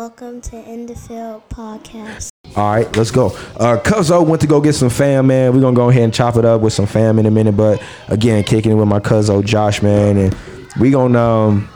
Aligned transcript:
Welcome 0.00 0.40
to 0.40 0.56
In 0.56 0.86
the 0.86 0.94
Field 0.94 1.46
podcast. 1.50 2.30
All 2.56 2.72
right, 2.72 2.96
let's 2.96 3.10
go. 3.10 3.26
Uh, 3.58 3.76
Cuzzo 3.76 4.26
went 4.26 4.40
to 4.40 4.46
go 4.46 4.58
get 4.58 4.72
some 4.72 4.88
fam, 4.88 5.26
man. 5.26 5.52
We're 5.52 5.60
gonna 5.60 5.76
go 5.76 5.90
ahead 5.90 6.04
and 6.04 6.14
chop 6.14 6.36
it 6.36 6.44
up 6.46 6.62
with 6.62 6.72
some 6.72 6.86
fam 6.86 7.18
in 7.18 7.26
a 7.26 7.30
minute, 7.30 7.54
but 7.54 7.82
again, 8.08 8.42
kicking 8.42 8.72
it 8.72 8.76
with 8.76 8.88
my 8.88 8.98
Cuzzo 8.98 9.44
Josh, 9.44 9.82
man, 9.82 10.16
and 10.16 10.36
we 10.80 10.90
gonna 10.90 11.20
um, 11.20 11.68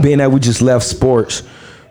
being 0.00 0.18
that 0.18 0.30
we 0.30 0.38
just 0.38 0.62
left 0.62 0.86
sports, 0.86 1.42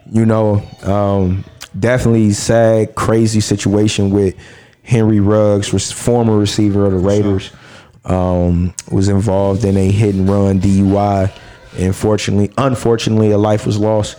you 0.10 0.26
know, 0.26 0.64
um, 0.84 1.44
definitely 1.78 2.32
sad, 2.32 2.96
crazy 2.96 3.42
situation 3.42 4.10
with 4.10 4.38
Henry 4.84 5.20
Ruggs, 5.20 5.92
former 5.92 6.38
receiver 6.38 6.86
of 6.86 6.94
the 6.94 7.00
Raiders, 7.00 7.52
um, 8.06 8.74
was 8.90 9.10
involved 9.10 9.66
in 9.66 9.76
a 9.76 9.92
hit 9.92 10.16
and 10.16 10.30
run 10.30 10.62
DUI. 10.62 11.30
And 11.78 11.94
fortunately, 11.94 12.54
unfortunately, 12.58 13.32
a 13.32 13.38
life 13.38 13.66
was 13.66 13.78
lost. 13.78 14.16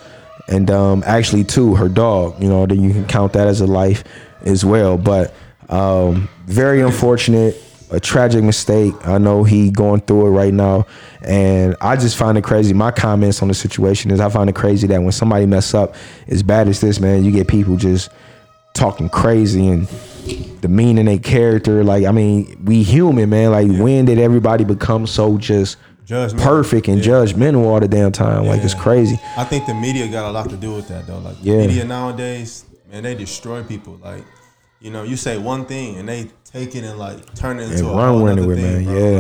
And 0.48 0.70
um, 0.70 1.02
actually, 1.06 1.44
too, 1.44 1.74
her 1.74 1.88
dog, 1.88 2.42
you 2.42 2.48
know, 2.48 2.66
then 2.66 2.80
you 2.80 2.92
can 2.92 3.06
count 3.06 3.34
that 3.34 3.46
as 3.46 3.60
a 3.60 3.66
life 3.66 4.02
as 4.42 4.64
well. 4.64 4.96
But 4.96 5.34
um, 5.68 6.28
very 6.46 6.80
unfortunate, 6.80 7.62
a 7.90 8.00
tragic 8.00 8.42
mistake. 8.42 8.95
I 9.06 9.18
know 9.18 9.45
he 9.45 9.70
going 9.70 10.00
through 10.00 10.26
it 10.26 10.30
right 10.30 10.52
now, 10.52 10.87
and 11.23 11.76
I 11.80 11.96
just 11.96 12.16
find 12.16 12.37
it 12.38 12.45
crazy. 12.45 12.73
My 12.74 12.90
comments 12.90 13.42
on 13.42 13.48
the 13.48 13.54
situation 13.54 14.10
is 14.10 14.20
I 14.20 14.28
find 14.28 14.48
it 14.48 14.56
crazy 14.56 14.87
that 14.88 15.02
when 15.02 15.12
somebody 15.12 15.46
mess 15.46 15.74
up 15.74 15.95
as 16.28 16.42
bad 16.42 16.68
as 16.68 16.80
this, 16.80 17.01
man, 17.01 17.24
you 17.24 17.30
get 17.30 17.48
people 17.48 17.76
just 17.76 18.10
talking 18.74 19.09
crazy 19.09 19.68
and 19.68 19.88
demeaning 20.60 21.06
their 21.06 21.18
character. 21.18 21.82
Like, 21.82 22.04
I 22.04 22.12
mean, 22.12 22.62
we 22.65 22.82
human, 22.82 23.30
man. 23.30 23.51
Like, 23.51 23.68
when 23.68 24.04
did 24.04 24.18
everybody 24.18 24.65
become 24.65 25.06
so 25.06 25.38
just 25.38 25.76
Judgmental. 26.08 26.38
perfect 26.40 26.88
and 26.88 27.04
Yeah. 27.04 27.12
judgmental 27.12 27.64
all 27.66 27.80
the 27.80 27.88
damn 27.88 28.12
time? 28.12 28.46
Like, 28.46 28.62
it's 28.64 28.74
crazy. 28.74 29.20
I 29.36 29.44
think 29.44 29.66
the 29.66 29.74
media 29.74 30.06
got 30.08 30.28
a 30.28 30.32
lot 30.32 30.48
to 30.50 30.56
do 30.56 30.72
with 30.74 30.88
that 30.88 31.06
though. 31.06 31.18
Like 31.18 31.36
Yeah. 31.42 31.58
media 31.58 31.84
nowadays, 31.84 32.64
man, 32.90 33.02
they 33.02 33.14
destroy 33.14 33.62
people. 33.62 33.98
Like, 34.02 34.24
you 34.80 34.90
know, 34.90 35.02
you 35.02 35.16
say 35.16 35.37
one 35.38 35.65
thing 35.66 35.96
and 35.98 36.09
they 36.09 36.28
take 36.50 36.74
it 36.74 36.84
and 36.84 36.98
like 36.98 37.34
turn 37.34 37.59
it 37.60 37.65
into 37.65 37.84
And 37.87 37.88
a 37.88 37.96
run 37.96 38.23
with 38.23 38.32
it, 38.32 38.38
other 38.38 38.48
with, 38.48 38.59
thing, 38.60 38.84
man. 38.87 38.95
bro. 38.95 39.10
Yeah. 39.10 39.18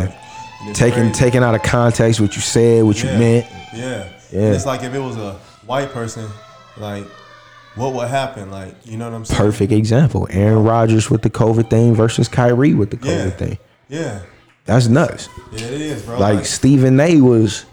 Like, 0.66 0.74
Taking 0.74 1.00
crazy. 1.10 1.14
taking 1.14 1.42
out 1.44 1.54
of 1.54 1.62
context 1.62 2.20
what 2.20 2.34
you 2.34 2.40
said, 2.42 2.82
what 2.84 3.00
you 3.02 3.08
meant. 3.10 3.46
Yeah. 3.76 4.04
Yeah. 4.32 4.40
And 4.40 4.54
it's 4.54 4.66
like 4.66 4.82
if 4.82 4.92
it 4.94 4.98
was 4.98 5.16
a 5.16 5.36
white 5.66 5.92
person, 5.92 6.26
like, 6.78 7.04
what 7.76 7.92
would 7.94 8.08
happen? 8.08 8.50
Like, 8.50 8.74
you 8.84 8.96
know 8.96 9.04
what 9.08 9.14
I'm 9.14 9.24
saying? 9.24 9.38
Perfect 9.40 9.72
example. 9.72 10.26
Aaron 10.30 10.64
Rodgers 10.64 11.10
with 11.10 11.22
the 11.22 11.30
COVID 11.30 11.70
thing 11.70 11.94
versus 11.94 12.26
Kyrie 12.28 12.74
with 12.74 12.90
the 12.90 12.96
COVID 12.96 13.24
Yeah. 13.24 13.30
thing. 13.30 13.58
Yeah. 13.88 14.18
That's 14.68 14.86
nuts. 14.86 15.28
Yeah, 15.52 15.66
it 15.66 15.80
is, 15.80 16.02
bro. 16.02 16.18
Like 16.20 16.44
Stephen 16.44 17.00
A 17.00 17.20
was 17.20 17.64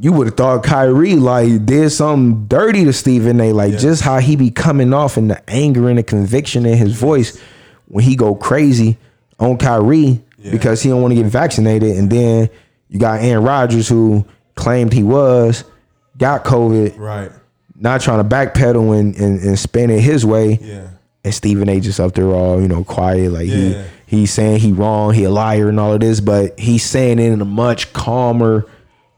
you 0.00 0.12
would 0.12 0.28
have 0.28 0.36
thought 0.36 0.62
Kyrie 0.64 1.16
like 1.16 1.66
did 1.66 1.90
something 1.90 2.46
dirty 2.46 2.84
to 2.84 2.92
Stephen 2.92 3.40
A. 3.40 3.52
Like 3.52 3.72
Yeah. 3.72 3.78
just 3.78 4.02
how 4.02 4.18
he 4.18 4.36
be 4.36 4.50
coming 4.50 4.92
off 4.94 5.16
and 5.16 5.30
the 5.30 5.42
anger 5.50 5.88
and 5.88 5.98
the 5.98 6.02
conviction 6.04 6.66
in 6.66 6.76
his 6.78 6.94
voice 6.94 7.38
when 7.86 8.04
he 8.04 8.14
go 8.16 8.34
crazy 8.34 8.96
on 9.40 9.56
Kyrie 9.58 10.22
Yeah. 10.38 10.52
because 10.52 10.82
he 10.82 10.88
don't 10.88 11.02
want 11.02 11.12
to 11.16 11.20
get 11.22 11.26
vaccinated. 11.30 11.96
And 11.96 12.08
then 12.10 12.48
you 12.88 12.98
got 13.00 13.20
Aaron 13.22 13.44
Rodgers 13.44 13.88
who 13.88 14.24
claimed 14.54 14.92
he 14.92 15.02
was, 15.02 15.64
got 16.16 16.44
COVID, 16.44 16.96
right. 16.98 17.30
not 17.76 18.00
trying 18.00 18.18
to 18.22 18.28
backpedal 18.28 18.98
and, 18.98 19.16
and, 19.16 19.40
and 19.40 19.58
spin 19.58 19.90
it 19.90 20.00
his 20.00 20.24
way. 20.24 20.58
Yeah. 20.62 20.88
And 21.24 21.34
Stephen 21.34 21.68
A. 21.68 21.80
just 21.80 21.98
up 21.98 22.14
there 22.14 22.26
all, 22.26 22.60
you 22.60 22.68
know, 22.68 22.84
quiet. 22.84 23.32
Like 23.32 23.46
Yeah. 23.48 23.54
he 23.56 23.84
he's 24.14 24.32
saying 24.32 24.60
he 24.60 24.72
wrong, 24.72 25.12
he 25.14 25.24
a 25.24 25.30
liar 25.30 25.68
and 25.68 25.78
all 25.80 25.92
of 25.92 26.00
this, 26.00 26.20
but 26.20 26.58
he's 26.58 26.84
saying 26.84 27.18
it 27.18 27.32
in 27.32 27.40
a 27.40 27.44
much 27.44 27.92
calmer, 27.92 28.66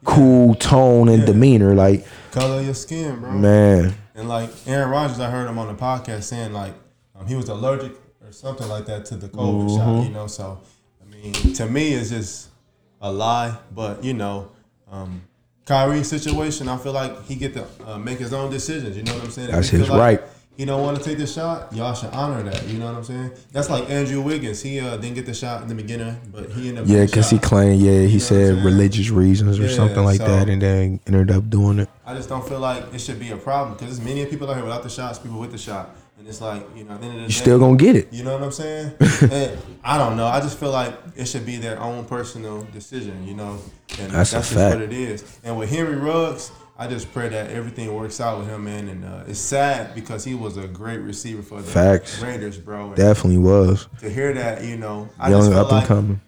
cool 0.05 0.55
tone 0.55 1.08
and 1.08 1.20
Yeah. 1.20 1.27
demeanor. 1.27 1.75
Like, 1.75 2.06
Color 2.33 2.62
your 2.62 2.75
skin, 2.75 3.20
bro. 3.20 3.33
man, 3.33 3.94
And 4.14 4.28
like 4.28 4.50
Aaron 4.67 4.91
Rodgers, 4.91 5.20
I 5.20 5.30
heard 5.30 5.48
him 5.48 5.58
on 5.58 5.69
the 5.69 5.74
podcast 5.74 6.24
saying 6.24 6.52
like 6.52 6.72
um, 7.19 7.27
he 7.27 7.34
was 7.34 7.48
allergic 7.48 7.92
or 8.24 8.33
something 8.33 8.69
like 8.69 8.86
that 8.86 9.05
to 9.06 9.17
the 9.17 9.28
COVID 9.28 9.69
Mm-hmm. 9.69 9.77
shot. 9.77 10.02
You 10.05 10.11
know, 10.11 10.27
so 10.27 10.58
I 11.02 11.11
mean, 11.14 11.52
to 11.55 11.67
me, 11.67 11.92
it's 11.94 12.11
just 12.11 12.48
a 13.01 13.11
lie. 13.11 13.56
But 13.74 14.05
you 14.05 14.12
know, 14.14 14.48
um, 14.90 15.23
Kyrie's 15.64 16.08
situation, 16.08 16.68
I 16.68 16.77
feel 16.77 16.92
like 16.92 17.24
he 17.24 17.35
get 17.35 17.55
to 17.55 17.67
uh, 17.86 17.98
make 17.98 18.18
his 18.18 18.33
own 18.33 18.51
decisions. 18.51 18.96
You 18.96 19.02
know 19.02 19.14
what 19.14 19.24
I'm 19.24 19.30
saying? 19.30 19.51
That's 19.51 19.68
his 19.68 19.89
like 19.89 19.98
right. 19.98 20.20
He 20.56 20.64
don't 20.64 20.83
want 20.83 20.96
to 20.96 21.05
take 21.05 21.18
the 21.18 21.27
shot. 21.27 21.70
Y'all 21.74 21.92
should 21.94 22.11
honor 22.14 22.42
that. 22.44 22.67
You 22.67 22.78
know 22.78 22.86
what 22.86 22.94
I'm 22.96 23.05
saying? 23.05 23.33
That's 23.52 23.68
like 23.68 23.90
Andrew 23.90 24.22
Wiggins. 24.22 24.62
He 24.62 24.80
uh, 24.80 24.96
didn't 24.96 25.14
get 25.14 25.27
the 25.27 25.34
shot 25.34 25.61
in 25.62 25.68
the 25.68 25.74
beginning, 25.74 26.17
but 26.33 26.50
he 26.50 26.68
ended 26.70 26.84
up. 26.84 26.89
yeah, 26.90 27.05
because 27.05 27.28
he 27.28 27.39
claimed, 27.39 27.80
yeah, 27.83 28.06
he 28.06 28.14
know 28.14 28.18
said 28.18 28.64
religious 28.64 29.11
reasons 29.11 29.58
or 29.61 29.64
Yeah, 29.67 29.74
something 29.77 30.02
like 30.02 30.17
so- 30.18 30.27
that, 30.27 30.48
and 30.48 30.62
then 30.62 31.00
ended 31.06 31.30
up 31.30 31.50
doing 31.50 31.78
it. 31.80 31.90
I 32.06 32.14
just 32.14 32.28
don't 32.30 32.46
feel 32.48 32.61
like 32.61 32.83
it 32.94 33.00
should 33.00 33.18
be 33.20 33.33
a 33.33 33.36
problem 33.36 33.77
because 33.77 33.98
there's 33.98 34.08
many 34.08 34.24
people 34.27 34.48
out 34.48 34.55
here 34.56 34.64
without 34.64 34.83
the 34.83 34.89
shots, 34.89 35.18
people 35.18 35.40
with 35.40 35.52
the 35.52 35.58
shot, 35.58 35.90
and 36.18 36.27
it's 36.27 36.40
like 36.40 36.62
you 36.74 36.84
know, 36.84 36.94
at 36.94 37.00
the 37.00 37.06
end 37.06 37.14
of 37.17 37.20
the 37.20 37.23
You 37.23 37.28
day, 37.28 37.34
still 37.34 37.58
gonna 37.58 37.77
get 37.77 37.94
it. 37.96 38.11
You 38.12 38.24
know 38.24 38.33
what 38.34 38.42
I'm 38.44 38.52
saying? 38.52 38.92
I 39.84 39.98
don't 39.98 40.17
know. 40.17 40.27
I 40.27 40.40
just 40.40 40.58
feel 40.58 40.70
like 40.70 40.94
it 41.17 41.27
should 41.27 41.44
be 41.44 41.56
their 41.58 41.78
own 41.80 42.05
personal 42.06 42.62
decision. 42.73 43.27
You 43.27 43.34
know, 43.34 43.58
and 43.98 44.11
That's 44.12 44.33
a 44.33 44.36
that's, 44.36 44.48
just 44.48 44.52
fact. 44.55 44.77
what 44.77 44.84
it 44.84 44.92
is. 44.92 45.38
And 45.44 45.58
with 45.58 45.68
Henry 45.70 45.96
Ruggs, 45.96 46.50
I 46.79 46.87
just 46.89 47.11
pray 47.13 47.29
that 47.31 47.51
everything 47.51 47.92
works 47.95 48.20
out 48.20 48.39
with 48.39 48.48
him, 48.48 48.64
man. 48.64 48.89
And 48.89 49.05
uh, 49.05 49.25
it's 49.27 49.39
sad 49.39 49.95
because 49.95 50.25
he 50.25 50.35
was 50.35 50.57
a 50.59 50.67
great 50.69 50.98
receiver 50.98 51.42
for 51.42 51.63
the 51.63 51.70
Facts. 51.70 52.20
Raiders, 52.20 52.59
bro. 52.59 52.89
And 52.89 52.97
Definitely 52.97 53.39
was 53.39 53.89
to 54.01 54.11
hear 54.11 54.35
that, 54.35 54.63
you 54.63 54.77
know, 54.77 55.09
I 55.19 55.31
young, 55.31 55.53
up 55.55 55.69
and 55.69 55.77
like 55.79 55.86
coming. 55.86 56.20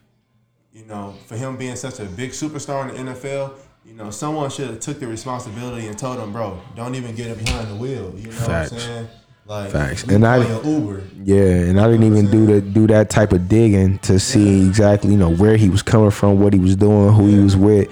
you 0.72 0.84
know, 0.86 1.14
for 1.26 1.36
him 1.36 1.56
being 1.56 1.76
such 1.76 2.00
a 2.00 2.04
big 2.06 2.30
superstar 2.30 2.88
in 2.94 3.04
the 3.06 3.12
NFL, 3.12 3.52
you 3.84 3.92
know, 3.94 4.10
someone 4.10 4.48
should 4.50 4.68
have 4.70 4.80
took 4.80 5.00
the 5.00 5.06
responsibility 5.06 5.86
and 5.86 5.98
told 5.98 6.18
him, 6.18 6.32
bro, 6.32 6.58
don't 6.74 6.94
even 6.94 7.14
get 7.14 7.26
him 7.26 7.38
behind 7.44 7.68
the 7.68 7.74
wheel. 7.76 8.14
You 8.16 8.26
know 8.26 8.32
Facts. 8.32 8.72
what 8.72 8.80
I'm 8.82 8.86
saying? 8.88 9.08
Like, 9.46 9.70
Facts. 9.70 10.02
And 10.04 10.26
I- 10.26 10.60
Uber. 10.62 11.02
Yeah, 11.24 11.42
and 11.42 11.80
I 11.80 11.90
didn't 11.90 12.04
even 12.04 12.30
do 12.30 12.46
the 12.46 12.60
do 12.62 12.86
that 12.88 13.08
type 13.10 13.32
of 13.32 13.48
digging 13.48 13.98
to 14.00 14.18
see 14.18 14.66
exactly, 14.66 15.10
you 15.10 15.16
know, 15.18 15.30
where 15.34 15.56
he 15.56 15.68
was 15.68 15.82
coming 15.82 16.10
from, 16.10 16.40
what 16.40 16.52
he 16.54 16.58
was 16.58 16.76
doing, 16.76 17.12
who 17.14 17.26
he 17.26 17.38
was 17.38 17.56
with. 17.56 17.90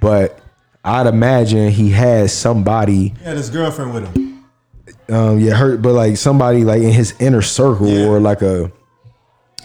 But 0.00 0.38
I'd 0.86 1.06
imagine 1.08 1.70
he 1.70 1.90
had 1.90 2.30
somebody, 2.30 3.08
He 3.08 3.24
had 3.24 3.36
his 3.36 3.50
girlfriend 3.50 3.92
with 3.92 4.14
him. 4.16 4.44
um, 5.14 5.40
yeah, 5.40 5.54
hurt, 5.54 5.82
but 5.82 5.92
like 5.94 6.16
somebody 6.16 6.64
like 6.64 6.80
in 6.80 6.92
his 6.92 7.12
inner 7.18 7.42
circle 7.42 7.88
Yeah. 7.88 8.06
or 8.06 8.20
like 8.20 8.40
a 8.42 8.70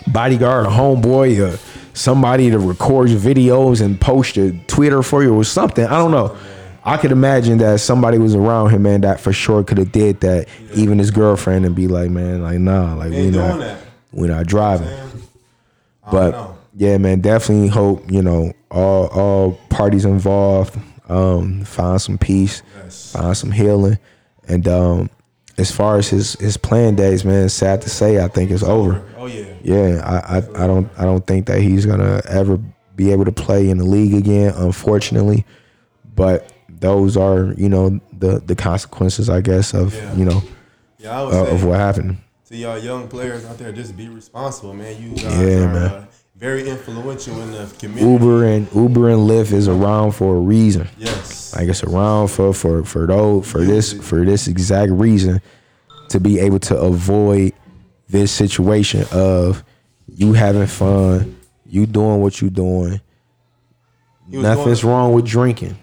bodyguard, 0.07 0.65
a 0.65 0.69
homeboy, 0.69 1.53
or 1.53 1.59
somebody 1.93 2.49
to 2.49 2.57
record 2.59 3.09
your 3.09 3.19
videos 3.19 3.81
and 3.81 4.01
post 4.01 4.35
your 4.35 4.51
Twitter 4.67 5.03
for 5.03 5.21
you 5.23 5.33
or 5.35 5.43
something. 5.43 5.85
I 5.85 5.97
don't 5.99 6.11
know. 6.11 6.35
I 6.83 6.97
could 6.97 7.11
imagine 7.11 7.59
that 7.59 7.79
somebody 7.79 8.17
was 8.17 8.33
around 8.33 8.71
him, 8.71 8.81
man, 8.81 9.01
that 9.01 9.19
for 9.19 9.31
sure 9.31 9.63
could 9.63 9.77
have 9.77 9.91
did 9.91 10.21
that. 10.21 10.47
Even 10.73 10.97
his 10.97 11.11
girlfriend 11.11 11.63
and 11.67 11.75
be 11.75 11.87
like, 11.87 12.09
man, 12.09 12.41
like, 12.41 12.57
nah, 12.57 12.95
like 12.95 13.11
we 13.11 13.29
not, 13.29 13.59
that. 13.59 13.77
we 14.11 14.27
not 14.27 14.47
driving. 14.47 14.89
But 16.11 16.31
know. 16.31 16.57
yeah, 16.75 16.97
man, 16.97 17.21
definitely 17.21 17.67
hope 17.67 18.11
you 18.11 18.23
know 18.23 18.53
all 18.71 19.05
all 19.09 19.51
parties 19.69 20.03
involved 20.05 20.75
um, 21.11 21.63
find 21.65 22.01
some 22.01 22.17
peace, 22.17 22.63
Yes. 22.77 23.11
find 23.11 23.35
some 23.37 23.51
healing, 23.51 23.97
and 24.47 24.67
um, 24.67 25.09
as 25.57 25.71
far 25.71 25.97
as 25.97 26.07
his 26.09 26.33
his 26.35 26.57
playing 26.57 26.95
days, 26.95 27.23
man, 27.25 27.45
it's 27.45 27.53
sad 27.53 27.81
to 27.83 27.89
say, 27.89 28.23
I 28.23 28.27
think 28.27 28.49
it's 28.51 28.63
over. 28.63 29.03
Oh 29.17 29.25
yeah. 29.27 29.45
Yeah, 29.63 30.01
I, 30.03 30.37
I 30.37 30.63
I 30.63 30.67
don't 30.67 30.89
I 30.97 31.03
don't 31.03 31.25
think 31.27 31.45
that 31.47 31.59
he's 31.61 31.85
gonna 31.85 32.21
ever 32.27 32.57
be 32.95 33.11
able 33.11 33.25
to 33.25 33.31
play 33.31 33.69
in 33.69 33.77
the 33.77 33.83
league 33.85 34.13
again, 34.13 34.53
unfortunately. 34.55 35.45
But 36.15 36.51
those 36.69 37.17
are 37.17 37.53
you 37.57 37.69
know 37.69 37.99
the 38.17 38.39
the 38.45 38.55
consequences, 38.55 39.29
I 39.29 39.41
guess, 39.41 39.73
of 39.73 39.93
Yeah. 39.93 40.15
you 40.15 40.25
know 40.25 40.41
Yeah, 40.97 41.21
I 41.21 41.23
uh, 41.25 41.45
of 41.53 41.63
what 41.63 41.77
happened. 41.79 42.17
to 42.49 42.57
y'all 42.57 42.77
young 42.79 43.07
players 43.07 43.45
out 43.45 43.57
there, 43.59 43.71
just 43.71 43.95
be 43.95 44.09
responsible, 44.09 44.73
man. 44.73 45.01
You 45.01 45.09
guys 45.15 45.23
Yeah, 45.39 45.65
are 45.65 45.73
man. 45.73 45.91
Uh, 45.91 46.05
very 46.41 46.67
influential 46.67 47.39
in 47.43 47.51
the 47.51 47.71
community. 47.77 48.11
Uber 48.11 48.45
and 48.45 48.67
Uber 48.73 49.09
and 49.09 49.29
Lyft 49.29 49.53
is 49.53 49.67
around 49.67 50.13
for 50.13 50.37
a 50.37 50.39
reason. 50.39 50.89
Yes. 50.97 51.55
Like 51.55 51.69
it's 51.69 51.83
around 51.83 52.29
for 52.29 52.51
for 52.51 52.83
for 52.83 53.05
those 53.05 53.49
for 53.49 53.63
this 53.63 53.93
for 53.93 54.25
this 54.25 54.47
exact 54.47 54.91
reason 54.91 55.39
to 56.09 56.19
be 56.19 56.39
able 56.39 56.57
to 56.59 56.75
avoid 56.75 57.53
this 58.09 58.31
situation 58.31 59.05
of 59.11 59.63
you 60.07 60.33
having 60.33 60.65
fun, 60.65 61.37
you 61.67 61.85
doing 61.85 62.21
what 62.21 62.41
you 62.41 62.49
doing. 62.49 62.99
Nothing's 64.27 64.83
wrong 64.83 65.13
with 65.13 65.27
drinking. 65.27 65.77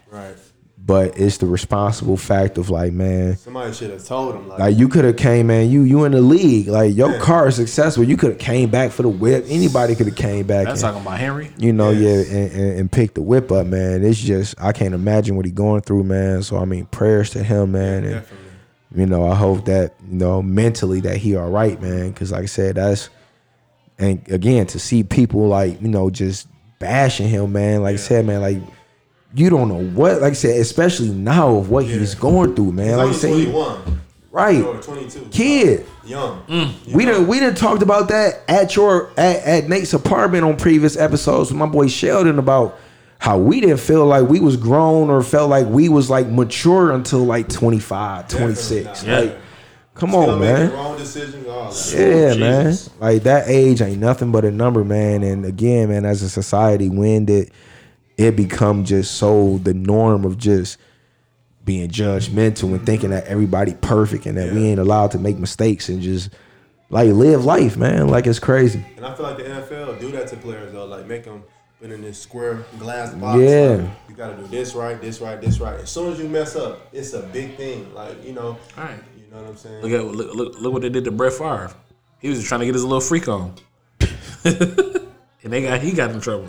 But 0.89 1.19
it's 1.19 1.37
the 1.37 1.45
responsible 1.47 2.17
fact 2.17 2.57
of 2.57 2.71
like, 2.71 2.93
man, 2.95 3.37
Somebody 3.37 3.75
should 3.75 3.91
have 3.91 4.03
told 4.05 4.35
him 4.35 4.49
like, 4.49 4.59
like 4.59 4.77
you 4.79 4.89
could 4.89 5.05
have 5.05 5.17
came, 5.19 5.47
man. 5.49 5.69
You 5.71 5.83
you 5.83 6.05
in 6.05 6.13
the 6.13 6.23
league, 6.23 6.67
like 6.67 6.97
your 6.97 7.13
Yeah. 7.13 7.19
car 7.21 7.47
is 7.49 7.57
successful. 7.57 8.05
You 8.05 8.17
could 8.17 8.31
have 8.31 8.39
came 8.41 8.71
back 8.71 8.91
for 8.91 9.03
the 9.03 9.09
whip. 9.11 9.45
Anybody 9.49 9.95
could 9.95 10.07
have 10.07 10.17
came 10.17 10.47
back. 10.47 10.65
That's 10.67 10.83
and- 10.83 10.93
talking 10.95 11.07
about 11.07 11.21
Henry. 11.21 11.51
you 11.59 11.75
know, 11.75 11.91
Yes. 11.91 12.29
yeah, 12.31 12.37
and, 12.39 12.53
and, 12.53 12.81
and 12.81 12.91
pick 12.91 13.13
the 13.15 13.21
whip 13.23 13.53
up, 13.53 13.67
man. 13.67 14.03
It's 14.03 14.19
just 14.19 14.55
I 14.59 14.73
can't 14.73 14.95
imagine 14.95 15.37
what 15.37 15.45
he 15.45 15.53
going 15.53 15.83
through, 15.83 16.05
man. 16.05 16.43
So 16.43 16.57
I 16.57 16.65
mean, 16.65 16.87
prayers 16.87 17.31
to 17.31 17.43
him, 17.45 17.73
man, 17.73 18.05
and 18.05 18.15
definitely. 18.15 18.47
you 18.97 19.07
know, 19.07 19.29
I 19.31 19.35
hope 19.35 19.67
that 19.67 19.95
you 20.11 20.17
know 20.17 20.41
mentally 20.43 21.01
that 21.03 21.19
he 21.19 21.37
all 21.37 21.51
right, 21.51 21.79
man. 21.83 22.09
Because 22.09 22.33
like 22.33 22.45
I 22.45 22.47
said, 22.47 22.77
that's 22.77 23.11
and 23.99 24.27
again 24.31 24.65
to 24.69 24.79
see 24.79 25.03
people 25.03 25.49
like 25.49 25.83
you 25.83 25.89
know 25.89 26.09
just 26.09 26.49
bashing 26.79 27.29
him, 27.29 27.53
man. 27.53 27.83
Like 27.83 27.95
I 27.95 27.97
said, 27.97 28.25
man, 28.25 28.41
like 28.41 28.59
you 29.35 29.51
don't 29.51 29.69
know 29.69 29.83
what, 29.91 30.21
like 30.23 30.31
I 30.33 30.35
said, 30.35 30.61
especially 30.61 31.11
now 31.11 31.57
of 31.57 31.71
what 31.71 31.85
he's 31.85 32.15
going 32.15 32.55
through, 32.55 32.73
man. 32.73 32.87
He's 33.07 33.23
like 33.25 33.33
I 33.33 33.35
only 33.35 33.45
said, 33.85 33.99
Right. 34.31 34.63
Or 34.63 34.81
22. 34.81 35.29
Kid. 35.31 35.87
Young. 36.05 36.43
Mm. 36.45 36.93
We 36.93 37.05
done 37.05 37.27
we 37.27 37.41
done 37.41 37.55
talked 37.55 37.83
about 37.83 38.09
that 38.09 38.43
at 38.49 38.77
your 38.77 39.11
at, 39.19 39.37
at 39.43 39.69
Nate's 39.69 39.93
apartment 39.95 40.45
on 40.45 40.57
previous 40.57 40.97
episodes 40.97 41.51
with 41.51 41.59
my 41.59 41.67
boy 41.67 41.89
Sheldon 41.89 42.39
about 42.39 42.79
how 43.19 43.37
we 43.39 43.61
didn't 43.61 43.79
feel 43.79 44.07
like 44.07 44.29
we 44.29 44.39
was 44.39 44.57
grown 44.57 45.11
or 45.11 45.23
felt 45.23 45.51
like 45.51 45.67
we 45.67 45.89
was 45.89 46.09
like 46.09 46.29
mature 46.29 46.93
until 46.93 47.25
like 47.25 47.49
25, 47.49 48.29
26. 48.29 48.85
Definitely 48.85 49.29
Like 49.31 49.39
come 49.95 50.11
Still 50.11 50.31
on, 50.31 50.41
man. 50.41 50.73
wrong 50.73 50.97
decisions. 50.97 51.47
All 51.49 51.71
that. 51.71 51.95
Yeah, 51.97 52.33
oh, 52.35 52.39
man. 52.39 52.75
Like 53.01 53.23
that 53.25 53.49
age 53.49 53.83
ain't 53.83 53.99
nothing 53.99 54.31
but 54.31 54.45
a 54.45 54.51
number, 54.53 54.85
man. 54.85 55.23
And 55.25 55.45
again, 55.45 55.89
man, 55.89 56.05
as 56.05 56.23
a 56.23 56.29
society, 56.31 56.89
when 56.89 57.25
did 57.25 57.51
it 58.19 58.37
become 58.37 58.85
just 58.85 59.15
so 59.15 59.59
the 59.59 59.73
norm 59.73 60.25
of 60.25 60.37
just 60.37 60.77
being 61.65 61.89
judgmental 61.89 62.75
and 62.75 62.85
thinking 62.85 63.11
that 63.11 63.25
everybody 63.27 63.75
perfect 63.75 64.27
and 64.27 64.37
that 64.37 64.53
we 64.53 64.67
ain't 64.67 64.81
allowed 64.81 65.13
to 65.13 65.19
make 65.19 65.39
mistakes 65.39 65.89
and 65.89 66.03
just 66.03 66.31
like 66.91 67.09
live 67.11 67.45
life, 67.45 67.77
man. 67.77 68.09
Like 68.09 68.27
it's 68.27 68.39
crazy. 68.39 68.85
And 68.97 69.07
I 69.07 69.15
feel 69.15 69.25
like 69.25 69.37
the 69.37 69.45
NFL 69.45 70.01
do 70.01 70.11
that 70.13 70.29
to 70.29 70.37
players 70.37 70.73
though, 70.73 70.87
like 70.87 71.07
make 71.07 71.25
them 71.25 71.45
put 71.81 71.91
in 71.91 72.03
this 72.03 72.19
square 72.19 72.65
glass 72.79 73.15
box. 73.15 73.41
Yeah. 73.41 73.69
like, 73.83 73.91
you 74.09 74.15
got 74.17 74.37
to 74.37 74.43
do 74.43 74.49
this 74.49 74.75
right, 74.75 75.01
this 75.01 75.21
right, 75.21 75.41
this 75.41 75.61
right. 75.61 75.79
As 75.79 75.91
soon 75.91 76.13
as 76.13 76.19
you 76.19 76.29
mess 76.29 76.57
up, 76.57 76.89
it's 76.93 77.13
a 77.13 77.23
big 77.23 77.57
thing. 77.57 77.95
Like 77.95 78.25
you 78.25 78.33
know, 78.33 78.59
All 78.77 78.85
right. 78.85 78.99
you 79.17 79.31
know 79.31 79.43
what 79.43 79.51
I'm 79.51 79.57
saying? 79.57 79.83
Look 79.83 79.93
at 79.93 80.05
look, 80.05 80.35
look 80.35 80.59
look 80.59 80.73
what 80.73 80.83
they 80.83 80.89
did 80.89 81.05
to 81.05 81.13
Brett 81.13 81.35
Favre. 81.35 81.71
He 82.19 82.29
was 82.29 82.39
just 82.39 82.49
trying 82.49 82.61
to 82.61 82.67
get 82.67 82.75
his 82.75 82.83
little 82.83 83.01
freak 83.01 83.29
on, 83.29 83.55
and 84.45 85.53
they 85.53 85.63
got 85.63 85.81
he 85.81 85.93
got 85.93 86.11
in 86.11 86.21
trouble. 86.21 86.49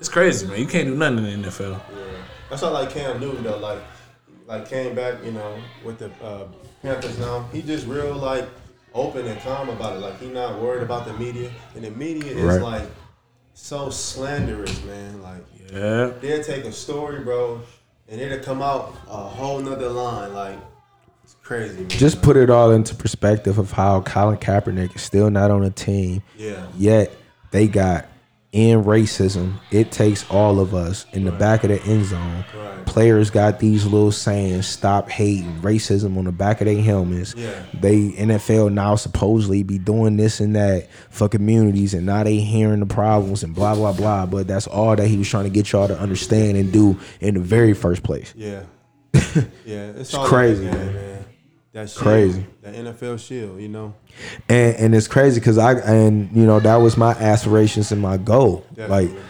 Yeah, 0.00 0.02
It's 0.02 0.08
crazy, 0.08 0.46
man. 0.46 0.58
You 0.58 0.66
can't 0.66 0.88
do 0.88 0.94
nothing 0.96 1.18
in 1.26 1.42
the 1.42 1.48
NFL. 1.48 1.72
yeah. 1.94 2.02
That's 2.48 2.62
why 2.62 2.68
like 2.70 2.90
Cam 2.90 3.20
Newton 3.20 3.44
though. 3.44 3.58
Like, 3.58 3.78
like 4.46 4.68
came 4.68 4.94
back, 4.94 5.22
you 5.24 5.32
know, 5.32 5.56
with 5.84 5.98
the 5.98 6.10
uh, 6.24 6.46
Panthers 6.82 7.18
now. 7.18 7.48
He 7.52 7.62
just 7.62 7.86
real 7.86 8.14
like 8.14 8.48
open 8.94 9.26
and 9.26 9.40
calm 9.42 9.68
about 9.68 9.96
it. 9.96 10.00
Like 10.00 10.18
he 10.18 10.26
not 10.28 10.60
worried 10.60 10.82
about 10.82 11.06
the 11.06 11.12
media, 11.14 11.50
and 11.76 11.84
the 11.84 11.90
media 11.92 12.32
is 12.32 12.42
Right. 12.42 12.62
like 12.62 12.90
so 13.54 13.90
slanderous, 13.90 14.82
man. 14.84 15.22
Like 15.22 15.44
Yeah. 15.72 16.10
they'll 16.20 16.42
take 16.42 16.64
a 16.64 16.72
story, 16.72 17.20
bro, 17.20 17.60
and 18.08 18.20
it'll 18.20 18.40
come 18.42 18.62
out 18.62 18.94
a 19.08 19.16
whole 19.16 19.60
nother 19.60 19.88
line. 19.90 20.34
Like 20.34 20.58
it's 21.22 21.36
crazy, 21.44 21.78
man. 21.80 21.88
Just 21.88 22.20
put 22.20 22.36
it 22.36 22.50
all 22.50 22.72
into 22.72 22.96
perspective 22.96 23.58
of 23.58 23.70
how 23.70 24.00
Colin 24.00 24.38
Kaepernick 24.38 24.96
is 24.96 25.02
still 25.02 25.30
not 25.30 25.52
on 25.52 25.62
a 25.62 25.70
team. 25.70 26.22
yeah, 26.36 26.66
Yet 26.76 27.12
they 27.52 27.68
got 27.68 28.06
in 28.52 28.82
racism. 28.82 29.60
It 29.70 29.92
takes 29.92 30.28
all 30.28 30.58
of 30.58 30.74
us 30.74 31.06
in 31.12 31.24
the 31.24 31.32
back 31.32 31.62
of 31.62 31.70
the 31.70 31.80
end 31.82 32.06
zone. 32.06 32.44
Right. 32.56 32.86
Players 32.86 33.30
got 33.30 33.60
these 33.60 33.84
little 33.84 34.10
sayings, 34.10 34.66
stop 34.66 35.08
hating, 35.08 35.60
racism 35.60 36.16
on 36.18 36.24
the 36.24 36.32
back 36.32 36.60
of 36.60 36.66
their 36.66 36.82
helmets. 36.82 37.34
Yeah. 37.36 37.62
They 37.74 38.10
NFL 38.10 38.72
now 38.72 38.96
supposedly 38.96 39.62
be 39.62 39.78
doing 39.78 40.16
this 40.16 40.40
and 40.40 40.56
that 40.56 40.90
for 41.10 41.28
communities 41.28 41.94
and 41.94 42.06
now 42.06 42.24
they 42.24 42.38
hearing 42.38 42.80
the 42.80 42.86
problems 42.86 43.44
and 43.44 43.54
blah 43.54 43.74
blah 43.74 43.92
blah. 43.92 44.26
But 44.26 44.48
that's 44.48 44.66
all 44.66 44.96
that 44.96 45.06
he 45.06 45.16
was 45.16 45.28
trying 45.28 45.44
to 45.44 45.50
get 45.50 45.70
y'all 45.70 45.88
to 45.88 45.98
understand 45.98 46.56
and 46.56 46.72
do 46.72 46.98
in 47.20 47.34
the 47.34 47.40
very 47.40 47.74
first 47.74 48.02
place. 48.02 48.34
yeah, 48.36 48.64
yeah. 49.64 49.90
It's, 49.90 50.12
all 50.12 50.26
crazy, 50.26 50.64
in 50.64 50.70
that 50.72 50.76
game, 50.76 50.86
man. 50.86 50.94
man. 50.94 51.09
That 51.72 51.88
shield, 51.88 52.02
Crazy. 52.02 52.46
That 52.62 52.74
NFL 52.74 53.24
shield, 53.24 53.60
you 53.60 53.68
know. 53.68 53.94
and 54.48 54.74
and 54.76 54.94
it's 54.94 55.06
crazy 55.06 55.38
because 55.38 55.56
I 55.56 55.74
and 55.74 56.34
you 56.36 56.44
know 56.44 56.58
that 56.58 56.76
was 56.76 56.96
my 56.96 57.12
aspirations 57.12 57.92
and 57.92 58.02
my 58.02 58.16
goal. 58.16 58.66
Definitely. 58.74 59.08
Like, 59.08 59.24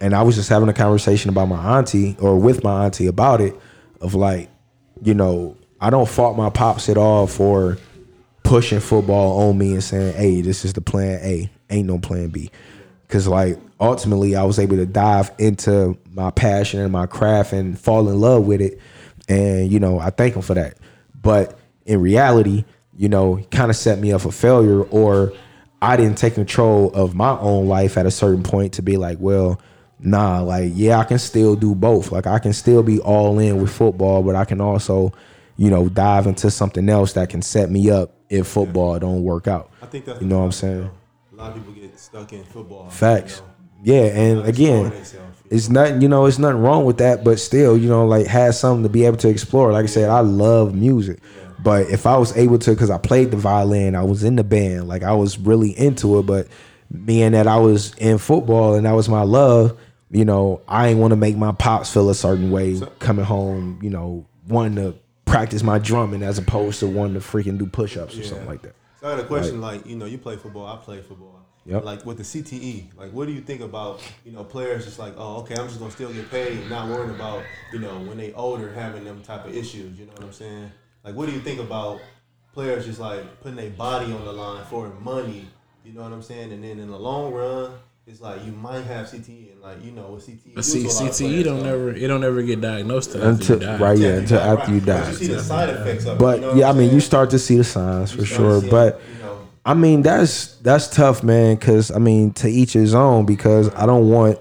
and 0.00 0.14
I 0.14 0.22
was 0.22 0.34
just 0.34 0.48
having 0.48 0.68
a 0.68 0.72
conversation 0.72 1.30
about 1.30 1.46
my 1.46 1.78
auntie 1.78 2.16
or 2.18 2.36
with 2.36 2.64
my 2.64 2.84
auntie 2.84 3.06
about 3.06 3.40
it, 3.40 3.54
of 4.00 4.14
like, 4.14 4.50
you 5.02 5.14
know, 5.14 5.56
I 5.80 5.90
don't 5.90 6.08
fault 6.08 6.36
my 6.36 6.50
pops 6.50 6.88
at 6.88 6.96
all 6.96 7.28
for 7.28 7.78
pushing 8.42 8.80
football 8.80 9.48
on 9.48 9.56
me 9.56 9.72
and 9.72 9.84
saying, 9.84 10.14
"Hey, 10.14 10.40
this 10.40 10.64
is 10.64 10.72
the 10.72 10.80
plan 10.80 11.20
A. 11.22 11.48
Ain't 11.70 11.86
no 11.86 11.98
plan 11.98 12.28
B." 12.28 12.50
Because 13.06 13.28
like 13.28 13.56
ultimately, 13.78 14.34
I 14.34 14.42
was 14.42 14.58
able 14.58 14.76
to 14.76 14.86
dive 14.86 15.30
into 15.38 15.96
my 16.12 16.32
passion 16.32 16.80
and 16.80 16.90
my 16.90 17.06
craft 17.06 17.52
and 17.52 17.78
fall 17.78 18.08
in 18.08 18.20
love 18.20 18.46
with 18.46 18.60
it, 18.60 18.80
and 19.28 19.70
you 19.70 19.78
know, 19.78 20.00
I 20.00 20.10
thank 20.10 20.34
him 20.34 20.42
for 20.42 20.54
that. 20.54 20.76
But 21.22 21.56
in 21.86 22.00
reality, 22.00 22.64
you 22.96 23.08
know, 23.08 23.42
kind 23.50 23.70
of 23.70 23.76
set 23.76 23.98
me 23.98 24.12
up 24.12 24.22
for 24.22 24.32
failure, 24.32 24.82
or 24.82 25.32
I 25.82 25.96
didn't 25.96 26.16
take 26.16 26.34
control 26.34 26.90
of 26.94 27.14
my 27.14 27.38
own 27.38 27.66
life 27.66 27.96
at 27.96 28.06
a 28.06 28.10
certain 28.10 28.42
point 28.42 28.74
to 28.74 28.82
be 28.82 28.96
like, 28.96 29.18
well, 29.20 29.60
nah, 29.98 30.40
like 30.40 30.72
yeah, 30.74 30.98
I 30.98 31.04
can 31.04 31.18
still 31.18 31.56
do 31.56 31.74
both. 31.74 32.12
Like 32.12 32.26
I 32.26 32.38
can 32.38 32.52
still 32.52 32.82
be 32.82 33.00
all 33.00 33.38
in 33.38 33.60
with 33.60 33.70
football, 33.70 34.22
but 34.22 34.34
I 34.34 34.44
can 34.44 34.60
also, 34.60 35.12
you 35.56 35.70
know, 35.70 35.88
dive 35.88 36.26
into 36.26 36.50
something 36.50 36.88
else 36.88 37.14
that 37.14 37.28
can 37.28 37.42
set 37.42 37.70
me 37.70 37.90
up 37.90 38.14
if 38.28 38.46
football 38.46 38.98
don't 38.98 39.22
work 39.22 39.48
out. 39.48 39.70
I 39.82 39.86
think 39.86 40.04
that's 40.04 40.20
you 40.20 40.26
know 40.26 40.38
what 40.38 40.46
I'm 40.46 40.52
saying. 40.52 40.90
A 41.32 41.34
lot 41.34 41.50
of 41.50 41.56
people 41.56 41.72
get 41.72 41.98
stuck 41.98 42.32
in 42.32 42.44
football. 42.44 42.88
Facts. 42.88 43.42
You 43.84 43.92
know, 43.92 43.98
Yeah, 43.98 44.06
and 44.06 44.40
again, 44.46 44.86
exploring 44.86 44.90
themselves, 44.90 45.42
you 45.44 45.56
it's 45.56 45.68
nothing. 45.68 46.00
You 46.00 46.08
know, 46.08 46.26
it's 46.26 46.38
nothing 46.38 46.62
wrong 46.62 46.84
with 46.84 46.98
that, 46.98 47.24
but 47.24 47.38
still, 47.38 47.76
you 47.76 47.88
know, 47.88 48.06
like 48.06 48.26
has 48.26 48.58
something 48.58 48.82
to 48.84 48.88
be 48.88 49.04
able 49.04 49.18
to 49.18 49.28
explore. 49.28 49.72
Like 49.72 49.84
I 49.84 49.88
said, 49.88 50.10
I 50.10 50.20
love 50.20 50.74
music, 50.74 51.20
but 51.64 51.88
if 51.88 52.06
I 52.06 52.18
was 52.18 52.36
able 52.36 52.58
to, 52.58 52.70
because 52.72 52.90
I 52.90 52.98
played 52.98 53.30
the 53.30 53.38
violin, 53.38 53.96
I 53.96 54.02
was 54.04 54.22
in 54.22 54.36
the 54.36 54.44
band, 54.44 54.86
like 54.86 55.02
I 55.02 55.14
was 55.14 55.38
really 55.38 55.70
into 55.70 56.18
it. 56.18 56.24
But 56.24 56.46
being 57.06 57.32
that 57.32 57.46
I 57.46 57.56
was 57.56 57.94
in 57.94 58.18
football 58.18 58.74
and 58.74 58.84
that 58.84 58.92
was 58.92 59.08
my 59.08 59.22
love, 59.22 59.76
you 60.10 60.26
know, 60.26 60.60
I 60.68 60.88
ain't 60.88 61.00
want 61.00 61.12
to 61.12 61.16
make 61.16 61.38
my 61.38 61.52
pops 61.52 61.90
feel 61.90 62.10
a 62.10 62.14
certain 62.14 62.50
way 62.50 62.78
coming 62.98 63.24
home. 63.24 63.80
You 63.82 63.88
know, 63.88 64.26
wanting 64.46 64.76
to 64.76 64.98
practice 65.24 65.62
my 65.62 65.78
drumming 65.78 66.22
as 66.22 66.36
opposed 66.36 66.80
to 66.80 66.86
wanting 66.86 67.14
to 67.14 67.20
freaking 67.20 67.58
do 67.58 67.64
push 67.64 67.96
ups 67.96 68.18
or 68.18 68.24
something 68.24 68.46
like 68.46 68.60
that. 68.60 68.74
So 69.00 69.08
I 69.08 69.16
got 69.16 69.24
a 69.24 69.26
question. 69.26 69.62
Like, 69.62 69.86
you 69.86 69.96
know, 69.96 70.04
you 70.04 70.18
play 70.18 70.36
football. 70.36 70.66
I 70.66 70.76
play 70.76 71.00
football. 71.00 71.40
Yep. 71.64 71.82
Like 71.82 72.04
with 72.04 72.18
the 72.18 72.24
CTE, 72.24 72.94
like 72.98 73.10
what 73.12 73.26
do 73.26 73.32
you 73.32 73.40
think 73.40 73.62
about 73.62 74.02
you 74.26 74.32
know 74.32 74.44
players 74.44 74.84
just 74.84 74.98
like 74.98 75.14
oh 75.16 75.36
okay 75.36 75.54
I'm 75.54 75.66
just 75.66 75.78
gonna 75.78 75.90
still 75.90 76.12
get 76.12 76.30
paid, 76.30 76.68
not 76.68 76.90
worrying 76.90 77.14
about 77.14 77.42
you 77.72 77.78
know 77.78 78.00
when 78.00 78.18
they 78.18 78.34
older 78.34 78.70
having 78.70 79.04
them 79.04 79.22
type 79.22 79.46
of 79.46 79.56
issues. 79.56 79.98
You 79.98 80.04
know 80.04 80.12
what 80.12 80.24
I'm 80.24 80.32
saying? 80.34 80.70
Like 81.04 81.14
what 81.14 81.26
do 81.28 81.32
you 81.34 81.40
think 81.40 81.60
about 81.60 82.00
players 82.52 82.86
just 82.86 82.98
like 83.00 83.40
putting 83.42 83.56
their 83.56 83.70
body 83.70 84.12
on 84.12 84.24
the 84.24 84.32
line 84.32 84.64
for 84.66 84.88
money? 85.00 85.46
You 85.84 85.92
know 85.92 86.02
what 86.02 86.12
I'm 86.12 86.22
saying? 86.22 86.52
And 86.52 86.64
then 86.64 86.78
in 86.78 86.88
the 86.90 86.98
long 86.98 87.32
run, 87.32 87.72
it's 88.06 88.20
like 88.20 88.44
you 88.44 88.52
might 88.52 88.84
have 88.84 89.06
CTE 89.06 89.52
and 89.52 89.60
like 89.62 89.84
you 89.84 89.90
know 89.90 90.08
what 90.08 90.20
CTE. 90.20 90.54
But 90.54 90.64
see, 90.64 90.82
to 90.82 90.88
a 90.88 90.90
lot 90.90 91.02
of 91.04 91.10
CTE 91.10 91.18
players, 91.28 91.44
don't 91.44 91.60
so- 91.60 91.64
never 91.66 91.90
it 91.94 92.06
don't 92.08 92.24
ever 92.24 92.42
get 92.42 92.60
diagnosed 92.60 93.12
till 93.12 93.20
after 93.20 93.30
Until 93.30 93.60
you 93.60 93.66
die. 93.66 93.78
right, 93.78 93.98
yeah, 93.98 94.08
until 94.08 94.38
got- 94.38 94.58
after 94.60 94.74
you 94.74 94.80
die. 94.80 95.00
But 95.00 95.08
you 95.10 95.14
see 95.14 95.26
the 95.28 95.42
side 95.42 95.68
effects 95.70 96.04
of 96.06 96.16
it. 96.16 96.18
But 96.18 96.40
you 96.40 96.46
know 96.46 96.54
yeah, 96.54 96.68
I 96.70 96.72
mean, 96.72 96.92
you 96.92 97.00
start 97.00 97.30
to 97.30 97.38
see 97.38 97.56
the 97.56 97.64
signs 97.64 98.12
for 98.12 98.20
You 98.20 98.26
start 98.26 98.38
sure. 98.38 98.60
seeing, 98.60 98.70
But 98.70 99.00
you 99.16 99.22
know, 99.22 99.38
I 99.66 99.74
mean, 99.74 100.02
that's 100.02 100.56
that's 100.56 100.88
tough, 100.88 101.22
man. 101.22 101.56
Because 101.56 101.90
I 101.90 101.98
mean, 101.98 102.32
to 102.34 102.48
each 102.48 102.72
his 102.72 102.94
own. 102.94 103.26
Because 103.26 103.74
I 103.74 103.84
don't 103.86 104.08
want 104.10 104.38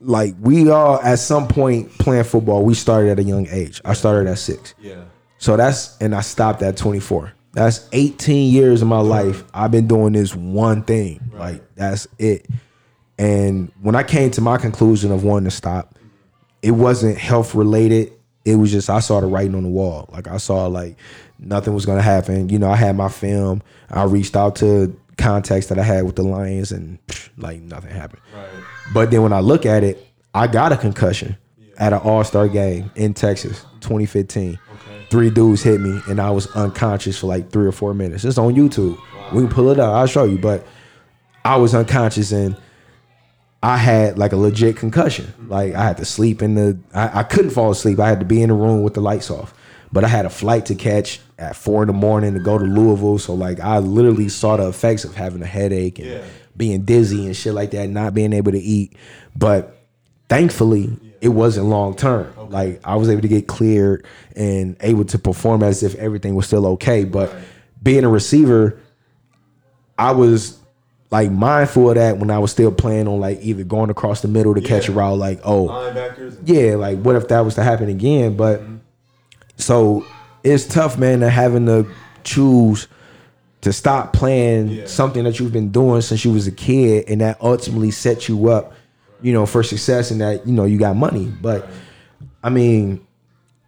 like 0.00 0.34
we 0.40 0.68
all 0.70 1.00
at 1.00 1.18
some 1.18 1.48
point 1.48 1.90
playing 1.98 2.24
football. 2.24 2.62
We 2.64 2.74
started 2.74 3.10
at 3.10 3.18
a 3.18 3.22
young 3.22 3.46
age. 3.48 3.80
I 3.84 3.92
started 3.94 4.28
at 4.30 4.38
six, 4.38 4.74
yeah, 4.80 5.02
so 5.42 5.56
that's 5.56 5.98
and 5.98 6.14
I 6.14 6.20
stopped 6.20 6.62
at 6.62 6.76
twenty 6.76 7.00
four. 7.00 7.32
That's 7.50 7.88
eighteen 7.90 8.52
years 8.52 8.80
of 8.80 8.86
my 8.86 9.00
life. 9.00 9.42
I've 9.52 9.72
been 9.72 9.88
doing 9.88 10.12
this 10.12 10.36
one 10.36 10.84
thing. 10.84 11.32
Like 11.34 11.64
that's 11.74 12.06
it. 12.20 12.46
And 13.18 13.72
when 13.80 13.96
I 13.96 14.04
came 14.04 14.30
to 14.30 14.40
my 14.40 14.56
conclusion 14.56 15.10
of 15.10 15.24
wanting 15.24 15.46
to 15.46 15.50
stop, 15.50 15.98
it 16.62 16.70
wasn't 16.70 17.18
health 17.18 17.56
related. 17.56 18.12
It 18.44 18.54
was 18.54 18.70
just 18.70 18.88
I 18.88 19.00
saw 19.00 19.20
the 19.20 19.26
writing 19.26 19.56
on 19.56 19.64
the 19.64 19.68
wall. 19.68 20.08
Like 20.12 20.28
I 20.28 20.36
saw 20.36 20.68
like 20.68 20.96
nothing 21.40 21.74
was 21.74 21.86
gonna 21.86 22.02
happen. 22.02 22.48
You 22.48 22.60
know, 22.60 22.70
I 22.70 22.76
had 22.76 22.96
my 22.96 23.08
film. 23.08 23.62
I 23.90 24.04
reached 24.04 24.36
out 24.36 24.54
to 24.56 24.96
contacts 25.18 25.66
that 25.66 25.78
I 25.78 25.82
had 25.82 26.04
with 26.04 26.14
the 26.14 26.22
Lions, 26.22 26.70
and 26.70 27.04
psh, 27.08 27.30
like 27.36 27.60
nothing 27.62 27.90
happened. 27.90 28.22
right. 28.32 28.48
But 28.94 29.10
then 29.10 29.24
when 29.24 29.32
I 29.32 29.40
look 29.40 29.66
at 29.66 29.82
it, 29.82 30.06
I 30.34 30.46
got 30.46 30.70
a 30.70 30.76
concussion 30.76 31.36
at 31.78 31.92
an 31.92 31.98
All 31.98 32.22
Star 32.22 32.46
game 32.46 32.92
in 32.94 33.12
Texas, 33.12 33.62
2015. 33.80 34.56
Three 35.12 35.28
dudes 35.28 35.62
hit 35.62 35.78
me, 35.78 36.00
and 36.08 36.18
I 36.18 36.30
was 36.30 36.46
unconscious 36.56 37.18
for 37.18 37.26
like 37.26 37.50
three 37.50 37.66
or 37.66 37.72
four 37.72 37.92
minutes. 37.92 38.24
It's 38.24 38.38
on 38.38 38.54
YouTube. 38.54 38.98
We 39.34 39.42
can 39.42 39.50
pull 39.50 39.68
it 39.68 39.78
up. 39.78 39.92
I'll 39.94 40.06
show 40.06 40.24
you. 40.24 40.38
But 40.38 40.66
I 41.44 41.56
was 41.56 41.74
unconscious, 41.74 42.32
and 42.32 42.56
I 43.62 43.76
had 43.76 44.16
like 44.16 44.32
a 44.32 44.36
legit 44.38 44.78
concussion. 44.78 45.30
Like 45.48 45.74
I 45.74 45.82
had 45.84 45.98
to 45.98 46.06
sleep 46.06 46.40
in 46.40 46.54
the. 46.54 46.78
I, 46.94 47.20
I 47.20 47.22
couldn't 47.24 47.50
fall 47.50 47.70
asleep. 47.70 48.00
I 48.00 48.08
had 48.08 48.20
to 48.20 48.24
be 48.26 48.40
in 48.40 48.48
the 48.48 48.54
room 48.54 48.82
with 48.82 48.94
the 48.94 49.02
lights 49.02 49.30
off. 49.30 49.52
But 49.92 50.02
I 50.02 50.08
had 50.08 50.24
a 50.24 50.30
flight 50.30 50.64
to 50.66 50.74
catch 50.74 51.20
at 51.38 51.56
four 51.56 51.82
in 51.82 51.88
the 51.88 51.92
morning 51.92 52.32
to 52.32 52.40
go 52.40 52.56
to 52.56 52.64
Louisville. 52.64 53.18
So 53.18 53.34
like 53.34 53.60
I 53.60 53.80
literally 53.80 54.30
saw 54.30 54.56
the 54.56 54.66
effects 54.68 55.04
of 55.04 55.14
having 55.14 55.42
a 55.42 55.46
headache 55.46 55.98
and 55.98 56.08
Yeah. 56.08 56.24
being 56.56 56.86
dizzy 56.86 57.26
and 57.26 57.36
shit 57.36 57.52
like 57.52 57.72
that, 57.72 57.90
not 57.90 58.14
being 58.14 58.32
able 58.32 58.52
to 58.52 58.58
eat. 58.58 58.96
But 59.36 59.76
thankfully, 60.30 60.96
it 61.22 61.28
wasn't 61.28 61.66
long 61.68 61.94
term. 61.94 62.34
Like 62.50 62.80
I 62.84 62.96
was 62.96 63.08
able 63.08 63.22
to 63.22 63.28
get 63.28 63.46
cleared 63.46 64.04
and 64.34 64.76
able 64.80 65.04
to 65.06 65.18
perform 65.18 65.62
as 65.62 65.84
if 65.84 65.94
everything 65.94 66.34
was 66.34 66.46
still 66.46 66.66
okay. 66.66 67.04
But 67.04 67.32
being 67.80 68.02
a 68.02 68.08
receiver, 68.08 68.78
I 69.96 70.10
was 70.10 70.58
like 71.12 71.30
mindful 71.30 71.90
of 71.90 71.94
that 71.94 72.18
when 72.18 72.30
I 72.30 72.40
was 72.40 72.50
still 72.50 72.72
playing 72.72 73.06
on 73.06 73.20
like 73.20 73.38
either 73.40 73.62
going 73.62 73.88
across 73.88 74.20
the 74.20 74.28
middle 74.28 74.52
to 74.54 74.60
catch 74.60 74.88
a 74.88 74.92
Yeah. 74.92 74.98
route, 74.98 75.18
like 75.18 75.40
oh 75.44 75.68
yeah, 76.44 76.74
like 76.74 76.98
what 76.98 77.14
if 77.14 77.28
that 77.28 77.40
was 77.40 77.54
to 77.54 77.62
happen 77.62 77.88
again? 77.88 78.36
But 78.36 78.60
mm-hmm. 78.60 78.76
so 79.56 80.04
it's 80.42 80.66
tough, 80.66 80.98
man, 80.98 81.20
to 81.20 81.30
having 81.30 81.66
to 81.66 81.86
choose 82.24 82.88
to 83.60 83.72
stop 83.72 84.12
playing 84.12 84.68
Yeah. 84.70 84.86
something 84.86 85.22
that 85.22 85.38
you've 85.38 85.52
been 85.52 85.70
doing 85.70 86.00
since 86.00 86.24
you 86.24 86.32
was 86.32 86.48
a 86.48 86.52
kid, 86.52 87.04
and 87.06 87.20
that 87.20 87.38
ultimately 87.40 87.92
set 87.92 88.28
you 88.28 88.48
up, 88.48 88.72
you 89.22 89.32
know, 89.32 89.46
for 89.46 89.62
success, 89.62 90.10
and 90.10 90.20
that 90.20 90.46
you 90.46 90.52
know 90.52 90.64
you 90.64 90.78
got 90.78 90.96
money. 90.96 91.26
But 91.26 91.68
I 92.42 92.50
mean, 92.50 93.06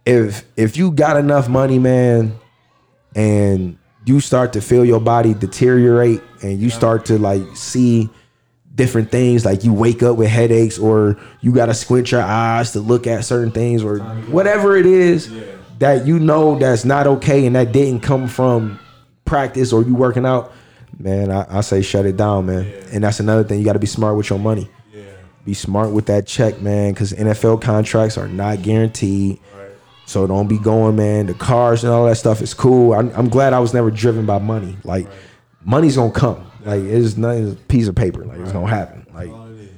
if 0.05 0.45
if 0.55 0.77
you 0.77 0.91
got 0.91 1.17
enough 1.17 1.49
money, 1.49 1.79
man, 1.79 2.37
and 3.15 3.77
you 4.05 4.19
start 4.19 4.53
to 4.53 4.61
feel 4.61 4.85
your 4.85 4.99
body 4.99 5.33
deteriorate, 5.33 6.21
and 6.41 6.59
you 6.59 6.69
start 6.69 7.05
to 7.05 7.17
like 7.17 7.43
see 7.55 8.09
different 8.75 9.09
things 9.09 9.45
like 9.45 9.63
you 9.63 9.73
wake 9.73 10.03
up 10.03 10.17
with 10.17 10.27
headaches 10.27 10.77
or 10.77 11.17
you 11.41 11.53
got 11.53 11.67
to 11.67 11.73
squint 11.73 12.11
your 12.11 12.21
eyes 12.21 12.73
to 12.73 12.79
look 12.81 13.07
at 13.07 13.23
certain 13.23 13.51
things 13.51 13.81
or 13.81 13.99
whatever 14.27 14.75
it 14.75 14.85
is 14.85 15.33
that 15.79 16.05
you 16.05 16.19
know 16.19 16.59
that's 16.59 16.83
not 16.83 17.07
okay 17.07 17.45
and 17.45 17.55
that 17.55 17.71
didn't 17.71 18.01
come 18.01 18.27
from 18.27 18.77
practice 19.23 19.71
or 19.71 19.81
you 19.83 19.95
working 19.95 20.25
out 20.25 20.51
man 20.99 21.31
i, 21.31 21.45
I 21.57 21.61
say 21.61 21.81
shut 21.81 22.05
it 22.05 22.17
down 22.17 22.47
man. 22.47 22.65
And 22.91 23.03
that's 23.03 23.21
another 23.21 23.45
thing. 23.45 23.59
You 23.59 23.65
got 23.65 23.73
to 23.73 23.79
be 23.79 23.87
smart 23.87 24.17
with 24.17 24.29
your 24.29 24.39
money 24.39 24.69
be 25.45 25.53
smart 25.53 25.91
with 25.91 26.07
that 26.07 26.25
check 26.25 26.59
man 26.61 26.91
because 26.91 27.13
nfl 27.13 27.61
contracts 27.61 28.17
are 28.17 28.27
not 28.27 28.61
guaranteed. 28.63 29.39
So 30.07 30.27
don't 30.27 30.47
be 30.47 30.59
going 30.59 30.95
man. 30.95 31.25
The 31.25 31.33
cars 31.33 31.83
and 31.83 31.91
all 31.91 32.05
that 32.05 32.15
stuff 32.17 32.41
is 32.41 32.53
cool. 32.53 32.93
I'm, 32.93 33.09
I'm 33.15 33.27
glad 33.27 33.53
i 33.53 33.59
was 33.59 33.73
never 33.73 33.89
driven 33.89 34.25
by 34.25 34.37
money. 34.37 34.77
Like 34.83 35.07
money's 35.63 35.95
gonna 35.95 36.11
come. 36.11 36.45
Like 36.63 36.83
it's 36.83 37.17
not 37.17 37.37
it's 37.37 37.53
a 37.53 37.55
piece 37.55 37.87
of 37.87 37.95
paper. 37.95 38.23
Like 38.25 38.39
it's 38.39 38.51
gonna 38.51 38.67
happen. 38.67 39.05
Like 39.13 39.29
All 39.29 39.47
it 39.47 39.61
is. 39.61 39.69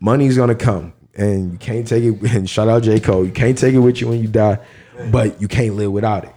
money's 0.00 0.36
gonna 0.36 0.54
come. 0.56 0.92
And 1.14 1.52
you 1.52 1.58
can't 1.58 1.86
take 1.86 2.02
it 2.02 2.22
and 2.34 2.48
shout 2.48 2.68
out 2.68 2.82
j. 2.82 2.98
Cole 2.98 3.24
you 3.24 3.32
can't 3.32 3.56
take 3.58 3.74
it 3.74 3.78
with 3.78 4.00
you 4.00 4.08
when 4.08 4.20
you 4.20 4.28
die 4.28 4.58
but 5.10 5.40
you 5.40 5.48
can't 5.48 5.74
live 5.74 5.92
without 5.92 6.24
it. 6.24 6.34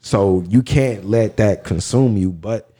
So 0.00 0.44
you 0.48 0.62
can't 0.62 1.04
let 1.04 1.36
that 1.38 1.64
consume 1.64 2.16
you. 2.16 2.30
But 2.30 2.70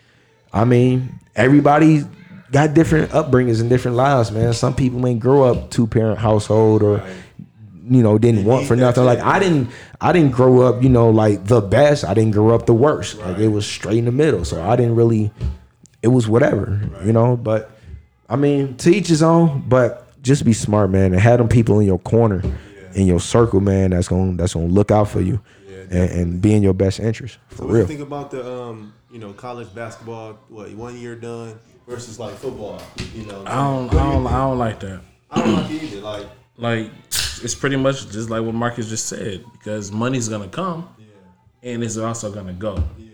i 0.53 0.65
mean 0.65 1.19
everybody 1.35 2.05
got 2.51 2.75
different 2.75 3.11
upbringings 3.13 3.61
and 3.61 3.69
different 3.69 3.97
lives 3.97 4.31
man. 4.31 4.53
Some 4.53 4.75
people 4.75 5.07
ain't 5.07 5.21
grow 5.21 5.45
up 5.45 5.71
two 5.71 5.87
parent 5.87 6.19
household 6.19 6.83
or 6.83 7.03
you 7.91 8.03
know 8.03 8.19
didn't 8.19 8.45
want 8.45 8.67
for 8.67 8.77
nothing. 8.77 9.05
Like 9.05 9.21
i 9.21 9.39
didn't 9.39 9.71
i 10.01 10.13
didn't 10.13 10.33
grow 10.33 10.63
up 10.63 10.83
you 10.83 10.89
know 10.89 11.11
like 11.11 11.45
the 11.47 11.61
best. 11.61 12.05
I 12.05 12.15
didn't 12.15 12.33
grow 12.33 12.55
up 12.55 12.67
the 12.67 12.75
worst. 12.75 13.19
Like 13.19 13.39
it 13.39 13.49
was 13.49 13.67
straight 13.67 13.99
in 13.99 14.05
the 14.05 14.13
middle. 14.13 14.45
So 14.45 14.63
i 14.63 14.77
didn't 14.77 14.95
really 14.97 15.31
it 16.03 16.09
was 16.09 16.29
whatever 16.29 16.81
you 17.05 17.13
know? 17.13 17.37
But 17.37 17.71
i 18.29 18.37
mean 18.37 18.77
to 18.79 18.91
each 18.91 19.09
his 19.09 19.23
own 19.23 19.65
but 19.69 20.07
just 20.23 20.45
be 20.45 20.53
smart 20.53 20.91
man 20.91 21.13
and 21.13 21.21
have 21.21 21.39
them 21.39 21.49
people 21.49 21.81
in 21.81 21.87
your 21.87 21.99
corner 22.01 22.43
in 22.95 23.07
your 23.07 23.21
circle 23.21 23.61
man 23.61 23.91
that's 23.91 24.09
gonna 24.09 24.37
that's 24.37 24.55
gonna 24.55 24.67
look 24.67 24.91
out 24.91 25.09
for 25.09 25.21
you 25.21 25.41
and, 25.91 26.11
and 26.11 26.43
be 26.43 26.53
in 26.55 26.63
your 26.63 26.75
best 26.75 27.01
interest 27.01 27.39
for 27.49 27.57
So 27.57 27.65
what 27.65 27.69
do 27.69 27.73
you 27.73 27.79
real. 27.79 27.87
think 27.87 28.01
about 28.01 28.31
the 28.31 28.47
um, 28.47 28.93
you 29.11 29.19
know, 29.19 29.33
college 29.33 29.75
basketball? 29.75 30.39
What 30.49 30.71
one 30.75 30.99
year 30.99 31.15
done 31.15 31.59
versus 31.89 32.19
like 32.21 32.35
football? 32.35 32.81
You 33.15 33.25
know, 33.27 33.43
I 33.47 33.55
don't, 33.57 33.85
what 33.87 33.91
do 33.93 33.97
you 33.97 34.03
I 34.03 34.13
don't. 34.13 34.27
I 34.27 34.33
don't 34.39 34.59
like 34.59 34.81
that. 34.81 35.01
I 35.31 35.41
don't 35.41 35.55
like 35.55 35.71
it 35.71 35.83
either. 35.83 36.01
Like, 36.01 36.27
Like 36.61 36.91
it's 37.45 37.55
pretty 37.55 37.77
much 37.77 38.09
just 38.11 38.31
like 38.31 38.43
what 38.43 38.53
Marcus 38.55 38.89
just 38.89 39.07
said 39.07 39.45
because 39.53 39.93
money's 39.93 40.29
gonna 40.29 40.49
come 40.49 40.89
yeah, 40.99 41.71
and 41.73 41.85
it's 41.85 41.97
also 41.97 42.33
gonna 42.33 42.53
go. 42.53 42.75
yeah. 42.99 43.11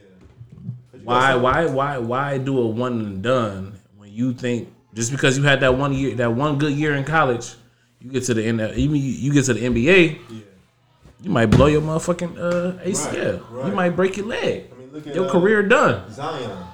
'Cause 0.90 1.00
you 1.00 1.00
got 1.00 1.04
Why, 1.04 1.34
why, 1.34 1.66
why, 1.66 1.98
why 1.98 2.38
do 2.38 2.58
a 2.58 2.66
one 2.66 3.00
and 3.00 3.22
done 3.22 3.78
when 3.98 4.10
you 4.10 4.32
think 4.32 4.72
just 4.94 5.10
because 5.12 5.36
you 5.36 5.44
had 5.44 5.60
that 5.60 5.76
one 5.76 5.92
year, 5.92 6.14
that 6.14 6.32
one 6.32 6.56
good 6.56 6.72
year 6.72 6.94
in 6.94 7.04
college, 7.04 7.54
you 8.00 8.10
get 8.10 8.24
to 8.24 8.32
the 8.34 8.42
N, 8.46 8.60
even 8.76 8.96
you, 8.96 9.02
you 9.10 9.30
get 9.32 9.44
to 9.44 9.52
the 9.54 9.60
NBA, 9.60 10.18
Yeah. 10.30 10.38
you 11.20 11.30
might 11.30 11.46
blow 11.46 11.66
your 11.66 11.82
motherfucking 11.82 12.38
uh, 12.38 12.82
ACL. 12.82 13.40
Right, 13.42 13.50
right. 13.50 13.66
You 13.68 13.72
might 13.74 13.90
break 13.90 14.16
your 14.16 14.24
leg. 14.26 14.70
I 14.74 14.78
mean, 14.78 14.90
look 14.90 15.06
at 15.06 15.14
Your 15.14 15.26
uh, 15.26 15.30
career 15.32 15.62
done. 15.62 16.10
Zion. 16.10 16.64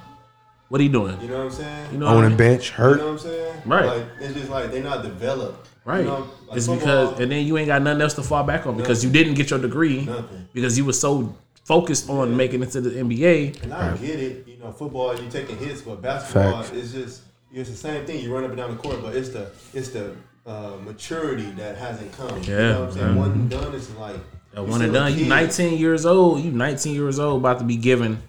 What 0.71 0.79
are 0.79 0.85
you 0.85 0.89
doing? 0.89 1.19
You 1.19 1.27
know 1.27 1.37
what 1.39 1.43
I'm 1.47 1.51
saying? 1.51 1.91
You 1.91 1.97
know 1.97 2.05
what 2.05 2.11
I 2.13 2.15
on 2.15 2.23
the 2.23 2.29
mean? 2.29 2.37
bench 2.37 2.69
hurt. 2.69 2.91
You 2.91 2.97
know 2.97 3.05
what 3.07 3.11
I'm 3.11 3.19
saying? 3.19 3.61
Right. 3.65 3.85
Like 3.87 4.05
it's 4.21 4.33
just 4.35 4.49
like 4.49 4.71
they're 4.71 4.81
not 4.81 5.03
developed. 5.03 5.67
Right. 5.83 5.99
You 5.99 6.05
know, 6.05 6.29
like 6.47 6.55
it's 6.57 6.67
football, 6.67 7.07
because 7.07 7.19
and 7.19 7.29
then 7.29 7.45
you 7.45 7.57
ain't 7.57 7.67
got 7.67 7.81
nothing 7.81 8.01
else 8.01 8.13
to 8.13 8.23
fall 8.23 8.45
back 8.45 8.65
on 8.65 8.77
because 8.77 9.03
you 9.03 9.09
didn't 9.09 9.33
get 9.33 9.49
your 9.49 9.59
degree 9.59 10.05
Nothing. 10.05 10.47
because 10.53 10.77
you 10.77 10.85
were 10.85 10.93
so 10.93 11.35
focused 11.65 12.09
on 12.09 12.37
making 12.37 12.63
it 12.63 12.71
to 12.71 12.79
the 12.79 12.89
NBA. 12.91 13.63
And 13.63 13.73
I 13.73 13.97
get 13.97 14.17
it. 14.17 14.47
You 14.47 14.57
know, 14.59 14.71
football 14.71 15.13
you're 15.13 15.29
taking 15.29 15.57
hits, 15.57 15.81
but 15.81 16.01
basketball 16.01 16.63
Facts. 16.63 16.71
is 16.71 16.93
just 16.93 17.21
it's 17.51 17.69
the 17.69 17.75
same 17.75 18.05
thing. 18.05 18.23
You 18.23 18.33
run 18.33 18.45
up 18.45 18.51
and 18.51 18.57
down 18.57 18.71
the 18.71 18.77
court, 18.81 19.01
but 19.01 19.13
it's 19.13 19.27
the 19.27 19.51
it's 19.73 19.89
the 19.89 20.15
uh, 20.47 20.77
maturity 20.85 21.51
that 21.57 21.75
hasn't 21.75 22.13
come. 22.13 22.29
you 22.43 22.53
Yeah, 22.53 22.57
know 22.71 22.79
what 22.79 22.87
I'm 22.87 22.93
saying? 22.93 23.05
man. 23.07 23.17
One 23.17 23.31
and 23.31 23.49
done 23.49 23.73
is 23.75 23.91
like 23.95 24.15
That 24.53 24.63
one 24.63 24.81
and 24.81 24.93
done. 24.93 25.11
You 25.11 25.19
kid. 25.25 25.27
19 25.27 25.77
years 25.77 26.05
old. 26.05 26.39
You 26.41 26.51
19 26.51 26.95
years 26.95 27.19
old, 27.19 27.41
about 27.41 27.59
to 27.59 27.65
be 27.65 27.75
given 27.75 28.21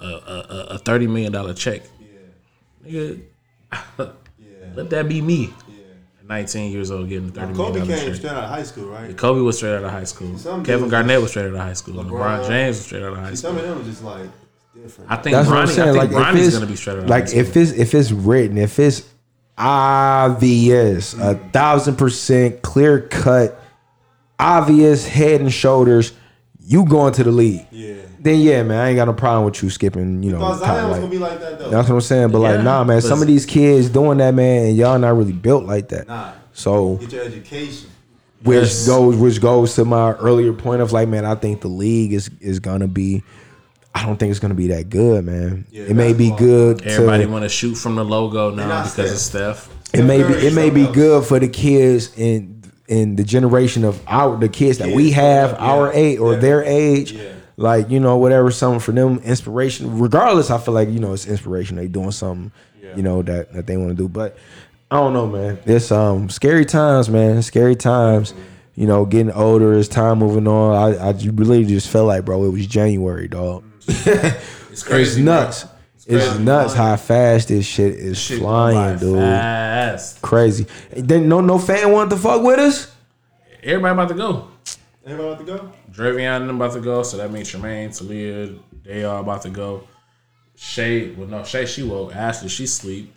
a, 0.00 0.04
a, 0.04 0.46
a- 0.48 0.66
a 0.74 0.78
30 0.78 1.06
million 1.06 1.32
dollar 1.32 1.54
check. 1.54 1.82
Yeah, 2.00 2.90
Nigga, 2.90 3.20
yeah, 3.98 4.04
let 4.74 4.90
that 4.90 5.08
be 5.08 5.20
me. 5.22 5.52
yeah. 5.68 5.74
19 6.24 6.72
years 6.72 6.90
old 6.90 7.08
getting 7.08 7.28
a 7.28 7.32
30 7.32 7.52
million 7.52 7.56
Kobe 7.56 7.78
dollar 7.80 7.86
came 7.96 8.06
check. 8.06 8.14
straight 8.16 8.32
out 8.32 8.44
of 8.44 8.50
high 8.50 8.62
school, 8.62 8.86
right? 8.86 9.16
Kobe 9.16 9.40
was 9.40 9.56
straight 9.58 9.76
out 9.76 9.84
of 9.84 9.90
high 9.90 10.04
school. 10.04 10.36
Some 10.38 10.64
Kevin 10.64 10.88
Garnett 10.88 11.20
was 11.20 11.30
straight 11.30 11.46
out 11.46 11.52
of 11.54 11.58
high 11.60 11.72
school. 11.72 11.94
LeBron, 12.02 12.10
LeBron. 12.10 12.48
James 12.48 12.76
was 12.76 12.84
straight 12.86 13.02
out 13.02 13.12
of 13.12 13.18
high 13.18 13.34
school. 13.34 13.36
Some 13.36 13.58
of 13.58 13.62
them 13.64 13.84
just 13.84 14.02
like 14.04 14.28
different. 14.74 15.10
I 15.10 15.16
think 15.16 15.34
That's 15.34 15.48
Bronny, 15.48 15.50
what 15.52 15.58
I'm 15.60 15.66
saying. 15.68 15.88
I 15.88 15.92
Like 15.92 16.10
think 16.10 16.20
if 16.20 16.26
Bronny's 16.26 16.46
it's 16.48 16.56
gonna 16.56 16.66
be 16.66 16.76
straight 16.76 16.92
out 16.94 16.98
of 17.04 17.08
like 17.08 17.30
high 17.30 17.36
if 17.38 17.56
it's 17.56 17.70
if 17.72 17.94
it's 17.94 18.10
written, 18.12 18.58
if 18.58 18.78
it's 18.78 19.02
obvious, 19.58 21.14
a 21.14 21.34
mm. 21.36 21.52
thousand 21.52 21.96
percent 21.96 22.62
clear 22.62 23.00
cut, 23.00 23.60
obvious 24.38 25.06
head 25.06 25.40
and 25.40 25.52
shoulders, 25.52 26.12
you 26.60 26.84
going 26.86 27.12
to 27.14 27.24
the 27.24 27.30
league. 27.32 27.66
yeah. 27.70 27.94
Then 28.26 28.40
yeah, 28.40 28.64
man, 28.64 28.80
I 28.80 28.88
ain't 28.88 28.96
got 28.96 29.04
no 29.04 29.12
problem 29.12 29.44
with 29.44 29.62
you 29.62 29.70
skipping. 29.70 30.20
You 30.24 30.32
know, 30.32 30.40
Thought 30.40 30.58
top, 30.58 30.66
Zion 30.66 30.88
was 30.88 30.92
like- 30.92 31.00
gonna 31.02 31.10
be 31.12 31.18
like 31.18 31.38
that 31.40 31.58
though. 31.60 31.70
that's 31.70 31.88
what 31.88 31.94
I'm 31.94 32.00
saying. 32.00 32.30
But 32.32 32.40
like, 32.40 32.60
nah, 32.60 32.82
man, 32.82 33.00
some 33.00 33.22
of 33.22 33.28
these 33.28 33.46
kids 33.46 33.88
doing 33.88 34.18
that, 34.18 34.34
man, 34.34 34.66
and 34.66 34.76
y'all 34.76 34.98
not 34.98 35.16
really 35.16 35.32
built 35.32 35.62
like 35.64 35.90
that. 35.90 36.08
Nah. 36.08 36.32
So 36.52 36.96
Get 36.96 37.12
your 37.12 37.22
education. 37.24 37.88
which 38.42 38.84
goes 38.84 39.14
which 39.16 39.40
goes 39.40 39.74
to 39.76 39.84
my 39.84 40.12
earlier 40.14 40.52
point 40.52 40.82
of 40.82 40.90
like, 40.90 41.06
man, 41.08 41.24
I 41.24 41.36
think 41.36 41.60
the 41.60 41.68
league 41.68 42.12
is 42.12 42.28
is 42.40 42.58
gonna 42.58 42.88
be. 42.88 43.22
I 43.94 44.04
don't 44.04 44.16
think 44.18 44.30
it's 44.32 44.40
gonna 44.40 44.54
be 44.54 44.66
that 44.66 44.90
good, 44.90 45.24
man. 45.24 45.64
Yeah, 45.70 45.84
it 45.84 45.94
may 45.94 46.12
be 46.12 46.30
basketball. 46.30 46.38
good. 46.48 46.78
to- 46.80 46.88
Everybody 46.90 47.26
want 47.26 47.44
to 47.44 47.48
shoot 47.48 47.76
from 47.76 47.94
the 47.94 48.04
logo 48.04 48.50
now 48.50 48.66
not 48.66 48.84
because 48.94 49.12
of 49.12 49.18
Steph. 49.18 49.68
it 49.94 50.02
may 50.02 50.22
be 50.24 50.32
it 50.34 50.52
may 50.52 50.70
be 50.70 50.86
good 50.88 51.24
for 51.24 51.38
the 51.38 51.48
kids 51.48 52.12
in 52.18 52.60
in 52.88 53.14
the 53.14 53.22
generation 53.22 53.84
of 53.84 54.02
our 54.08 54.36
the 54.36 54.48
kids 54.48 54.78
that 54.78 54.88
we 54.90 55.12
have 55.12 55.52
yeah, 55.52 55.56
our 55.58 55.92
age 55.92 56.18
or 56.18 56.32
yeah. 56.34 56.38
their 56.40 56.64
age 56.64 57.12
Yeah. 57.12 57.32
Like 57.56 57.88
you 57.90 58.00
know 58.00 58.16
whatever 58.18 58.50
something 58.50 58.80
for 58.80 58.92
them 58.92 59.18
inspiration. 59.24 59.98
Regardless 59.98 60.50
i 60.50 60.58
feel 60.58 60.74
like 60.74 60.88
you 60.90 60.98
know 61.00 61.12
it's 61.12 61.26
inspiration. 61.26 61.76
They 61.76 61.88
doing 61.88 62.10
something 62.12 62.52
Yeah. 62.82 62.96
you 62.96 63.02
know 63.02 63.22
that 63.22 63.52
that 63.54 63.66
they 63.66 63.76
want 63.76 63.90
to 63.90 63.94
do. 63.96 64.08
But 64.08 64.36
i 64.90 64.96
don't 64.96 65.12
know 65.14 65.26
man. 65.26 65.58
It's 65.66 65.90
um 65.90 66.28
scary 66.30 66.64
times 66.64 67.08
man. 67.08 67.42
Scary 67.42 67.76
times. 67.76 68.34
You 68.74 68.86
know 68.86 69.06
getting 69.06 69.32
older 69.32 69.72
is 69.72 69.88
time 69.88 70.18
moving 70.18 70.46
on. 70.46 70.74
I 70.76 71.08
i 71.08 71.12
really 71.32 71.64
just 71.64 71.88
felt 71.88 72.08
like 72.08 72.24
bro 72.26 72.44
it 72.44 72.50
was 72.50 72.66
january 72.66 73.26
dog. 73.28 73.64
It's 73.88 74.06
it's 74.90 75.16
nuts. 75.16 75.64
it's, 75.94 76.04
crazy. 76.04 76.42
nuts 76.44 76.74
how 76.74 76.94
fast 76.96 77.48
this 77.48 77.64
shit 77.64 77.94
is 77.94 78.18
Shit 78.18 78.38
flying 78.40 78.98
dude. 78.98 79.16
Fast. 79.16 80.20
crazy. 80.20 80.66
Then 80.90 81.28
no 81.28 81.40
no 81.40 81.58
fan 81.58 81.90
wanted 81.90 82.10
to 82.10 82.16
fuck 82.18 82.42
with 82.42 82.58
us. 82.58 82.92
Everybody 83.62 83.92
about 83.94 84.08
to 84.10 84.14
go. 84.14 84.48
Everybody 85.06 85.28
about 85.28 85.38
to 85.38 85.44
go? 85.44 85.72
Dravion 85.92 86.40
and 86.40 86.48
them 86.48 86.56
about 86.56 86.72
to 86.72 86.80
go, 86.80 87.02
so 87.04 87.16
that 87.18 87.30
means 87.30 87.48
Tremaine, 87.48 87.90
Talia, 87.92 88.52
they 88.84 89.04
all 89.04 89.20
about 89.20 89.42
to 89.42 89.50
go. 89.50 89.86
Shay, 90.56 91.12
well 91.12 91.28
no, 91.28 91.44
Shay 91.44 91.64
she 91.66 91.84
woke. 91.84 92.16
Ashley 92.16 92.48
she 92.48 92.66
sleep. 92.66 93.14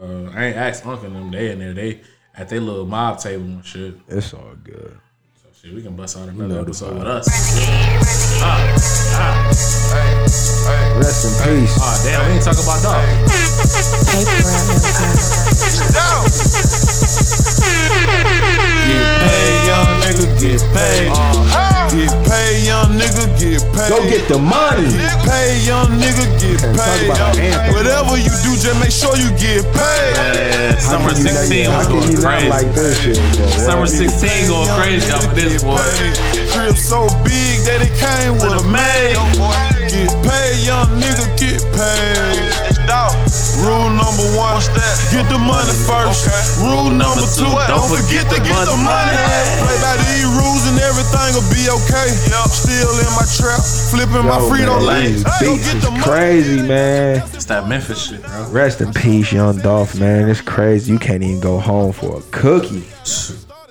Uh, 0.00 0.24
I 0.34 0.46
ain't 0.46 0.56
asked 0.56 0.84
Uncle 0.86 1.06
and 1.06 1.16
them. 1.16 1.30
They 1.30 1.50
in 1.50 1.58
there. 1.60 1.72
They 1.72 2.00
at 2.34 2.48
their 2.50 2.60
little 2.60 2.84
mob 2.84 3.20
table 3.20 3.44
and 3.44 3.64
shit. 3.64 3.94
It's 4.08 4.34
all 4.34 4.54
good. 4.62 4.98
So 5.42 5.48
shit, 5.62 5.74
we 5.74 5.82
can 5.82 5.96
bust 5.96 6.18
out 6.18 6.28
another 6.28 6.48
know 6.48 6.54
the 6.56 6.60
episode 6.60 6.92
vibe. 6.94 6.98
with 6.98 7.06
us. 7.06 7.28
Ah, 8.42 8.76
ah, 9.14 9.48
Rest 10.98 11.24
in 11.24 11.32
peace. 11.60 11.78
ah, 11.80 12.00
damn, 12.04 12.26
we 12.26 12.32
ain't 12.34 12.44
talk 12.44 12.58
about 12.58 12.82
dog. 12.82 13.30
Paper 14.10 14.40
out 19.72 19.89
here. 20.16 20.30
Get 20.40 20.62
paid, 20.74 21.06
young 21.10 21.34
nigga, 21.38 21.74
get 21.90 21.90
paid. 21.90 21.90
Get 21.90 22.14
paid, 22.26 22.66
young 22.66 22.90
nigga, 22.94 23.26
get 23.38 23.62
paid. 23.74 23.90
Go 23.90 23.98
get 24.06 24.28
the 24.28 24.38
money. 24.38 24.86
Get 24.94 25.18
paid, 25.26 25.66
young 25.66 25.90
nigga, 25.98 26.24
get 26.38 26.60
paid. 26.62 27.10
about 27.10 27.36
an 27.36 27.50
anthem. 27.50 27.74
Whatever 27.74 28.16
you 28.18 28.30
do, 28.46 28.54
just 28.54 28.78
make 28.78 28.94
sure 28.94 29.14
you 29.18 29.30
get 29.34 29.66
paid. 29.74 30.14
Yeah, 30.14 30.78
summer 30.78 31.10
can 31.10 31.26
you 31.26 31.34
not- 31.34 31.50
16 31.50 31.70
was 31.70 31.86
going 31.88 32.16
crazy. 32.22 32.48
like 32.48 32.70
this 32.74 32.94
shit, 33.02 33.18
bro? 33.36 33.46
Summer 33.58 33.86
16 33.86 34.46
going 34.48 34.70
crazy 34.78 35.10
off 35.12 35.24
of 35.26 35.34
this 35.34 35.62
boy. 35.62 35.78
Crib 36.54 36.76
so 36.78 37.06
big 37.26 37.58
that 37.66 37.82
it 37.82 37.94
came 37.98 38.34
with 38.38 38.54
a 38.54 38.64
maid. 38.70 39.18
Get 39.90 40.10
paid, 40.22 40.62
young 40.62 40.86
nigga, 40.94 41.26
get 41.38 41.58
paid. 41.74 42.59
Rule 43.60 43.90
number 43.92 44.24
one, 44.36 44.60
get 45.12 45.28
the 45.28 45.36
money 45.38 45.50
money 45.60 45.74
first. 45.84 46.26
Rule 46.60 46.90
number 46.90 47.26
two, 47.36 47.44
don't 47.68 47.88
forget 47.88 48.24
to 48.32 48.38
get 48.40 48.64
the 48.64 48.76
money. 48.76 49.16
Play 49.60 49.78
by 49.84 49.96
these 50.08 50.24
rules 50.40 50.64
and 50.70 50.78
everything 50.80 51.34
will 51.36 51.48
be 51.52 51.68
okay. 51.68 52.08
Still 52.48 52.92
in 52.98 53.10
my 53.14 53.26
trap, 53.36 53.60
flipping 53.90 54.24
my 54.26 54.38
Yo, 54.38 54.48
Frito 54.50 54.76
man, 54.78 54.86
lanes. 54.86 55.24
these 55.24 55.40
Go 55.40 55.54
beats 55.56 55.66
get 55.66 55.76
is 55.76 55.84
the 55.84 56.00
crazy, 56.02 56.62
man. 56.62 57.16
It's 57.34 57.44
that 57.46 57.68
Memphis 57.68 58.08
shit, 58.08 58.22
bro. 58.22 58.48
Rest 58.50 58.80
in 58.80 58.92
peace, 58.92 59.32
young 59.32 59.58
Dolph, 59.58 59.98
man. 59.98 60.28
It's 60.28 60.40
crazy. 60.40 60.92
You 60.92 60.98
can't 60.98 61.22
even 61.22 61.40
go 61.40 61.58
home 61.58 61.92
for 61.92 62.18
a 62.18 62.22
cookie. 62.30 62.84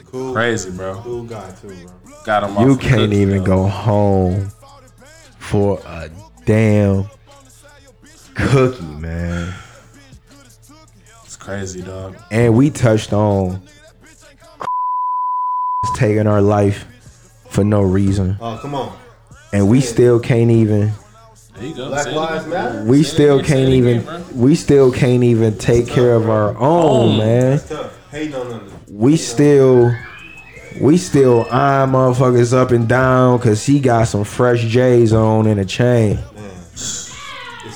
Cool, 0.05 0.33
Crazy, 0.33 0.71
bro. 0.71 0.95
cool 1.01 1.23
guy 1.23 1.51
too, 1.61 1.67
bro. 2.03 2.13
Got 2.25 2.43
him 2.43 2.57
off 2.57 2.65
You 2.67 2.77
can't 2.77 3.01
cookie, 3.11 3.17
even 3.17 3.39
though. 3.39 3.45
go 3.45 3.67
home 3.67 4.49
for 5.37 5.79
a 5.85 6.09
damn 6.45 7.05
cookie, 8.35 8.83
man. 8.85 9.53
It's 11.39 11.45
crazy, 11.45 11.81
dog. 11.81 12.17
And 12.31 12.53
we 12.53 12.69
touched 12.69 13.13
on 13.13 13.61
taking 15.95 16.27
our 16.27 16.41
life 16.41 16.85
for 17.49 17.63
no 17.63 17.81
reason. 17.81 18.37
Oh, 18.41 18.59
come 18.61 18.75
on. 18.75 18.97
And 19.53 19.69
we 19.69 19.79
still 19.79 20.19
can't 20.19 20.51
even 20.51 20.91
There 21.55 21.65
you 21.65 21.75
go. 21.75 21.87
Black 21.87 22.07
Lives. 22.07 22.45
Matter. 22.47 22.83
we 22.83 23.03
still 23.03 23.41
can't 23.41 23.69
even 23.69 24.05
we 24.37 24.53
still 24.53 24.91
can't 24.91 25.23
even 25.23 25.57
take 25.57 25.87
care 25.87 26.13
of 26.13 26.29
our 26.29 26.57
own, 26.57 27.17
man. 27.19 27.51
That's 27.51 27.69
tough. 27.69 28.11
Hating 28.11 28.35
on 28.35 28.71
we 28.89 29.15
still 29.15 29.95
we 30.81 30.97
still 30.97 31.47
eyeing 31.49 31.91
motherfuckers 31.91 32.53
up 32.53 32.71
and 32.71 32.87
down 32.89 33.37
because 33.37 33.65
he 33.65 33.79
got 33.79 34.09
some 34.09 34.25
fresh 34.25 34.65
J's 34.65 35.13
on 35.13 35.47
and 35.47 35.61
a 35.61 35.65
chain. 35.65 36.19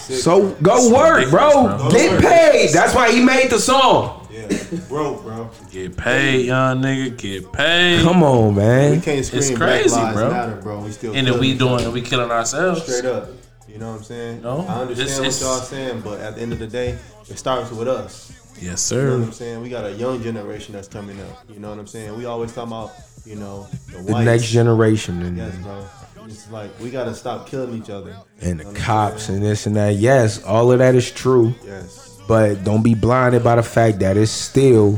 Man. 0.10 0.16
It's 0.18 0.24
sick. 0.24 0.24
So 0.24 0.52
go 0.62 0.94
work, 0.94 1.30
bro. 1.30 1.78
bro. 1.78 1.90
Get 1.92 2.22
paid. 2.22 2.70
That's 2.72 2.94
why 2.96 3.12
he 3.12 3.24
made 3.24 3.50
the 3.50 3.60
song. 3.60 4.28
yeah, 4.32 4.48
broke, 4.90 5.22
bro. 5.24 5.50
Get 5.72 5.96
paid, 5.98 6.46
young 6.48 6.82
nigga. 6.82 7.18
Get 7.18 7.52
paid. 7.54 8.02
Come 8.04 8.24
on, 8.24 8.56
man. 8.56 8.90
We 8.92 8.96
man. 8.98 9.02
can't 9.02 9.26
scream 9.26 9.40
It's 9.42 9.50
Black 9.52 9.60
crazy, 9.82 9.96
Lives 9.96 10.16
bro. 10.18 10.30
Matter, 10.32 10.56
bro. 10.62 10.80
We 10.82 10.92
still 10.92 11.14
And 11.16 11.28
then 11.28 11.40
we 11.40 11.56
killing 11.58 11.78
doing, 11.80 11.92
we 11.94 12.02
killing 12.02 12.32
ourselves. 12.32 12.84
straight 12.84 13.06
up. 13.06 13.30
You 13.68 13.80
know 13.80 13.92
what 13.92 13.98
I'm 14.00 14.04
saying? 14.04 14.42
No, 14.44 14.66
I 14.68 14.82
understand 14.82 15.10
it's- 15.10 15.20
what 15.20 15.28
it's- 15.28 15.42
y'all 15.42 15.60
saying, 15.60 16.02
but 16.02 16.20
at 16.20 16.36
the 16.36 16.42
end 16.42 16.54
of 16.54 16.60
the 16.60 16.68
day, 16.68 16.98
it 17.30 17.40
starts 17.40 17.72
with 17.72 17.88
us. 17.88 18.32
Yes, 18.62 18.82
sir. 18.82 19.02
You 19.02 19.08
know 19.08 19.18
what. 19.20 19.26
I'm 19.28 19.32
saying? 19.34 19.62
We 19.62 19.70
got 19.70 19.86
a 19.86 19.92
young 19.94 20.22
generation 20.22 20.74
that's 20.76 20.88
coming 20.88 21.20
up. 21.20 21.44
You 21.52 21.60
know 21.60 21.70
what 21.72 21.80
I'm 21.80 21.88
saying? 21.88 22.16
We 22.18 22.26
always 22.26 22.54
talk 22.54 22.68
about, 22.68 22.92
you 23.26 23.36
know, 23.36 23.68
the, 23.92 24.04
The 24.04 24.24
next 24.24 24.52
generation 24.52 25.22
and, 25.24 25.38
Yes, 25.38 25.56
bro. 25.64 25.84
It's 26.26 26.50
like 26.52 26.72
we 26.80 26.90
gotta 26.90 27.14
stop 27.14 27.48
killing 27.48 27.82
each 27.82 27.90
other. 27.90 28.16
and 28.42 28.60
the 28.60 28.64
You 28.64 28.64
know 28.64 28.64
what 28.72 28.80
I'm 28.80 28.84
cops 28.84 29.30
and 29.30 29.44
this 29.44 29.66
and 29.66 29.76
that. 29.76 29.96
Yes, 29.96 30.44
all 30.44 30.72
of 30.72 30.80
that 30.80 30.96
is 30.96 31.12
true. 31.12 31.54
Yes. 31.66 32.22
But 32.28 32.64
don't 32.64 32.84
be 32.84 32.96
blinded 32.96 33.44
by 33.44 33.56
the 33.58 33.64
fact 33.64 34.00
that 34.00 34.16
it's 34.16 34.32
still 34.32 34.98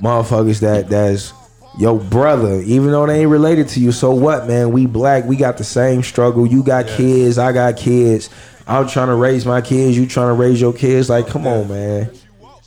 motherfuckers 0.00 0.60
that 0.60 0.88
that's 0.88 1.32
your 1.78 1.98
brother, 1.98 2.60
even 2.62 2.90
though 2.90 3.06
they 3.06 3.20
ain't 3.20 3.30
related 3.30 3.68
to 3.68 3.80
you. 3.80 3.92
So 3.92 4.12
what, 4.12 4.48
man? 4.48 4.72
We 4.72 4.86
black, 4.86 5.24
we 5.24 5.36
got 5.36 5.58
the 5.58 5.64
same 5.64 6.02
struggle. 6.02 6.46
You 6.46 6.62
got 6.62 6.86
kids, 6.86 7.38
I 7.38 7.52
got 7.52 7.76
kids. 7.76 8.30
I'm 8.66 8.88
trying 8.88 9.08
to 9.08 9.14
raise 9.14 9.46
my 9.46 9.60
kids, 9.60 9.96
you 9.96 10.06
trying 10.06 10.28
to 10.28 10.34
raise 10.34 10.60
your 10.60 10.72
kids. 10.72 11.08
Like, 11.08 11.26
come 11.26 11.46
on, 11.46 11.68
man. 11.68 12.10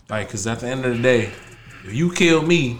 Like, 0.10 0.30
cause 0.30 0.46
at 0.48 0.60
the 0.60 0.68
end 0.68 0.86
of 0.86 0.98
the 0.98 1.02
day, 1.02 1.32
if 1.86 1.94
you 1.94 2.12
kill 2.12 2.42
me, 2.42 2.80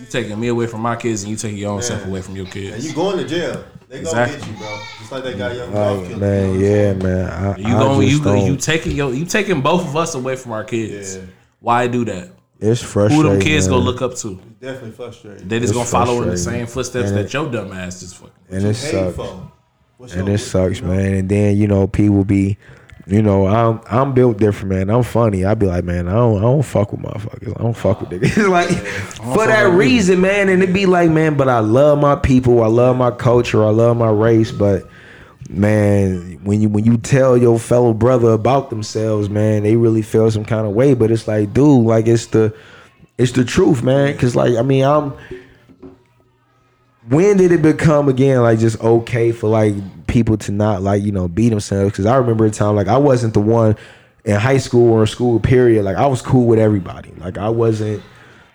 you 0.00 0.06
taking 0.06 0.38
me 0.40 0.48
away 0.48 0.66
from 0.66 0.80
my 0.80 0.96
kids, 0.96 1.22
and 1.22 1.30
you 1.30 1.36
taking 1.36 1.58
your 1.58 1.72
own 1.72 1.82
self 1.82 2.04
away 2.06 2.22
from 2.22 2.34
your 2.36 2.46
kids. 2.46 2.74
And 2.76 2.84
you 2.84 2.92
going 2.94 3.18
to 3.18 3.28
jail. 3.28 3.64
They 3.88 3.98
Exactly. 3.98 4.38
gonna 4.38 4.52
get 4.52 4.60
you, 4.60 4.66
bro. 4.66 4.78
Just 5.00 5.12
like 5.12 5.24
that 5.24 5.38
guy, 5.38 5.52
young 5.54 5.72
dog 5.72 5.98
Like, 5.98 6.08
killed. 6.08 6.20
man, 6.20 6.60
yeah, 6.60 6.92
man. 6.94 7.28
I, 7.28 7.56
You 7.56 7.64
going, 7.64 8.02
you 8.02 8.10
just 8.10 8.22
go, 8.24 8.34
don't- 8.36 8.46
you 8.46 8.56
taking 8.56 8.92
your, 8.96 9.12
you 9.12 9.24
taking 9.24 9.60
both 9.62 9.82
of 9.82 9.96
us 9.96 10.14
away 10.14 10.36
from 10.36 10.52
our 10.52 10.62
kids. 10.64 11.16
Yeah. 11.16 11.22
Why 11.60 11.86
do 11.88 12.04
that? 12.04 12.30
It's 12.60 12.80
frustrating. 12.82 13.24
Who 13.26 13.30
them 13.32 13.40
kids 13.40 13.66
man. 13.66 13.78
gonna 13.78 13.84
look 13.90 14.00
up 14.02 14.14
to? 14.18 14.40
Definitely 14.60 14.92
frustrated. 14.92 15.48
They 15.48 15.58
just 15.58 15.72
It's 15.72 15.90
gonna 15.90 16.04
follow 16.06 16.22
in 16.22 16.28
the 16.28 16.36
same 16.38 16.66
footsteps 16.66 17.08
And 17.08 17.16
that 17.18 17.24
it- 17.26 17.32
your 17.32 17.50
dumb 17.50 17.72
ass 17.72 18.00
just 18.00 18.16
fucking. 18.16 18.32
and 18.50 18.62
You 18.62 18.68
it 18.68 18.74
sucks. 18.74 19.16
for. 19.16 19.50
What's 19.96 20.14
and 20.14 20.28
it 20.28 20.38
sucks, 20.38 20.80
you 20.80 20.86
know? 20.86 20.92
man. 20.94 21.14
And 21.14 21.28
then 21.28 21.56
you 21.56 21.66
know 21.66 21.86
people 21.88 22.24
be, 22.24 22.58
you 23.06 23.22
know, 23.22 23.46
I'm 23.46 23.80
I'm 23.86 24.12
built 24.12 24.38
different, 24.38 24.70
man. 24.70 24.90
I'm 24.90 25.02
funny. 25.02 25.44
I'd 25.44 25.58
be 25.58 25.66
like, 25.66 25.84
man, 25.84 26.08
I 26.08 26.12
don't 26.12 26.38
I 26.38 26.42
don't 26.42 26.62
fuck 26.62 26.92
with 26.92 27.00
motherfuckers. 27.00 27.58
I 27.58 27.62
don't 27.62 27.76
fuck 27.76 28.00
with 28.00 28.10
niggas. 28.10 28.48
like 28.50 28.68
for 28.68 29.46
that 29.46 29.72
reason, 29.72 30.20
man. 30.20 30.48
And 30.48 30.62
it'd 30.62 30.74
be 30.74 30.86
like, 30.86 31.10
man, 31.10 31.36
but 31.36 31.48
I 31.48 31.60
love 31.60 31.98
my 31.98 32.16
people. 32.16 32.62
I 32.62 32.66
love 32.66 32.96
my 32.96 33.10
culture. 33.10 33.64
I 33.64 33.70
love 33.70 33.96
my 33.96 34.10
race. 34.10 34.52
But 34.52 34.88
man, 35.48 36.40
when 36.44 36.60
you 36.60 36.68
when 36.68 36.84
you 36.84 36.98
tell 36.98 37.36
your 37.36 37.58
fellow 37.58 37.94
brother 37.94 38.30
about 38.30 38.70
themselves, 38.70 39.30
man, 39.30 39.62
they 39.62 39.76
really 39.76 40.02
feel 40.02 40.30
some 40.30 40.44
kind 40.44 40.66
of 40.66 40.72
way. 40.72 40.94
But 40.94 41.10
it's 41.10 41.26
like, 41.26 41.52
dude, 41.54 41.86
like 41.86 42.06
it's 42.06 42.26
the 42.26 42.54
it's 43.18 43.32
the 43.32 43.44
truth, 43.44 43.82
man. 43.82 44.16
Cause 44.18 44.36
like 44.36 44.56
I 44.56 44.62
mean, 44.62 44.84
I'm 44.84 45.14
when 47.08 47.38
did 47.38 47.50
it 47.50 47.62
become 47.62 48.08
again 48.08 48.42
like 48.42 48.58
just 48.58 48.80
okay 48.80 49.32
for 49.32 49.48
like 49.48 49.74
people 50.10 50.36
to 50.36 50.52
not 50.52 50.82
like 50.82 51.02
you 51.02 51.12
know 51.12 51.28
beat 51.28 51.50
themselves. 51.50 51.92
Because 51.92 52.06
i 52.06 52.16
remember 52.16 52.44
a 52.44 52.50
time 52.50 52.76
like 52.76 52.88
i 52.88 52.98
wasn't 52.98 53.32
the 53.32 53.40
one 53.40 53.76
in 54.24 54.36
high 54.36 54.58
school 54.58 54.92
or 54.92 55.06
school 55.06 55.40
period. 55.40 55.84
Like 55.84 55.96
i 55.96 56.06
was 56.06 56.20
cool 56.20 56.46
with 56.46 56.58
everybody. 56.58 57.12
Like 57.12 57.38
i 57.38 57.48
wasn't 57.48 58.02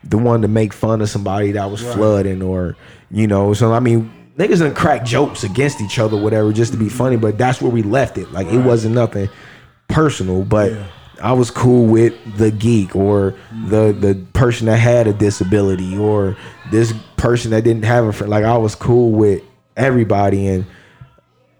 the 0.03 0.17
one 0.17 0.41
to 0.43 0.47
make 0.47 0.71
fun 0.73 1.01
of 1.01 1.09
somebody 1.09 1.51
that 1.53 1.69
was 1.71 1.81
flooding 1.81 2.41
or 2.41 2.77
you 3.09 3.25
know 3.25 3.53
so 3.53 3.73
i 3.73 3.79
mean 3.79 4.11
niggas 4.37 4.59
didn't 4.59 4.75
crack 4.75 5.03
jokes 5.03 5.43
against 5.43 5.81
each 5.81 5.97
other 5.97 6.15
whatever 6.15 6.53
just 6.53 6.71
to 6.71 6.77
be 6.77 6.85
mm-hmm. 6.85 6.97
funny 6.97 7.17
but 7.17 7.37
that's 7.37 7.61
where 7.61 7.71
we 7.71 7.81
left 7.81 8.17
it. 8.17 8.31
Like 8.31 8.47
it 8.47 8.59
wasn't 8.59 8.95
nothing 8.95 9.29
personal 9.87 10.43
but 10.43 10.73
i 11.21 11.31
was 11.31 11.51
cool 11.51 11.85
with 11.85 12.13
the 12.37 12.51
geek 12.51 12.95
or 12.95 13.33
the 13.69 13.93
mm-hmm. 13.93 13.99
the 14.01 14.15
person 14.33 14.67
that 14.67 14.77
had 14.77 15.07
a 15.07 15.13
disability 15.13 15.97
or 15.97 16.35
this 16.71 16.93
person 17.17 17.51
that 17.51 17.63
didn't 17.63 17.85
have 17.85 18.05
a 18.05 18.11
friend 18.11 18.29
like 18.29 18.43
i 18.43 18.57
was 18.57 18.75
cool 18.75 19.11
with 19.11 19.41
everybody 19.77 20.47
and 20.47 20.65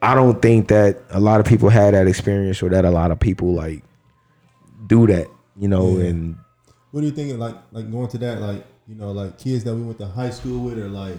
i 0.06 0.14
don't 0.14 0.42
think 0.42 0.68
that 0.68 1.02
a 1.10 1.20
lot 1.20 1.40
of 1.40 1.46
people 1.46 1.70
had 1.70 1.94
that 1.94 2.08
experience 2.08 2.62
or 2.64 2.70
that 2.70 2.86
a 2.86 2.92
lot 2.92 3.12
of 3.12 3.20
people 3.20 3.54
like 3.54 3.84
do 4.88 5.08
that 5.08 5.28
you 5.58 5.68
know 5.68 5.98
Yeah. 5.98 6.10
and 6.10 6.36
What 6.92 7.02
do 7.02 7.08
you 7.08 7.14
think? 7.14 7.34
of, 7.34 7.40
Like, 7.40 7.56
like 7.72 7.92
going 7.92 8.08
to 8.10 8.18
that, 8.20 8.40
like 8.40 8.62
you 8.88 8.96
know, 8.96 9.12
like 9.12 9.38
kids 9.38 9.64
that 9.66 9.76
we 9.76 9.82
went 9.82 9.98
to 10.00 10.06
high 10.08 10.30
school 10.30 10.60
with, 10.66 10.78
or 10.80 10.88
like 10.88 11.18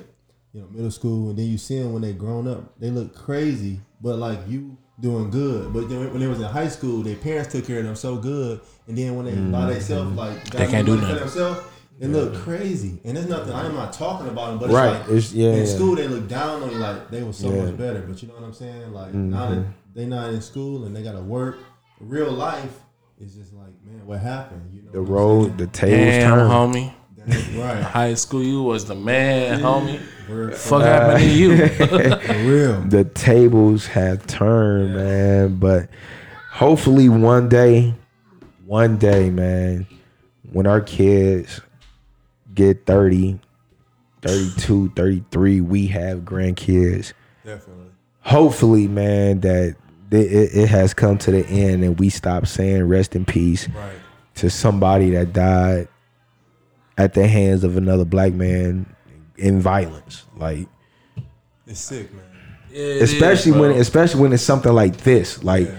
you 0.55 0.61
know, 0.61 0.69
middle 0.71 0.91
school, 0.91 1.31
and 1.31 1.39
then 1.39 1.47
you 1.53 1.59
see 1.59 1.79
them 1.79 1.93
when 1.93 2.01
they 2.03 2.13
grown 2.15 2.47
up, 2.49 2.79
they 2.81 2.89
look 2.91 3.15
crazy, 3.15 3.81
but 4.01 4.17
like 4.19 4.39
you 4.49 4.79
doing 5.01 5.29
good. 5.31 5.73
But 5.75 5.89
then 5.91 6.11
when 6.13 6.21
they 6.21 6.29
was 6.29 6.41
in 6.41 6.47
high 6.47 6.69
school, 6.69 7.03
their 7.03 7.17
parents 7.17 7.53
took 7.53 7.67
care 7.67 7.81
of 7.81 7.85
them 7.85 7.97
so 7.97 8.17
good, 8.17 8.61
and 8.87 8.97
then 8.97 9.17
when 9.17 9.27
they 9.27 9.33
mm-hmm. 9.33 9.53
by 9.53 9.67
themselves, 9.73 10.17
like 10.17 10.45
They 10.51 10.67
can't 10.67 10.87
do 10.87 10.97
nothing. 10.97 11.17
themselves, 11.17 11.61
they 11.99 12.07
look 12.09 12.35
crazy. 12.35 12.99
And 13.05 13.17
there's 13.17 13.29
nothing. 13.29 13.55
I'm 13.55 13.75
not 13.75 13.93
talking 13.93 14.29
about 14.29 14.51
them, 14.51 14.59
but 14.59 14.71
Right. 14.71 14.89
it's 14.97 15.01
like 15.01 15.09
It's- 15.09 15.33
yeah, 15.33 15.53
in 15.53 15.59
yeah. 15.61 15.65
school 15.65 15.95
they 15.95 16.09
look 16.09 16.29
down 16.29 16.63
on 16.63 16.71
you 16.71 16.79
like 16.79 17.11
they 17.11 17.23
were 17.23 17.33
so 17.33 17.51
Yeah. 17.51 17.65
much 17.65 17.77
better. 17.79 18.05
But 18.07 18.23
you 18.23 18.29
know 18.29 18.35
what 18.35 18.45
I'm 18.45 18.53
saying? 18.53 18.93
Like 18.93 19.09
mm-hmm. 19.09 19.31
now 19.31 19.51
that 19.51 19.65
they 19.95 20.07
not 20.07 20.31
in 20.33 20.41
school 20.43 20.85
and 20.85 20.95
they 20.95 21.03
gotta 21.03 21.23
work, 21.23 21.57
real 22.01 22.31
life 22.31 22.81
is 23.19 23.35
just 23.35 23.55
like 23.55 23.73
man, 23.85 24.07
what 24.07 24.19
happened? 24.21 24.63
You 24.75 24.83
know 24.83 24.93
the 24.93 25.01
road 25.01 25.57
the 25.59 25.67
tables 25.69 25.99
Damn, 26.15 26.31
turn 26.39 26.51
homie. 26.51 26.93
saying? 27.29 27.61
right. 27.61 27.83
High 27.99 28.15
school, 28.15 28.43
you 28.43 28.63
was 28.63 28.85
the 28.85 28.95
man, 28.95 29.61
homie. 29.61 29.99
For, 30.27 30.51
Fuck 30.53 30.83
happened 30.83 31.21
to 31.21 31.29
you? 31.29 31.69
for 31.69 32.35
real. 32.45 32.81
the 32.83 33.05
tables 33.05 33.87
have 33.87 34.27
turned, 34.27 34.95
man. 34.97 35.57
But 35.57 35.89
hopefully 36.53 37.09
one 37.09 37.49
day, 37.49 37.95
one 38.67 38.97
day, 38.99 39.31
man, 39.31 39.87
when 40.53 40.67
our 40.67 40.81
kids 40.81 41.61
get 42.57 42.87
30, 42.87 43.39
32, 44.23 44.91
33, 44.97 45.61
we 45.61 45.87
have 45.89 46.21
grandkids. 46.21 47.13
Definitely. 47.45 47.85
Hopefully, 48.23 48.89
man, 48.89 49.41
that 49.43 49.77
th- 50.11 50.31
it, 50.33 50.57
it 50.59 50.69
has 50.69 50.93
come 50.95 51.17
to 51.19 51.31
the 51.31 51.47
end 51.47 51.85
and 51.85 51.97
we 52.01 52.09
stop 52.09 52.47
saying 52.47 52.83
rest 52.89 53.15
in 53.15 53.25
peace 53.25 53.69
Right. 53.69 53.93
to 54.37 54.51
somebody 54.51 55.11
that 55.11 55.33
died 55.33 55.87
at 56.99 57.15
the 57.15 57.29
hands 57.29 57.63
of 57.63 57.77
another 57.77 58.05
black 58.05 58.33
man 58.33 58.87
in 59.37 59.61
violence. 59.61 60.25
Like 60.37 60.67
It's 61.69 61.79
sick, 61.79 62.11
man. 62.13 62.25
especially 63.03 63.53
when 63.53 63.71
especially 63.73 64.23
when 64.23 64.33
it's 64.33 64.43
something 64.43 64.73
like 64.73 64.97
this 64.99 65.45
like 65.45 65.71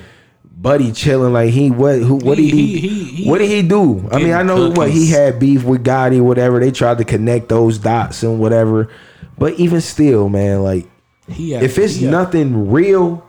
buddy 0.59 0.91
chilling 0.91 1.33
like 1.33 1.51
he 1.51 1.69
what 1.69 1.99
who 1.99 2.15
what 2.15 2.37
He- 2.37 2.49
did 2.49 2.55
he, 2.57 2.67
he- 2.79 2.87
he- 2.89 3.03
he 3.23 3.29
what 3.29 3.37
did 3.37 3.49
he 3.49 3.61
do? 3.61 4.07
I 4.11 4.17
mean 4.17 4.33
i 4.33 4.41
know 4.41 4.69
what 4.71 4.89
he 4.89 5.09
had 5.11 5.39
beef 5.39 5.63
with 5.63 5.83
gotti 5.83 6.19
whatever. 6.19 6.59
They 6.59 6.71
tried 6.71 6.97
to 6.97 7.05
connect 7.05 7.49
those 7.49 7.77
dots 7.77 8.23
and 8.23 8.39
whatever. 8.39 8.89
But 9.37 9.53
even 9.59 9.81
still 9.81 10.29
man 10.29 10.63
like 10.63 10.87
he 11.27 11.51
had, 11.51 11.61
if 11.63 11.77
it's 11.77 11.95
he 11.95 12.05
had- 12.05 12.11
nothing 12.11 12.71
real 12.71 13.23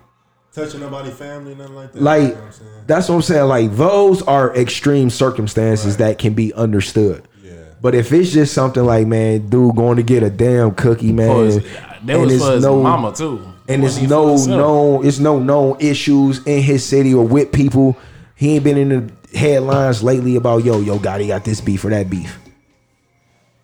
Touching 0.54 0.80
nobody 0.80 1.10
family, 1.10 1.54
nothing 1.54 1.74
like 1.76 1.92
that. 1.92 2.02
like 2.02 2.22
you 2.22 2.28
know 2.28 2.34
what 2.40 2.86
that's 2.86 3.08
what 3.08 3.14
i'm 3.16 3.22
saying. 3.22 3.46
Like 3.48 3.76
those 3.76 4.22
are 4.22 4.56
extreme 4.56 5.10
circumstances 5.10 5.98
that 5.98 6.18
can 6.18 6.32
be 6.32 6.52
understood. 6.54 7.28
Yeah. 7.44 7.52
but 7.82 7.94
if 7.94 8.10
it's 8.12 8.32
just 8.32 8.54
something 8.54 8.84
like 8.84 9.06
man 9.06 9.48
dude 9.50 9.76
going 9.76 9.98
to 9.98 10.02
get 10.02 10.22
a 10.22 10.30
damn 10.30 10.74
cookie 10.74 11.12
man 11.12 11.28
for 11.28 11.60
that 11.60 11.64
and 12.08 12.22
was 12.22 12.32
it's 12.34 12.42
for 12.44 12.52
his 12.52 12.64
no- 12.64 12.82
mama 12.82 13.12
too. 13.12 13.46
And 13.68 13.82
Wasn't 13.82 13.84
it's 13.84 13.96
he 14.00 14.06
no 14.06 14.34
known 14.56 15.06
it's 15.06 15.18
no 15.18 15.38
known 15.38 15.76
issues 15.80 16.44
in 16.46 16.62
his 16.62 16.84
city 16.84 17.14
or 17.14 17.26
with 17.26 17.52
people. 17.52 17.96
He 18.34 18.54
ain't 18.54 18.64
been 18.64 18.78
in 18.78 18.88
the 18.88 19.38
headlines 19.38 20.02
lately 20.02 20.36
about 20.36 20.64
yo, 20.64 20.80
yo, 20.80 20.98
Gotti 20.98 21.28
got 21.28 21.44
this 21.44 21.60
beef 21.60 21.84
or 21.84 21.90
that 21.90 22.08
beef. 22.08 22.38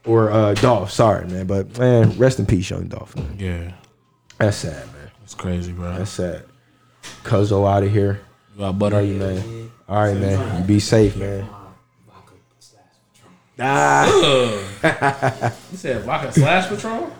Or 0.04 0.30
uh 0.30 0.54
Dolph, 0.54 0.90
sorry, 0.90 1.26
man. 1.26 1.46
But 1.46 1.78
man, 1.78 2.18
rest 2.18 2.38
in 2.38 2.46
peace, 2.46 2.68
young 2.68 2.86
Dolph. 2.88 3.16
Man. 3.16 3.36
Yeah, 3.38 3.72
That's 4.38 4.58
sad, 4.58 4.86
man. 4.92 5.10
it's 5.22 5.34
crazy, 5.34 5.72
bro. 5.72 5.96
That's 5.96 6.10
sad. 6.10 6.44
Cuzzo 7.22 7.66
out 7.70 7.82
of 7.82 7.90
here. 7.90 8.20
You 8.54 8.60
got 8.60 8.78
butter, 8.78 8.96
Love 8.96 9.06
you, 9.08 9.14
man. 9.14 9.70
All 9.88 10.02
right, 10.02 10.16
man. 10.16 10.60
You 10.60 10.66
be 10.66 10.80
safe, 10.80 11.16
man. 11.16 11.48
Ah. 13.58 14.10
You 15.70 15.78
said 15.78 16.02
vodka 16.02 16.32
slash 16.32 16.68
Patron? 16.68 17.10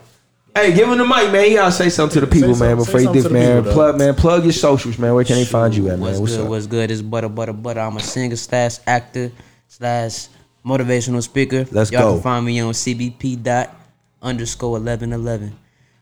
Hey, 0.57 0.73
give 0.73 0.89
him 0.89 0.99
the 0.99 1.05
mic, 1.05 1.33
man. 1.33 1.51
You 1.51 1.57
gotta 1.57 1.73
say 1.73 1.89
something 1.89 2.15
to 2.21 2.27
the 2.27 2.27
people, 2.33 2.55
Say 2.55 2.61
man. 2.61 2.77
something- 2.79 2.85
Before 2.85 3.01
say 3.01 3.07
you 3.07 3.13
dip, 3.13 3.23
something 3.25 3.41
to 3.41 3.47
the 3.49 3.55
man. 3.55 3.63
people, 3.63 3.73
plug, 3.73 3.99
man. 3.99 4.15
Plug 4.15 4.45
your 4.45 4.53
socials, 4.53 4.99
man. 4.99 5.13
Where 5.15 5.25
can 5.25 5.35
they 5.37 5.45
find 5.45 5.75
you 5.75 5.89
at, 5.89 5.99
man? 5.99 6.01
What's, 6.01 6.19
What's 6.21 6.33
good? 6.37 6.43
up? 6.45 6.49
What's 6.49 6.67
good? 6.67 6.91
It's 6.93 7.03
butter, 7.03 7.29
butter, 7.29 7.53
butter. 7.53 7.81
I'm 7.81 7.97
a 7.97 8.01
singer 8.01 8.37
slash 8.37 8.79
actor 8.87 9.33
slash 9.67 10.29
motivational 10.65 11.23
speaker. 11.25 11.67
Let's 11.73 11.91
Y'all 11.91 12.03
go. 12.03 12.13
can 12.15 12.23
find 12.23 12.47
me 12.47 12.61
on 12.61 12.73
CBP 12.73 13.43
dot 13.43 13.75
underscore 14.23 14.77
eleven 14.77 15.13
eleven. 15.13 15.57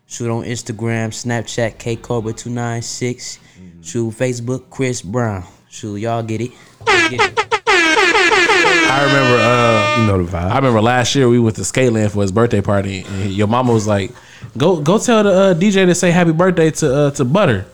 Shoot 0.06 0.30
on 0.30 0.44
Instagram, 0.44 1.08
Snapchat, 1.08 1.78
K 1.78 1.96
Cobra 1.96 2.34
two 2.34 2.50
nine 2.50 2.82
six. 2.82 3.38
Mm-hmm. 3.58 3.80
Shoot 3.80 4.10
Facebook, 4.12 4.68
Chris 4.68 5.00
Brown. 5.00 5.44
Shoot, 5.70 5.96
y'all 5.96 6.22
get 6.22 6.42
it. 6.42 6.50
Get 6.84 7.12
it. 7.14 7.38
I 7.66 9.04
remember. 9.06 9.38
uh 9.42 10.00
You 10.02 10.06
know 10.08 10.22
the 10.22 10.30
vibe. 10.30 10.50
I 10.50 10.56
remember 10.56 10.82
last 10.82 11.14
year 11.14 11.26
we 11.30 11.38
went 11.38 11.56
to 11.56 11.62
Skateland 11.62 12.10
for 12.10 12.20
his 12.20 12.30
birthday 12.32 12.60
party, 12.60 13.06
and 13.08 13.32
your 13.32 13.46
mama 13.46 13.72
was 13.72 13.86
like, 13.86 14.10
"Go, 14.56 14.80
go 14.80 14.98
tell 14.98 15.22
the 15.22 15.30
uh, 15.30 15.54
DJ 15.54 15.86
to 15.86 15.94
say 15.94 16.10
happy 16.10 16.32
birthday 16.32 16.70
to 16.70 16.94
uh, 16.94 17.10
to 17.12 17.24
Butter, 17.24 17.66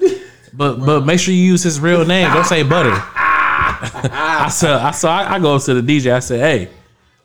but 0.52 0.84
but 0.84 1.06
make 1.06 1.20
sure 1.20 1.34
you 1.34 1.42
use 1.42 1.62
his 1.62 1.80
real 1.80 2.04
name. 2.04 2.32
Don't 2.32 2.44
say 2.44 2.62
Butter." 2.62 2.92
I 3.80 4.48
said, 4.50 4.72
I 4.72 4.90
saw, 4.90 5.16
I, 5.16 5.34
I 5.34 5.38
go 5.38 5.54
up 5.54 5.62
to 5.62 5.80
the 5.80 5.82
DJ. 5.82 6.12
I 6.12 6.18
said, 6.18 6.40
"Hey, 6.40 6.68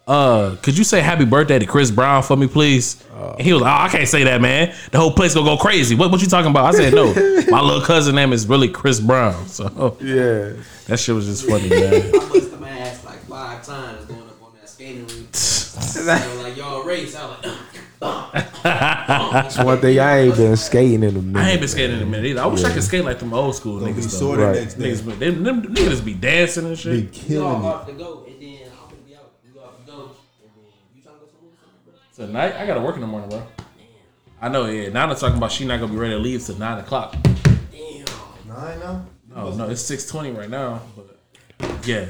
uh, 0.07 0.55
could 0.61 0.77
you 0.77 0.83
say 0.83 1.01
happy 1.01 1.25
birthday 1.25 1.57
to 1.57 1.65
Chris 1.65 1.89
Brown 1.89 2.21
for 2.23 2.35
me, 2.35 2.47
please?" 2.47 3.03
And 3.13 3.41
he 3.41 3.53
was 3.53 3.61
like, 3.61 3.71
"Oh, 3.71 3.83
I 3.85 3.89
can't 3.89 4.07
say 4.07 4.23
that, 4.25 4.41
man. 4.41 4.73
The 4.91 4.99
whole 4.99 5.11
place 5.11 5.33
gonna 5.33 5.45
go 5.45 5.57
crazy. 5.57 5.95
What 5.95 6.11
what 6.11 6.21
you 6.21 6.27
talking 6.27 6.51
about?" 6.51 6.73
I 6.73 6.77
said, 6.77 6.93
"No, 6.93 7.05
my 7.49 7.61
little 7.61 7.81
cousin 7.81 8.15
name 8.15 8.33
is 8.33 8.47
really 8.47 8.69
Chris 8.69 8.99
Brown." 8.99 9.47
So 9.53 9.97
yeah. 10.01 10.53
that 10.87 10.97
shit 10.99 11.15
was 11.15 11.25
just 11.25 11.47
funny, 11.47 11.69
man. 11.69 11.93
I 11.93 12.11
busted 12.11 12.59
my 12.59 12.69
ass 12.69 13.05
like 13.05 13.19
five 13.25 13.63
times 13.65 14.05
going 14.05 14.21
up 14.21 14.41
on 14.43 14.51
that 14.59 14.69
skating 14.69 15.07
rink. 15.07 16.43
like 16.43 16.57
y'all 16.57 16.83
race. 16.83 17.15
I 17.15 17.25
was 17.25 17.45
like, 17.45 17.72
That's 18.63 19.57
one 19.57 19.79
thing 19.79 19.99
I 19.99 20.19
ain't 20.19 20.35
been 20.37 20.55
skating 20.57 21.03
in 21.03 21.15
a 21.15 21.21
minute. 21.21 21.39
I 21.39 21.49
ain't 21.51 21.59
been 21.59 21.69
skating 21.69 21.97
in 21.97 22.03
a 22.03 22.05
minute 22.05 22.25
either. 22.27 22.41
I 22.41 22.45
wish 22.47 22.63
I 22.63 22.71
could 22.73 22.83
skate 22.83 23.03
like 23.05 23.19
them 23.19 23.33
old 23.33 23.55
school 23.55 23.79
Gonna 23.79 23.91
niggas. 23.93 24.03
though. 24.03 24.07
sorted 24.17 24.45
Right. 24.45 24.55
next 24.61 24.73
day. 24.75 24.91
Niggas, 24.91 25.05
but 25.05 25.19
them, 25.19 25.43
them 25.43 25.61
niggas 25.63 26.03
be 26.03 26.13
dancing 26.13 26.65
and 26.65 26.75
Be 26.75 26.81
shit. 26.81 27.11
killing 27.11 27.63
it. 27.63 27.85
to 27.87 27.93
go, 27.93 28.25
and 28.27 28.41
then 28.41 28.59
I'm 28.71 28.89
gonna 28.89 29.01
be 29.07 29.15
out. 29.15 29.31
You 29.45 29.53
got 29.59 29.85
to 29.85 29.91
go, 29.91 30.01
and 30.01 30.51
then 30.55 30.63
you 30.95 31.01
trying 31.01 31.15
to 31.15 31.21
go 31.21 31.27
somewhere? 31.31 31.55
bro? 32.17 32.25
Tonight, 32.27 32.55
I 32.61 32.65
gotta 32.67 32.81
work 32.81 32.95
in 32.95 33.01
the 33.01 33.07
morning, 33.07 33.29
bro. 33.29 33.43
I 34.41 34.49
know, 34.49 34.65
yeah. 34.65 34.89
Now 34.89 35.07
they're 35.07 35.15
talking 35.15 35.37
about 35.37 35.51
she 35.51 35.65
not 35.65 35.79
gonna 35.79 35.91
be 35.91 35.97
ready 35.97 36.13
to 36.13 36.19
leave 36.19 36.43
till 36.45 36.57
nine 36.57 36.79
o'clock. 36.79 37.15
Damn. 37.71 38.05
Nine 38.47 38.79
now? 38.79 39.05
Oh 39.35 39.51
no, 39.55 39.69
it's 39.69 39.81
six 39.81 40.05
twenty 40.05 40.31
right 40.31 40.49
now, 40.49 40.81
but 40.95 41.17
yeah. 41.85 42.05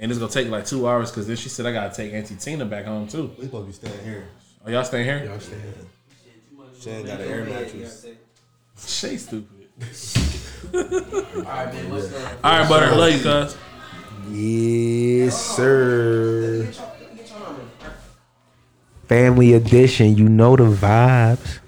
And 0.00 0.10
it's 0.12 0.18
gonna 0.20 0.30
take 0.30 0.48
like 0.48 0.64
two 0.64 0.88
hours 0.88 1.10
because 1.10 1.26
then 1.26 1.34
she 1.36 1.48
said 1.48 1.66
I 1.66 1.72
gotta 1.72 1.94
take 1.94 2.12
Auntie 2.12 2.36
Tina 2.36 2.64
back 2.64 2.84
home 2.84 3.08
too. 3.08 3.32
We 3.36 3.44
supposed 3.46 3.74
to 3.74 3.82
be 3.86 3.88
staying 3.88 4.04
here. 4.04 4.28
Oh, 4.68 4.70
y'all 4.70 4.84
staying 4.84 5.06
here? 5.06 5.24
Y'all 5.24 5.40
staying 5.40 5.62
here. 5.62 5.72
Shane 6.78 7.06
got 7.06 7.22
an 7.22 7.26
air 7.26 7.44
mattress. 7.46 8.06
Shay 8.86 9.16
stupid. 9.16 9.66
Alright, 10.74 11.72
man, 11.72 11.90
what's 11.90 12.14
up? 12.14 12.38
All 12.44 12.58
right, 12.58 12.68
butter. 12.68 12.94
Love 12.94 13.12
you, 13.14 13.22
cuz. 13.22 13.56
Yes, 14.30 15.56
sir. 15.56 16.70
Family 19.06 19.54
edition. 19.54 20.14
You 20.18 20.28
know 20.28 20.54
the 20.54 20.64
vibes. 20.64 21.60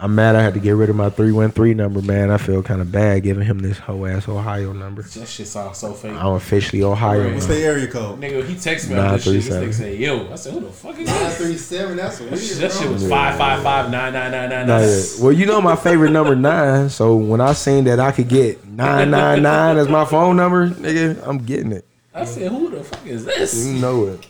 I'm 0.00 0.14
mad 0.14 0.36
I 0.36 0.42
had 0.42 0.54
to 0.54 0.60
get 0.60 0.72
rid 0.76 0.90
of 0.90 0.96
my 0.96 1.10
313 1.10 1.76
number, 1.76 2.00
man. 2.00 2.30
I 2.30 2.38
feel 2.38 2.62
kind 2.62 2.80
of 2.80 2.92
bad 2.92 3.24
giving 3.24 3.44
him 3.44 3.58
this 3.58 3.78
whole 3.78 4.06
ass 4.06 4.28
Ohio 4.28 4.72
number. 4.72 5.02
That 5.02 5.26
shit 5.26 5.48
sounds 5.48 5.78
so 5.78 5.92
fake. 5.92 6.12
I'm 6.12 6.34
officially 6.34 6.84
Ohio. 6.84 7.32
What's 7.34 7.46
the 7.46 7.56
area 7.60 7.88
code? 7.88 8.20
Nigga, 8.20 8.46
he 8.46 8.54
texted 8.54 8.90
me 8.90 8.96
on 8.98 9.14
this 9.14 9.24
shit. 9.24 9.32
This 9.42 9.48
nigga 9.48 9.74
said, 9.74 9.98
"Yo," 9.98 10.30
I 10.32 10.36
said, 10.36 10.52
"Who 10.52 10.60
the 10.60 10.68
fuck 10.70 10.92
is 11.00 11.06
this?" 11.08 11.08
937, 11.08 11.96
that's 11.96 12.20
weird. 12.20 12.32
That 12.32 12.38
shit, 12.38 12.56
that 12.58 12.72
shit 12.72 12.82
bro. 12.82 12.92
was 12.92 13.08
five 13.08 13.36
five 13.38 13.60
five 13.64 13.90
nine 13.90 14.12
nine 14.12 14.30
nine 14.30 14.48
nine 14.50 14.66
Not 14.68 14.80
nine. 14.82 14.88
yet. 14.88 15.06
Well, 15.20 15.32
you 15.32 15.46
know 15.46 15.60
my 15.60 15.74
favorite 15.74 16.10
number 16.12 16.36
nine. 16.36 16.90
So 16.90 17.16
when 17.16 17.40
I 17.40 17.52
seen 17.52 17.82
that 17.84 17.98
I 17.98 18.12
could 18.12 18.28
get 18.28 18.64
999 18.68 19.78
as 19.78 19.88
my 19.88 20.04
phone 20.04 20.36
number, 20.36 20.68
nigga, 20.70 21.20
I'm 21.26 21.38
getting 21.38 21.72
it. 21.72 21.84
I 22.14 22.24
said, 22.24 22.52
"Who 22.52 22.70
the 22.70 22.84
fuck 22.84 23.04
is 23.04 23.24
this?" 23.24 23.66
You 23.66 23.80
know 23.80 24.06
it. 24.06 24.24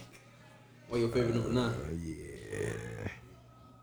What 0.88 0.98
your 1.00 1.11
favorite 1.11 1.35
number 1.35 1.50
nine? 1.52 1.70
Uh, 1.72 2.08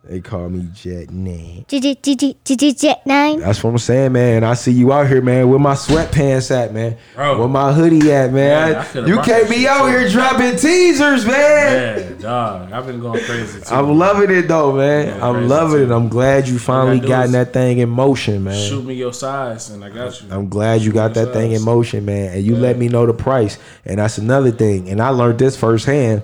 They 0.08 0.22
call 0.22 0.50
me 0.50 0.70
Jet 0.72 1.10
Nine. 1.10 1.65
Jet 1.68 3.02
9. 3.08 3.39
That's 3.39 3.63
what 3.63 3.72
I'm 3.72 3.78
saying, 3.80 4.12
man. 4.12 4.44
I 4.44 4.54
see 4.54 4.72
you 4.72 4.94
out 4.94 5.08
here, 5.08 5.20
man. 5.20 5.50
Where 5.50 5.58
my 5.58 5.74
sweatpants 5.74 6.52
at, 6.52 6.72
man? 6.74 6.98
Bro. 7.15 7.39
Where 7.39 7.48
my 7.48 7.74
hoodie 7.74 8.12
at, 8.12 8.32
man? 8.32 8.74
Man, 8.74 9.08
you 9.08 9.15
brought 9.15 9.26
can't 9.26 9.50
be 9.50 9.68
out 9.68 9.88
here 9.88 10.08
dropping 10.08 10.58
teasers, 10.58 11.26
man. 11.26 11.34
Yeah, 11.36 12.22
dog. 12.22 12.72
I've 12.72 12.86
been 12.86 13.00
going 13.00 13.24
crazy 13.24 13.62
too. 13.62 13.74
I'm 13.74 13.98
loving 13.98 14.30
it 14.30 14.44
though, 14.44 14.74
man. 14.74 15.24
I'm 15.24 15.48
loving 15.48 15.88
too. 15.88 15.91
it. 15.91 15.96
I'm 15.96 16.08
glad 16.08 16.48
you 16.48 16.60
finally 16.60 17.00
do 17.00 17.08
gotten 17.08 17.32
that 17.32 17.52
thing 17.52 17.80
in 17.80 17.89
motion, 17.89 18.44
man. 18.44 18.70
Shoot 18.70 18.86
me 18.86 18.94
your 18.94 19.13
size, 19.13 19.72
and 19.72 19.84
I 19.84 19.89
got 19.89 20.22
you. 20.22 20.28
I'm 20.30 20.50
glad 20.50 20.82
you 20.82 20.94
got 20.94 21.15
that 21.15 21.34
thing 21.34 21.54
in 21.54 21.63
motion, 21.63 22.06
man. 22.06 22.32
And 22.32 22.46
you 22.46 22.56
let 22.56 22.78
me 22.78 22.89
know 22.89 23.08
the 23.08 23.13
price. 23.13 23.58
And 23.86 23.98
that's 23.98 24.20
another 24.20 24.52
thing. 24.52 24.88
And 24.88 25.02
I 25.02 25.10
learned 25.10 25.39
this 25.39 25.58
firsthand 25.58 26.22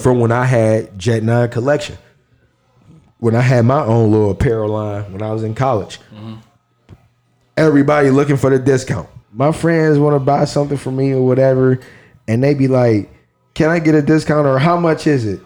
from 0.00 0.18
when 0.18 0.32
I 0.32 0.44
had 0.46 0.98
Jet 0.98 1.22
9 1.22 1.48
collection. 1.50 1.96
When 3.22 3.36
I 3.36 3.40
had 3.40 3.64
my 3.66 3.84
own 3.84 4.10
little 4.10 4.32
apparel 4.32 4.70
line 4.70 5.12
when 5.12 5.22
I 5.22 5.30
was 5.30 5.44
in 5.44 5.54
college. 5.54 6.00
Everybody 7.56 8.10
looking 8.10 8.36
for 8.36 8.50
the 8.50 8.58
discount. 8.58 9.08
My 9.32 9.52
friends 9.52 9.96
want 9.96 10.16
to 10.16 10.18
buy 10.18 10.44
something 10.44 10.76
for 10.76 10.90
me 10.90 11.12
or 11.12 11.24
whatever, 11.24 11.78
and 12.26 12.42
they 12.42 12.54
be 12.54 12.66
like, 12.66 13.14
"Can 13.54 13.70
I 13.70 13.78
get 13.78 13.94
a 13.94 14.02
discount 14.02 14.48
or 14.48 14.58
how 14.58 14.76
much 14.76 15.06
is 15.06 15.24
it?" 15.24 15.40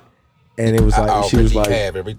And 0.59 0.75
it 0.75 0.81
was 0.81 0.97
like 0.97 1.29
she 1.29 1.37
was 1.37 1.55
like, 1.55 1.69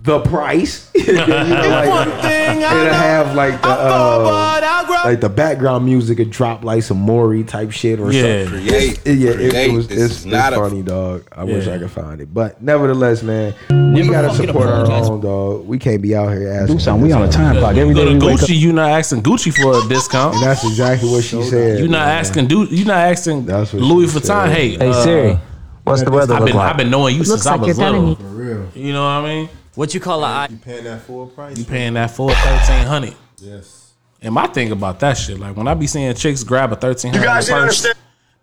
"The 0.04 0.20
price." 0.24 0.92
you 0.96 1.14
know, 1.14 1.26
like, 1.26 2.08
it'll 2.08 2.94
have 2.94 3.34
like 3.36 3.60
the 3.64 3.68
uh, 3.70 5.02
like 5.06 5.22
the 5.22 5.30
background 5.30 5.86
music 5.86 6.20
would 6.20 6.30
drop 6.30 6.64
like 6.64 6.84
some 6.84 6.98
Maury 7.00 7.44
type 7.44 7.72
shit 7.72 8.00
or 8.00 8.12
Yeah. 8.12 8.44
something. 8.46 8.68
Create. 8.68 9.02
Yeah, 9.08 9.32
it, 9.32 9.54
it 9.56 9.72
was 9.74 9.88
This 9.88 9.98
it's, 9.98 10.12
is 10.12 10.16
it's 10.18 10.26
not 10.26 10.54
a- 10.54 10.58
funny, 10.58 10.84
dog. 10.84 11.28
I 11.32 11.46
wish 11.46 11.68
I 11.68 11.80
could 11.80 11.90
find 11.90 12.22
it, 12.22 12.32
but 12.32 12.62
nevertheless, 12.62 13.24
man, 13.24 13.56
we 13.96 14.08
gotta 14.08 14.32
support 14.36 14.68
our 14.68 14.86
own, 14.92 15.20
dog. 15.22 15.66
We 15.66 15.80
can't 15.80 16.02
be 16.04 16.16
out 16.16 16.30
here 16.32 16.50
asking. 16.50 16.78
Do 16.78 16.84
something. 16.84 17.08
We 17.08 17.14
on 17.14 17.24
a 17.24 17.32
time 17.32 17.58
clock. 17.58 17.76
Every 17.76 17.88
You 17.90 17.94
go 17.96 18.06
day 18.06 18.20
to 18.20 18.26
we. 18.26 18.34
Gucci, 18.34 18.56
you 18.56 18.72
not 18.72 18.92
asking 18.92 19.24
Gucci 19.24 19.52
for 19.52 19.84
a 19.84 19.90
discount. 19.90 20.36
And 20.36 20.44
that's 20.44 20.64
exactly 20.64 21.10
what 21.10 21.24
she 21.24 21.42
said. 21.44 21.80
You 21.80 21.88
not 21.88 22.06
man. 22.06 22.20
asking, 22.20 22.48
dude. 22.48 22.70
You 22.72 22.86
not 22.86 22.98
asking 23.00 23.46
That's 23.48 23.74
what 23.74 23.82
Louis 23.82 24.06
Vuitton. 24.14 24.26
said. 24.26 24.50
Hey, 24.50 24.78
Hey 24.78 24.90
uh, 24.90 25.04
Siri, 25.04 25.40
what's 25.88 26.04
the 26.04 26.12
weather 26.12 26.34
I've 26.36 26.40
look 26.42 26.48
been 26.50 26.58
like? 26.58 26.72
I've 26.72 26.78
been 26.78 26.90
knowing 26.90 27.14
you 27.16 27.20
Looks 27.24 27.30
since 27.44 27.46
I 27.48 27.56
was 27.56 27.78
you're 27.78 27.90
little. 27.92 28.16
For 28.16 28.24
real. 28.24 28.70
You 28.76 28.94
know 28.94 29.02
what 29.04 29.10
I 29.10 29.24
mean? 29.26 29.50
What 29.76 29.94
you 29.94 30.00
call 30.00 30.24
a 30.24 30.28
I? 30.28 30.48
You 30.50 30.58
paying 30.58 30.84
that 30.86 31.02
full 31.02 31.28
price? 31.28 31.58
You 31.58 31.66
paying 31.66 31.94
that 31.96 32.12
full 32.12 32.30
thirteen 32.30 32.86
hundred. 32.88 33.16
Yes. 33.38 33.94
And 34.22 34.34
my 34.34 34.48
thing 34.48 34.72
about 34.72 35.00
that 35.02 35.14
shit, 35.18 35.40
like 35.40 35.56
when 35.56 35.68
I 35.68 35.74
be 35.76 35.86
seeing 35.88 36.14
chicks 36.16 36.44
grab 36.44 36.72
a 36.74 36.76
thirteen 36.76 37.14
hundred 37.14 37.26
dollar 37.26 37.68
purse, 37.68 37.88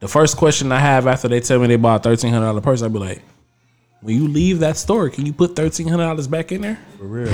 the 0.00 0.08
first 0.08 0.36
question 0.36 0.70
I 0.72 0.78
have 0.78 1.06
after 1.06 1.28
they 1.28 1.40
tell 1.40 1.58
me 1.58 1.66
they 1.66 1.76
bought 1.76 2.00
a 2.00 2.02
thirteen 2.10 2.32
hundred 2.32 2.46
dollar 2.46 2.60
purse, 2.60 2.82
I 2.82 2.88
be 2.88 2.98
like, 3.00 3.22
when 4.00 4.14
you 4.16 4.28
leave 4.28 4.60
that 4.60 4.76
store, 4.76 5.08
can 5.10 5.26
you 5.26 5.32
put 5.32 5.56
thirteen 5.56 5.88
hundred 5.88 6.04
dollars 6.04 6.28
back 6.28 6.52
in 6.52 6.60
there? 6.60 6.78
For 6.98 7.04
real. 7.04 7.32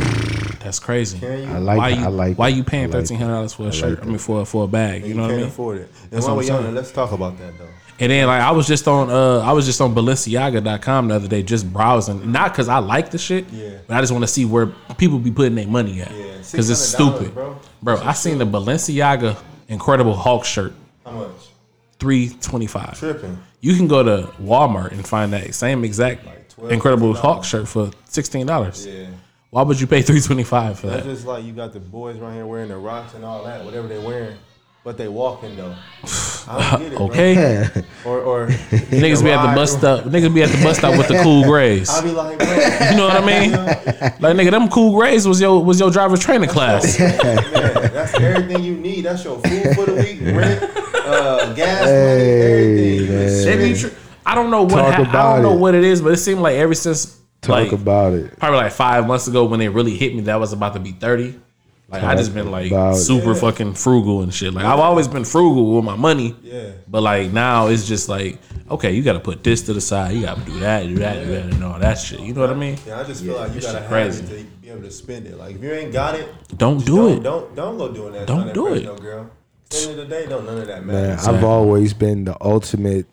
That's 0.61 0.79
crazy. 0.79 1.19
Can 1.19 1.43
you? 1.43 1.55
I 1.55 1.59
like. 1.59 1.79
why 1.79 1.89
it. 1.91 1.99
you 1.99 2.05
I 2.05 2.09
like. 2.09 2.39
why 2.39 2.49
it. 2.49 2.55
you 2.57 2.63
I 2.63 2.65
paying 2.67 2.85
like 2.85 2.93
thirteen 2.93 3.19
hundred 3.19 3.33
dollars 3.35 3.53
for 3.53 3.69
a 3.69 3.73
shirt? 3.73 4.01
I 4.01 4.05
mean 4.07 4.19
for 4.19 4.47
for 4.47 4.65
a 4.65 4.69
bag. 4.69 5.03
You 5.03 5.09
You 5.09 5.15
know 5.15 5.23
what 5.23 5.27
I 5.27 5.31
can't 5.33 5.41
mean? 5.43 5.49
afford 5.51 5.79
it. 5.79 5.91
And 6.03 6.11
That's 6.11 6.27
while 6.27 6.37
what 6.37 6.45
we're 6.47 6.53
I'm 6.55 6.61
it, 6.61 6.63
saying. 6.63 6.75
let's 6.75 6.93
talk 6.93 7.13
about 7.13 7.39
that 7.39 7.59
though. 7.59 7.69
And 8.01 8.11
then 8.11 8.27
like 8.27 8.41
I 8.41 8.51
was 8.51 8.67
just 8.67 8.89
on 8.89 9.11
uh 9.11 9.41
I 9.41 9.53
was 9.53 9.67
just 9.67 9.81
on 9.81 9.95
Balenciaga.com 9.95 11.09
the 11.09 11.15
other 11.17 11.29
day 11.29 11.43
just 11.43 11.71
browsing. 11.73 12.33
Not 12.33 12.53
because 12.53 12.69
I 12.69 12.79
like 12.79 13.11
the 13.11 13.19
shit, 13.19 13.49
Yeah. 13.51 13.79
but 13.87 13.97
I 13.97 14.01
just 14.01 14.11
want 14.13 14.23
to 14.25 14.29
see 14.29 14.45
where 14.47 14.67
people 14.99 15.19
be 15.19 15.31
putting 15.31 15.55
their 15.55 15.67
money 15.67 16.01
at. 16.01 16.11
Yeah, 16.11 16.39
Because 16.51 16.71
it's 16.71 16.81
stupid. 16.81 17.35
bro. 17.35 17.57
Bro, 17.83 18.01
I 18.03 18.13
seen 18.15 18.39
the 18.39 18.47
Balenciaga 18.47 19.37
Incredible 19.69 20.15
Hulk 20.17 20.45
shirt, 20.45 20.73
How 21.05 21.13
much? 21.13 21.31
three 21.99 22.31
twenty 22.41 22.67
five. 22.67 22.99
Tripping. 22.99 23.39
You 23.61 23.77
can 23.77 23.87
go 23.87 24.03
to 24.03 24.29
Walmart 24.43 24.93
and 24.93 25.07
find 25.07 25.33
that 25.35 25.55
same 25.55 25.85
exact 25.85 26.25
Like 26.25 26.49
12, 26.49 26.73
Incredible 26.73 27.13
$15. 27.15 27.17
Hulk 27.19 27.45
shirt 27.45 27.69
for 27.69 27.91
sixteen 28.07 28.47
dollars. 28.47 28.87
Yeah. 28.87 29.07
Why 29.51 29.63
would 29.63 29.79
you 29.81 29.87
pay 29.87 30.01
three 30.03 30.21
twenty 30.23 30.45
five 30.45 30.79
for 30.79 30.87
That's 30.87 31.05
that? 31.05 31.13
just 31.13 31.27
like 31.27 31.45
you 31.45 31.53
got 31.53 31.73
the 31.75 31.81
boys 31.81 32.17
right 32.19 32.33
here 32.35 32.47
wearing 32.47 32.69
the 32.69 32.77
rocks 32.79 33.13
and 33.15 33.25
all 33.25 33.45
that, 33.45 33.63
whatever 33.65 33.87
they're 33.89 34.01
wearing. 34.01 34.37
But 34.83 34.97
they 34.97 35.09
walking 35.09 35.57
though. 35.57 35.75
I 36.49 36.71
don't 36.71 36.81
get 36.81 36.93
it, 36.93 36.97
bro. 36.97 37.07
Okay, 37.09 37.67
Or 38.07 38.21
or 38.21 38.47
niggas 38.49 39.23
be 39.23 39.31
at 39.31 39.47
the 39.51 39.55
bus 39.55 39.73
stop. 39.77 40.05
Niggas 40.05 40.35
be 40.35 40.43
at 40.43 40.49
the 40.49 40.63
bus 40.65 40.79
stop 40.79 40.97
with 40.97 41.09
the 41.09 41.21
cool 41.23 41.45
grays. 41.45 41.91
I'll 41.91 42.03
be 42.03 42.11
like, 42.11 42.39
bro, 42.39 42.47
You 42.91 42.97
know 42.97 43.05
what 43.09 43.23
I 43.23 43.27
mean? 43.27 43.53
Like 43.53 44.37
nigga, 44.37 44.51
them 44.51 44.69
cool 44.71 44.97
grays 44.99 45.29
was 45.29 45.39
your 45.41 45.63
was 45.63 45.79
your 45.79 45.91
driver's 45.91 46.21
training 46.21 46.49
class. 46.49 46.99
man, 46.99 47.17
that's 47.93 48.15
everything 48.15 48.65
you 48.65 48.75
need. 48.77 49.03
That's 49.05 49.23
your 49.23 49.39
food 49.41 49.75
for 49.75 49.85
the 49.85 49.95
week, 49.97 50.21
rent, 50.35 50.63
uh, 50.95 51.53
gas 51.53 51.81
money, 51.81 51.91
Hey, 51.91 52.99
everything. 53.01 53.09
man. 53.17 53.59
They 53.59 53.73
be 53.75 53.79
tr- 53.79 53.95
I 54.25 54.35
don't 54.35 54.51
know 54.51 54.63
what 54.63 54.71
Talk 54.71 55.07
ha- 55.09 55.31
I 55.31 55.35
don't 55.35 55.43
know 55.43 55.55
it. 55.55 55.59
what 55.61 55.75
it 55.75 55.85
is, 55.85 56.01
but 56.01 56.13
it 56.13 56.17
seemed 56.19 56.41
like 56.41 56.57
ever 56.57 56.75
since 56.75 57.21
Talk 57.43 57.51
like 57.51 57.73
about 57.73 58.15
it. 58.15 58.39
probably 58.39 58.59
like 58.61 58.73
five 58.73 59.07
months 59.07 59.27
ago 59.29 59.45
when 59.45 59.61
it 59.61 59.69
really 59.69 59.95
hit 59.97 60.15
me 60.15 60.23
that 60.23 60.33
I 60.33 60.37
was 60.39 60.55
about 60.55 60.73
to 60.73 60.81
be 60.81 60.93
thirty. 60.93 61.39
Like 61.91 62.05
I 62.05 62.15
just 62.15 62.33
been 62.33 62.51
like 62.53 62.71
about 62.71 62.95
it. 62.95 62.99
super 62.99 63.35
fucking 63.35 63.75
frugal 63.75 64.23
and 64.23 64.33
shit. 64.33 64.55
Like 64.55 64.65
I've 64.65 64.79
always 64.79 65.09
been 65.09 65.25
frugal 65.25 65.75
with 65.75 65.85
my 65.85 65.97
money. 65.97 66.37
Yeah. 66.43 66.71
But 66.87 67.03
like 67.03 67.33
now 67.33 67.67
it's 67.67 67.87
just 67.89 68.09
like, 68.09 68.39
okay, 68.71 68.93
you 68.93 69.03
gotta 69.03 69.19
put 69.21 69.43
this 69.43 69.63
to 69.63 69.73
the 69.73 69.81
side. 69.81 70.15
You 70.15 70.23
gotta 70.23 70.41
do 70.43 70.61
that, 70.61 70.87
do 70.87 70.95
that, 70.97 71.25
do 71.25 71.31
that, 71.33 71.45
and 71.53 71.65
all 71.65 71.79
that 71.81 71.95
shit. 71.99 72.21
You 72.21 72.33
know 72.33 72.43
what 72.43 72.51
I 72.51 72.55
mean? 72.55 72.79
Yeah, 72.87 73.01
I 73.01 73.05
just 73.05 73.25
feel 73.25 73.35
like 73.37 73.55
you 73.55 73.61
gotta 73.61 73.73
shit 73.73 73.83
have 73.83 73.91
crazy. 73.91 74.25
it 74.25 74.29
to 74.29 74.45
be 74.63 74.71
able 74.71 74.83
to 74.83 74.91
spend 74.93 75.27
it. 75.27 75.37
Like 75.37 75.57
if 75.57 75.63
you 75.63 75.73
ain't 75.73 75.93
got 75.93 76.15
it, 76.15 76.29
Don't 76.57 76.79
do 76.87 76.97
don't, 76.97 77.13
it. 77.19 77.23
Don't 77.25 77.55
don't 77.57 77.77
go 77.79 77.93
doing 77.93 78.13
that. 78.13 78.27
Don't 78.29 78.55
do 78.55 78.73
it. 78.75 78.85
No 78.85 78.95
girl. 78.97 79.29
At 79.65 79.71
the 79.71 79.79
end 79.83 79.91
of 79.91 79.97
the 79.97 80.05
day, 80.07 80.27
don't 80.29 80.45
none 80.47 80.59
of 80.59 80.67
that 80.69 80.85
matter. 80.85 80.99
Man, 81.09 81.17
matter. 81.17 81.31
I've 81.31 81.45
always 81.45 81.93
been 81.93 82.25
the 82.25 82.37
ultimate 82.41 83.07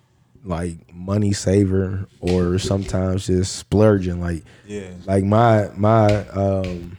like 0.46 0.94
money 0.94 1.34
saver 1.34 2.08
or 2.20 2.58
sometimes 2.60 3.26
just 3.28 3.56
splurging. 3.56 4.22
Like 4.22 4.44
Yeah. 4.68 4.90
like 5.06 5.24
my 5.24 5.70
my 5.76 6.28
um 6.30 6.98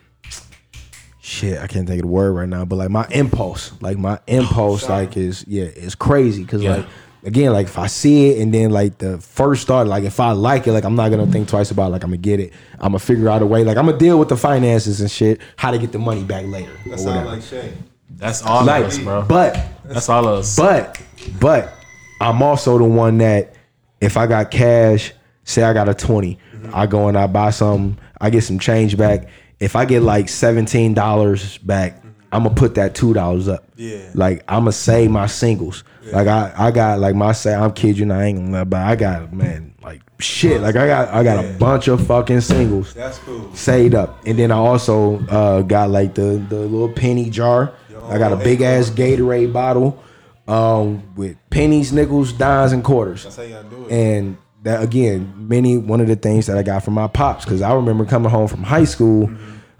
shit, 1.29 1.59
I 1.61 1.67
can't 1.67 1.87
think 1.87 2.01
of 2.01 2.07
the 2.09 2.13
word 2.13 2.33
right 2.33 2.49
now, 2.49 2.65
but 2.65 2.77
like 2.77 2.91
my 2.91 3.07
impulse, 3.11 3.73
like 3.81 3.99
my 3.99 4.19
impulse 4.27 4.89
like 4.89 5.17
is 5.17 5.45
yeah, 5.47 5.65
it's 5.65 5.95
crazy 5.95 6.45
cuz 6.45 6.63
Yeah. 6.63 6.77
like 6.77 6.87
again 7.25 7.53
like 7.53 7.67
if 7.67 7.79
I 7.79 7.87
see 7.89 8.31
it 8.31 8.41
and 8.43 8.55
then 8.55 8.71
like 8.71 8.99
the 8.99 9.19
first 9.19 9.67
thought 9.67 9.87
like 9.87 10.05
if 10.05 10.21
I 10.21 10.33
like 10.33 10.67
it 10.67 10.73
like 10.73 10.85
I'm 10.85 10.97
not 10.97 11.11
going 11.11 11.25
to 11.25 11.31
think 11.31 11.49
twice 11.49 11.71
about 11.71 11.89
it, 11.89 11.91
like 11.91 12.05
I'm 12.05 12.11
going 12.11 12.23
to 12.23 12.29
get 12.31 12.41
it. 12.41 12.53
I'm 12.81 12.93
going 12.93 13.01
to 13.01 13.05
figure 13.05 13.29
out 13.29 13.43
a 13.43 13.47
way 13.47 13.63
like 13.65 13.77
I'm 13.77 13.85
going 13.87 13.99
to 13.99 14.05
deal 14.05 14.19
with 14.19 14.29
the 14.31 14.37
finances 14.37 15.01
and 15.01 15.11
shit, 15.11 15.41
how 15.57 15.71
to 15.71 15.79
get 15.79 15.93
the 15.93 15.99
money 15.99 16.25
back 16.25 16.47
later. 16.47 16.71
or 16.87 16.91
That 16.93 16.99
sound 17.01 17.17
whatever. 17.17 17.37
like 17.37 17.43
Shay. 17.43 17.73
That's 18.17 18.43
all 18.43 18.65
Like, 18.65 18.83
of 18.85 18.89
us, 18.89 18.99
bro. 18.99 19.23
but 19.29 19.61
That's 19.85 20.09
all 20.09 20.27
of 20.27 20.39
us. 20.41 20.57
but 20.57 20.99
but 21.41 21.73
I'm 22.21 22.43
also 22.43 22.79
the 22.79 22.85
one 22.85 23.19
that 23.19 23.53
if 24.01 24.17
I 24.17 24.27
got 24.27 24.51
cash, 24.51 25.13
say 25.45 25.63
I 25.63 25.73
got 25.75 25.89
a 25.89 25.95
20, 25.95 26.39
I 26.73 26.87
go 26.87 27.09
and 27.09 27.17
I 27.19 27.27
buy 27.27 27.51
some, 27.51 27.97
I 28.21 28.31
get 28.31 28.45
some 28.45 28.59
change 28.59 28.97
back. 28.97 29.29
If 29.61 29.77
I 29.77 29.85
get 29.85 30.03
like 30.03 30.27
$17 30.27 31.67
back, 31.67 32.03
I'm 32.31 32.43
gonna 32.43 32.55
put 32.55 32.75
that 32.75 32.95
two 32.95 33.15
dollars 33.15 33.49
up. 33.49 33.65
Yeah. 33.77 34.11
Like 34.15 34.45
I'm 34.49 34.61
gonna 34.61 34.73
save 34.73 35.11
my 35.11 35.27
singles. 35.27 35.83
Like 36.13 36.27
I, 36.29 36.53
I 36.57 36.71
got 36.71 36.99
like 37.01 37.15
my 37.15 37.33
say 37.33 37.55
I'm 37.55 37.73
kidding 37.73 37.97
you, 37.97 38.07
not, 38.07 38.21
I 38.21 38.25
ain't 38.25 38.39
gonna 38.39 38.51
lie, 38.51 38.65
but 38.65 38.83
I 38.83 38.97
got 38.97 39.33
man 39.33 39.75
like 39.83 40.03
shit. 40.19 40.61
Like 40.61 40.77
I 40.77 40.87
got 40.87 41.09
I 41.09 41.23
got 41.23 41.43
a 41.45 41.57
bunch 41.59 41.89
of 41.89 42.07
fucking 42.07 42.43
singles 42.43 42.93
That's 42.95 43.19
cool. 43.19 43.55
saved 43.55 43.95
up. 43.95 44.27
And 44.27 44.39
then 44.39 44.51
I 44.51 44.57
also 44.57 45.25
uh, 45.29 45.63
got 45.63 45.91
like 45.91 46.15
the 46.15 46.45
the 46.49 46.57
little 46.61 46.93
penny 46.93 47.31
jar. 47.31 47.73
I 48.09 48.17
got 48.19 48.33
a 48.33 48.37
big 48.37 48.63
ass 48.63 48.89
Gatorade 48.91 49.53
bottle 49.53 50.03
um, 50.47 51.15
with 51.15 51.37
pennies, 51.51 51.93
nickels, 51.93 52.33
dimes, 52.33 52.73
and 52.73 52.83
quarters. 52.83 53.25
That's 53.25 53.37
how 53.37 53.43
you 53.43 53.51
gotta 53.51 53.69
do 53.69 53.87
it. 53.87 53.93
And 53.93 54.39
that 54.63 54.83
again, 54.83 55.33
many 55.49 55.79
one 55.79 56.01
of 56.01 56.09
the 56.09 56.17
things 56.17 56.47
that 56.47 56.59
I 56.59 56.63
got 56.63 56.85
from 56.85 56.95
my 56.95 57.07
pops 57.09 57.45
because 57.45 57.63
I 57.63 57.73
remember 57.75 58.05
coming 58.05 58.31
home 58.31 58.49
from 58.49 58.63
high 58.63 58.85
school. 58.85 59.31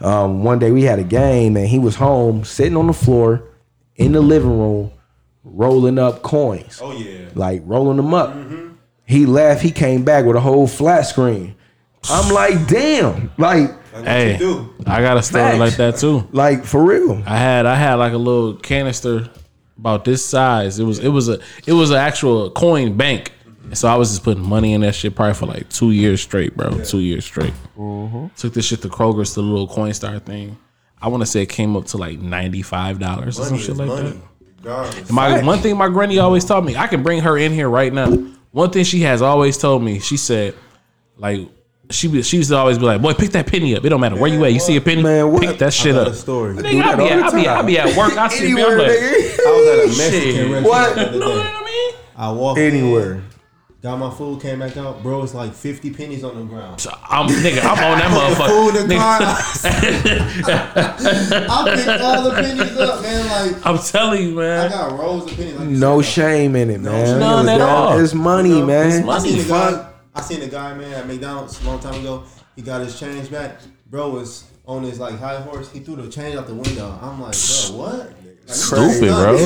Um, 0.01 0.45
one 0.45 0.59
day 0.59 0.71
we 0.71 0.83
had 0.83 0.99
a 0.99 1.05
game 1.05 1.57
and 1.57 1.67
he 1.67 1.79
was 1.79 1.97
home 1.97 2.45
sitting 2.45 2.77
on 2.77 2.87
the 2.87 2.93
floor 2.93 3.43
in 3.97 4.13
the 4.13 4.21
living 4.21 4.57
room 4.57 4.93
rolling 5.43 5.99
up 5.99 6.23
coins 6.23 6.79
oh 6.83 6.93
yeah. 6.93 7.29
like 7.35 7.63
rolling 7.65 7.97
them 7.97 8.15
up. 8.15 8.37
He 9.07 9.25
left. 9.27 9.63
He 9.63 9.71
came 9.71 10.05
back 10.05 10.25
with 10.25 10.37
a 10.37 10.41
whole 10.41 10.67
flat 10.67 11.03
screen. 11.03 11.57
I'm 12.11 12.33
like, 12.33 12.69
damn, 12.69 13.33
like, 13.39 13.71
Like 13.93 14.05
hey. 14.05 14.35
I 14.87 15.01
got 15.01 15.17
a 15.17 15.23
story 15.23 15.45
Facts. 15.45 15.59
like 15.59 15.77
that 15.77 15.97
too. 15.97 16.29
like 16.33 16.65
for 16.65 16.83
real. 16.85 17.23
I 17.27 17.37
had 17.37 17.67
I 17.67 17.75
had 17.75 17.95
like 17.95 18.13
a 18.13 18.19
little 18.19 18.55
canister 18.55 19.29
about 19.79 20.05
this 20.05 20.25
size. 20.25 20.79
It 20.79 20.85
was 20.85 20.99
it 20.99 21.09
was 21.09 21.29
a 21.29 21.41
it 21.67 21.73
was 21.73 21.91
an 21.91 21.97
actual 21.97 22.51
coin 22.51 22.97
bank. 22.97 23.33
And 23.69 23.77
so 23.79 23.89
I 23.89 23.97
was 23.97 24.11
just 24.11 24.23
putting 24.25 24.43
money 24.43 24.73
in 24.73 24.81
that 24.81 24.95
shit 24.95 25.15
probably 25.15 25.35
for 25.35 25.47
like 25.47 25.69
two 25.69 25.91
years 25.91 26.21
straight, 26.23 26.57
bro. 26.57 26.71
Two 26.85 27.01
years 27.01 27.25
straight. 27.25 27.53
Mm-hmm. 27.77 28.27
Took 28.37 28.55
this 28.55 28.65
shit 28.67 28.81
to 28.83 28.89
Kroger's 28.89 29.31
to 29.35 29.43
the 29.43 29.47
little 29.47 29.69
Coinstar 29.69 30.23
thing. 30.23 30.57
I 31.01 31.09
want 31.09 31.23
to 31.23 31.27
say 31.27 31.43
it 31.43 31.51
came 31.51 31.77
up 31.77 31.85
to 31.87 31.97
like 31.99 32.19
ninety 32.19 32.63
five 32.63 32.99
dollars 32.99 33.39
or 33.39 33.45
some 33.45 33.59
shit 33.59 33.77
like 33.77 33.89
money. 33.89 34.11
that. 34.11 34.17
Regardless. 34.65 35.11
My 35.13 35.43
one 35.45 35.59
thing 35.61 35.77
my 35.77 35.89
granny 35.89 36.19
always 36.19 36.45
taught 36.45 36.65
me, 36.65 36.77
I 36.77 36.87
can 36.89 37.03
bring 37.03 37.21
her 37.21 37.37
in 37.39 37.53
here 37.53 37.69
right 37.69 37.93
now. 37.93 38.11
One 38.51 38.71
thing 38.71 38.85
she 38.85 39.01
has 39.03 39.23
always 39.23 39.57
told 39.59 39.83
me, 39.83 40.01
she 40.01 40.17
said, 40.17 40.55
like 41.17 41.49
she 41.91 42.09
be, 42.09 42.23
she 42.23 42.39
used 42.39 42.51
to 42.51 42.57
always 42.57 42.79
be 42.79 42.85
like, 42.87 43.01
"Boy, 43.01 43.15
pick 43.15 43.31
that 43.31 43.47
penny 43.47 43.77
up. 43.77 43.85
It 43.85 43.91
don't 43.91 44.01
matter 44.01 44.17
where 44.17 44.31
you 44.33 44.45
at. 44.45 44.53
You 44.53 44.61
see 44.61 44.77
a 44.77 44.81
penny, 44.81 45.03
Man, 45.03 45.31
what? 45.31 45.43
pick 45.43 45.59
that 45.59 45.73
shit 45.73 45.95
got 45.95 46.09
up." 46.09 46.13
a 46.15 46.17
story. 46.17 46.55
Nigga, 46.57 46.83
I 46.83 46.97
that 46.97 46.99
be, 46.99 47.05
at, 47.09 47.17
the 47.19 47.25
I, 47.25 47.31
be, 47.31 47.49
I 47.49 47.55
time. 47.55 47.67
be 47.67 47.79
at 47.79 47.97
work. 47.97 48.17
I 48.19 48.29
see 48.37 48.53
me. 48.55 48.61
Anywhere, 48.63 48.73
I'm 48.73 48.79
like. 48.79 48.89
I 48.91 49.51
was 49.53 49.69
at 49.69 49.85
a 49.85 49.87
Mexican 49.87 50.21
Shit. 50.35 50.51
restaurant 50.51 50.67
What? 50.67 50.95
the 50.97 51.13
you 51.15 51.21
know 51.21 51.29
what 51.29 51.47
I 51.47 51.65
mean? 51.65 51.95
I 52.17 52.31
walked 52.33 52.59
Anywhere. 52.61 53.13
in, 53.13 53.25
got 53.83 53.99
my 53.99 54.11
food, 54.11 54.41
came 54.43 54.59
back 54.59 54.77
out, 54.77 55.03
bro. 55.03 55.23
It's 55.23 55.35
like 55.35 55.53
fifty 55.55 55.93
pennies 55.93 56.25
on 56.25 56.37
the 56.37 56.45
ground. 56.45 56.81
So 56.81 56.91
I'm 57.09 57.27
nigga. 57.29 57.63
I'm 57.63 57.79
on 57.85 57.99
that 57.99 58.11
Food 58.49 58.77
in 58.81 58.89
motherfucker. 58.89 58.89
the 58.89 58.95
Nigga, 58.95 58.99
car. 58.99 60.49
I 61.51 61.75
picked 61.77 62.03
all 62.03 62.23
the 62.25 62.31
pennies 62.31 62.77
up, 62.77 63.03
man. 63.03 63.53
Like 63.55 63.67
I'm 63.67 63.79
telling 63.79 64.23
you, 64.23 64.35
man. 64.35 64.67
I 64.67 64.69
got 64.69 64.99
rolls 64.99 65.31
of 65.31 65.37
pennies. 65.37 65.55
Like 65.55 65.69
No 65.69 66.03
said, 66.03 66.11
shame 66.13 66.57
in 66.57 66.71
it, 66.71 66.81
man. 66.81 67.19
None 67.21 67.49
at 67.49 67.61
all. 67.61 67.99
It's 67.99 68.15
money, 68.15 68.51
You 68.51 68.61
know, 68.61 68.67
man. 68.67 69.03
I 69.03 69.05
money. 69.05 69.31
seen 69.31 69.41
a 69.41 69.45
Fuck. 69.45 69.75
guy. 69.75 69.91
I 70.15 70.21
seen 70.23 70.43
a 70.43 70.49
guy, 70.49 70.75
man, 70.75 70.93
at 70.93 71.07
McDonald's 71.07 71.61
a 71.63 71.67
long 71.67 71.79
time 71.79 72.01
ago. 72.01 72.25
He 72.57 72.63
got 72.63 72.81
his 72.81 72.99
change 72.99 73.31
back. 73.31 73.61
Bro 73.87 74.11
was 74.11 74.48
on 74.69 74.83
his 74.85 75.01
like 75.01 75.19
high 75.19 75.41
horse. 75.41 75.73
He 75.73 75.81
threw 75.81 75.97
the 75.97 76.09
change 76.09 76.37
out 76.37 76.47
the 76.47 76.55
window. 76.55 76.97
I'm 77.03 77.21
like, 77.21 77.33
bro, 77.35 77.77
what? 77.77 77.99
Like, 78.47 78.57
Stupid, 78.57 79.11
bro. 79.11 79.37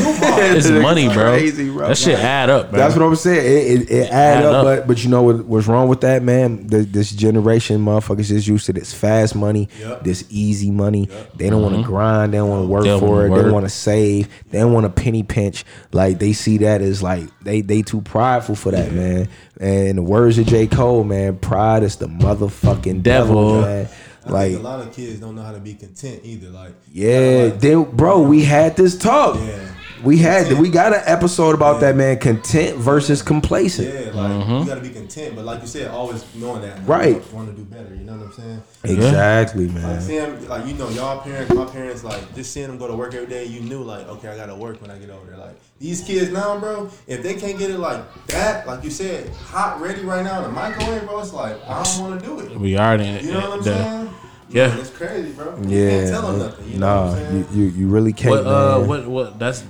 It's 0.55 0.71
money, 0.71 1.09
bro. 1.09 1.33
Crazy, 1.33 1.71
bro. 1.71 1.89
That 1.89 1.99
shit 1.99 2.17
add 2.21 2.49
up, 2.51 2.71
man. 2.71 2.79
That's 2.81 2.95
what 2.95 3.05
I'm 3.05 3.17
saying. 3.17 3.39
It, 3.81 3.83
it, 3.83 3.91
it 3.91 4.11
add 4.13 4.39
Add 4.39 4.45
up, 4.45 4.55
up. 4.55 4.65
but 4.65 4.87
but 4.87 5.03
you 5.03 5.11
know 5.11 5.23
what, 5.25 5.45
what's 5.45 5.67
wrong 5.67 5.89
with 5.89 6.03
that, 6.03 6.23
man? 6.23 6.69
The, 6.69 6.79
this 6.85 7.11
generation, 7.11 7.85
motherfuckers, 7.85 8.31
is 8.31 8.47
used 8.47 8.67
to 8.67 8.73
this 8.73 8.95
fast 8.95 9.35
money, 9.35 9.69
Yep. 9.81 10.05
this 10.05 10.25
easy 10.31 10.71
money. 10.71 11.09
They 11.35 11.51
don't 11.51 11.63
want 11.63 11.75
to 11.77 11.83
grind. 11.83 12.33
They 12.33 12.39
don't 12.39 12.49
want 12.49 12.63
to 12.63 12.69
work 12.69 12.83
Mm-hmm. 12.85 12.85
They 12.85 12.91
don't 12.91 13.01
for 13.01 13.29
wanna 13.29 13.41
it. 13.41 13.43
They 13.45 13.51
want 13.51 13.65
to 13.67 13.71
save. 13.71 14.29
They 14.51 14.59
don't 14.61 14.73
want 14.73 14.87
to 14.97 15.03
penny 15.03 15.25
pinch. 15.25 15.65
Like 15.93 16.21
they 16.21 16.33
see 16.33 16.59
that 16.59 16.81
as 16.81 17.03
like 17.03 17.25
they 17.41 17.61
they 17.61 17.83
too 17.83 18.03
prideful 18.03 18.55
for 18.55 18.71
that, 18.71 18.93
man. 18.93 19.29
And 19.61 19.89
in 19.89 19.97
the 19.97 20.03
words 20.03 20.39
of 20.39 20.47
J 20.47 20.69
Cole, 20.69 21.03
man, 21.03 21.39
pride 21.39 21.83
is 21.83 21.97
the 21.97 22.07
motherfucking 22.07 23.03
devil, 23.03 23.57
Devil. 23.57 23.61
man. 23.63 23.89
I 24.25 24.31
Like 24.31 24.51
think 24.53 24.61
a 24.61 24.63
lot 24.63 24.81
of 24.81 24.93
kids 24.95 25.21
don't 25.21 25.35
know 25.35 25.43
how 25.43 25.53
to 25.53 25.59
be 25.61 25.75
content 25.75 26.21
either. 26.25 26.49
Like 26.51 26.73
yeah, 26.93 27.51
like, 27.51 27.61
then 27.61 27.85
bro, 27.85 28.23
we 28.23 28.45
had 28.45 28.77
this 28.77 28.97
talk. 28.97 29.37
Yeah. 29.37 29.72
We 30.03 30.19
had 30.19 30.59
we 30.59 30.69
got 30.69 30.93
an 30.93 31.03
episode 31.07 31.55
about 31.55 31.81
that 31.81 31.95
man, 31.97 32.19
content 32.19 32.77
versus 32.77 33.23
complacent. 33.23 33.89
Yeah, 33.93 34.11
like 34.13 34.49
you 34.49 34.67
gotta 34.67 34.81
be 34.81 34.91
content, 34.91 35.37
but 35.37 35.45
like 35.45 35.61
you 35.61 35.67
said, 35.69 35.89
always 35.91 36.25
knowing 36.35 36.63
that. 36.63 36.79
like, 36.81 36.89
Right. 36.89 37.33
Want 37.33 37.49
to 37.51 37.55
do 37.57 37.63
better. 37.65 37.95
You 37.95 38.05
know 38.05 38.17
what 38.17 38.27
I'm 38.27 38.33
saying? 38.33 38.63
Exactly, 38.85 39.67
Like 39.69 39.75
man. 39.77 40.01
seeing, 40.01 40.49
like 40.49 40.67
you 40.67 40.75
know, 40.75 40.89
y'all 40.91 41.21
parents, 41.21 41.55
my 41.55 41.65
parents, 41.67 42.03
like 42.03 42.35
just 42.35 42.53
seeing 42.53 42.67
them 42.69 42.79
go 42.79 42.89
to 42.89 42.95
work 42.95 43.15
every 43.15 43.29
day. 43.29 43.45
You 43.45 43.61
knew, 43.61 43.83
like, 43.83 44.09
okay, 44.09 44.29
I 44.29 44.37
gotta 44.37 44.55
work 44.55 44.81
when 44.83 44.91
I 44.91 44.99
get 44.99 45.11
older. 45.11 45.37
Like 45.37 45.55
these 45.79 46.01
kids 46.03 46.31
now, 46.33 46.59
bro, 46.59 46.91
if 47.07 47.23
they 47.23 47.35
can't 47.35 47.59
get 47.59 47.71
it 47.71 47.79
like 47.79 48.03
that, 48.29 48.67
like 48.67 48.83
you 48.83 48.91
said, 48.91 49.29
hot, 49.31 49.81
ready 49.81 50.03
right 50.03 50.25
now 50.25 50.39
in 50.39 50.43
the 50.45 50.49
microwave, 50.51 51.05
bro, 51.07 51.21
it's 51.21 51.33
like 51.33 51.57
I 51.69 51.83
don't 51.83 52.01
want 52.11 52.21
to 52.21 52.27
do 52.27 52.41
it. 52.41 52.59
we 52.59 52.77
are 52.77 52.95
already. 52.97 53.25
You 53.27 53.33
know 53.35 53.41
what 53.41 53.53
I'm 53.53 53.59
the- 53.63 53.65
saying? 53.65 54.15
Yeah. 54.49 54.69
Man, 54.69 54.79
it's 54.81 54.91
crazy, 54.91 55.33
bro. 55.33 55.57
You 55.67 55.69
Yeah, 55.79 55.91
can't 56.01 56.11
tell 56.11 56.23
them 56.33 56.39
nothing. 56.41 56.69
You 56.73 56.79
know 56.79 56.87
nah, 56.87 57.09
what 57.13 57.19
I'm 57.23 57.37
you, 57.39 57.47
you 57.55 57.71
you 57.71 57.89
really 57.89 58.13
can't. 58.13 58.31
What 58.33 58.47
uh 58.47 58.81
what 58.81 59.07
what 59.07 59.39
that's 59.39 59.65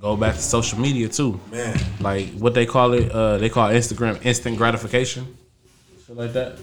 go 0.00 0.16
back 0.16 0.34
to 0.36 0.40
social 0.40 0.78
media 0.78 1.08
too. 1.08 1.40
Man, 1.50 1.78
Like 2.00 2.30
what 2.38 2.54
they 2.54 2.66
call 2.66 2.92
it, 2.94 3.10
uh 3.12 3.38
they 3.38 3.48
call 3.48 3.68
Instagram 3.70 4.24
instant 4.24 4.56
gratification. 4.58 5.36
Shit 6.06 6.16
like 6.16 6.32
that. 6.32 6.58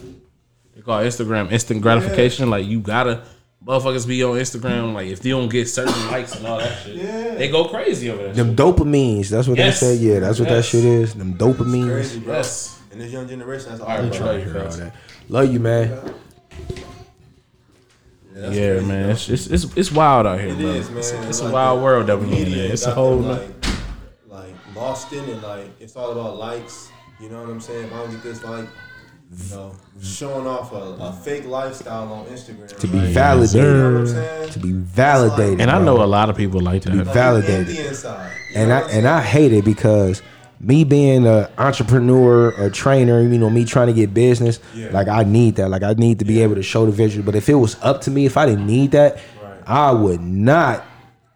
They 0.74 0.82
call 0.82 1.00
Instagram 1.02 1.50
instant 1.52 1.82
gratification. 1.82 2.50
Like 2.50 2.66
you 2.66 2.80
gotta 2.80 3.22
motherfuckers 3.64 4.06
be 4.06 4.22
on 4.22 4.36
Instagram. 4.36 4.94
Like 4.94 5.08
if 5.08 5.24
you 5.24 5.32
don't 5.32 5.48
get 5.50 5.68
certain 5.68 6.06
likes 6.10 6.34
and 6.36 6.46
all 6.46 6.58
that 6.58 6.82
shit, 6.82 6.96
Yeah. 6.96 7.34
they 7.34 7.48
go 7.48 7.64
crazy 7.66 8.10
over 8.10 8.22
that. 8.24 8.34
Them 8.34 8.48
shit. 8.50 8.56
dopamines. 8.56 9.28
That's 9.30 9.48
what 9.48 9.58
Yes. 9.58 9.80
they 9.80 9.96
say. 9.96 10.02
Yeah, 10.02 10.20
that's 10.20 10.38
what 10.40 10.48
that 10.48 10.64
shit 10.64 10.84
is. 10.84 11.14
Them 11.14 11.34
dopamines. 11.34 11.90
crazy. 11.90 12.22
Yes. 12.26 12.78
And 12.92 13.00
this 13.00 13.12
young 13.12 13.28
generation, 13.28 13.68
that's 13.70 13.80
all 13.80 13.88
Alright, 13.88 14.10
they 14.12 14.18
bro. 14.18 14.26
try. 14.26 14.38
Hear 14.44 14.62
all 14.62 14.76
that. 14.76 14.94
Love 15.28 15.52
you, 15.52 15.60
man. 15.60 15.98
That's 18.42 18.56
Yeah, 18.56 18.70
crazy, 18.74 18.86
man, 18.86 19.10
it's, 19.10 19.28
it's 19.28 19.46
it's 19.48 19.76
it's 19.76 19.92
wild 19.92 20.26
out 20.26 20.38
here, 20.40 20.50
It 20.50 20.58
bro. 20.58 20.66
is, 20.68 20.88
man. 20.90 20.98
It's, 20.98 21.12
a- 21.12 21.28
it's 21.28 21.40
Like 21.42 21.50
a 21.50 21.52
wild 21.54 21.78
the- 21.78 21.84
world 21.84 22.06
that 22.08 22.18
we 22.18 22.24
in. 22.26 22.30
media 22.32 22.72
It's 22.72 22.86
a 22.86 22.94
whole. 22.94 23.18
them, 23.18 23.28
like, 23.28 23.66
like 24.28 24.54
lost 24.76 25.12
in 25.12 25.24
it. 25.28 25.42
Like 25.42 25.68
it's 25.80 25.96
all 25.96 26.12
about 26.12 26.36
likes. 26.36 26.90
You 27.20 27.28
know 27.30 27.40
what 27.40 27.48
I'm 27.50 27.60
saying? 27.60 27.86
If 27.86 27.92
I 27.92 27.96
don't 27.96 28.10
get 28.10 28.22
this 28.22 28.44
like, 28.44 28.68
you 29.32 29.56
know, 29.56 29.72
showing 30.02 30.46
off 30.46 30.72
a, 30.72 30.76
a 30.76 31.12
fake 31.12 31.46
lifestyle 31.46 32.12
on 32.12 32.26
Instagram. 32.26 32.68
to 32.78 32.86
be 32.86 32.98
right? 32.98 33.08
validated. 33.08 33.54
You 33.62 33.72
know 33.72 33.92
what 33.92 34.00
I'm 34.00 34.06
saying? 34.06 34.50
To 34.50 34.58
be 34.58 34.72
validated. 34.72 35.60
And 35.62 35.70
I 35.70 35.76
bro. 35.76 35.84
know 35.96 36.04
a 36.04 36.06
lot 36.06 36.28
of 36.30 36.36
people 36.36 36.60
like 36.60 36.82
that. 36.82 36.90
be 36.92 36.98
Like, 36.98 37.14
validated. 37.14 37.68
empty 37.70 37.86
inside. 37.88 38.30
And 38.54 38.72
I 38.72 38.80
and 38.90 39.08
I 39.08 39.22
hate 39.22 39.52
it 39.52 39.64
because 39.64 40.20
me 40.60 40.84
being 40.84 41.26
an 41.26 41.46
entrepreneur, 41.58 42.48
a 42.50 42.70
trainer, 42.70 43.20
you 43.22 43.38
know, 43.38 43.50
me 43.50 43.64
trying 43.64 43.88
to 43.88 43.92
get 43.92 44.14
business, 44.14 44.58
Yeah. 44.74 44.88
like 44.90 45.08
I 45.08 45.22
need 45.24 45.56
that. 45.56 45.68
Like 45.68 45.82
I 45.82 45.92
need 45.92 46.18
to 46.20 46.24
be 46.24 46.42
able 46.42 46.54
to 46.54 46.62
show 46.62 46.86
the 46.86 46.92
vision. 46.92 47.22
But 47.22 47.34
if 47.34 47.48
it 47.48 47.54
was 47.54 47.76
up 47.82 48.00
to 48.02 48.10
me, 48.10 48.26
if 48.26 48.36
I 48.36 48.46
didn't 48.46 48.66
need 48.66 48.92
that, 48.92 49.16
Right. 49.42 49.52
I 49.66 49.90
would 49.92 50.20
not 50.22 50.84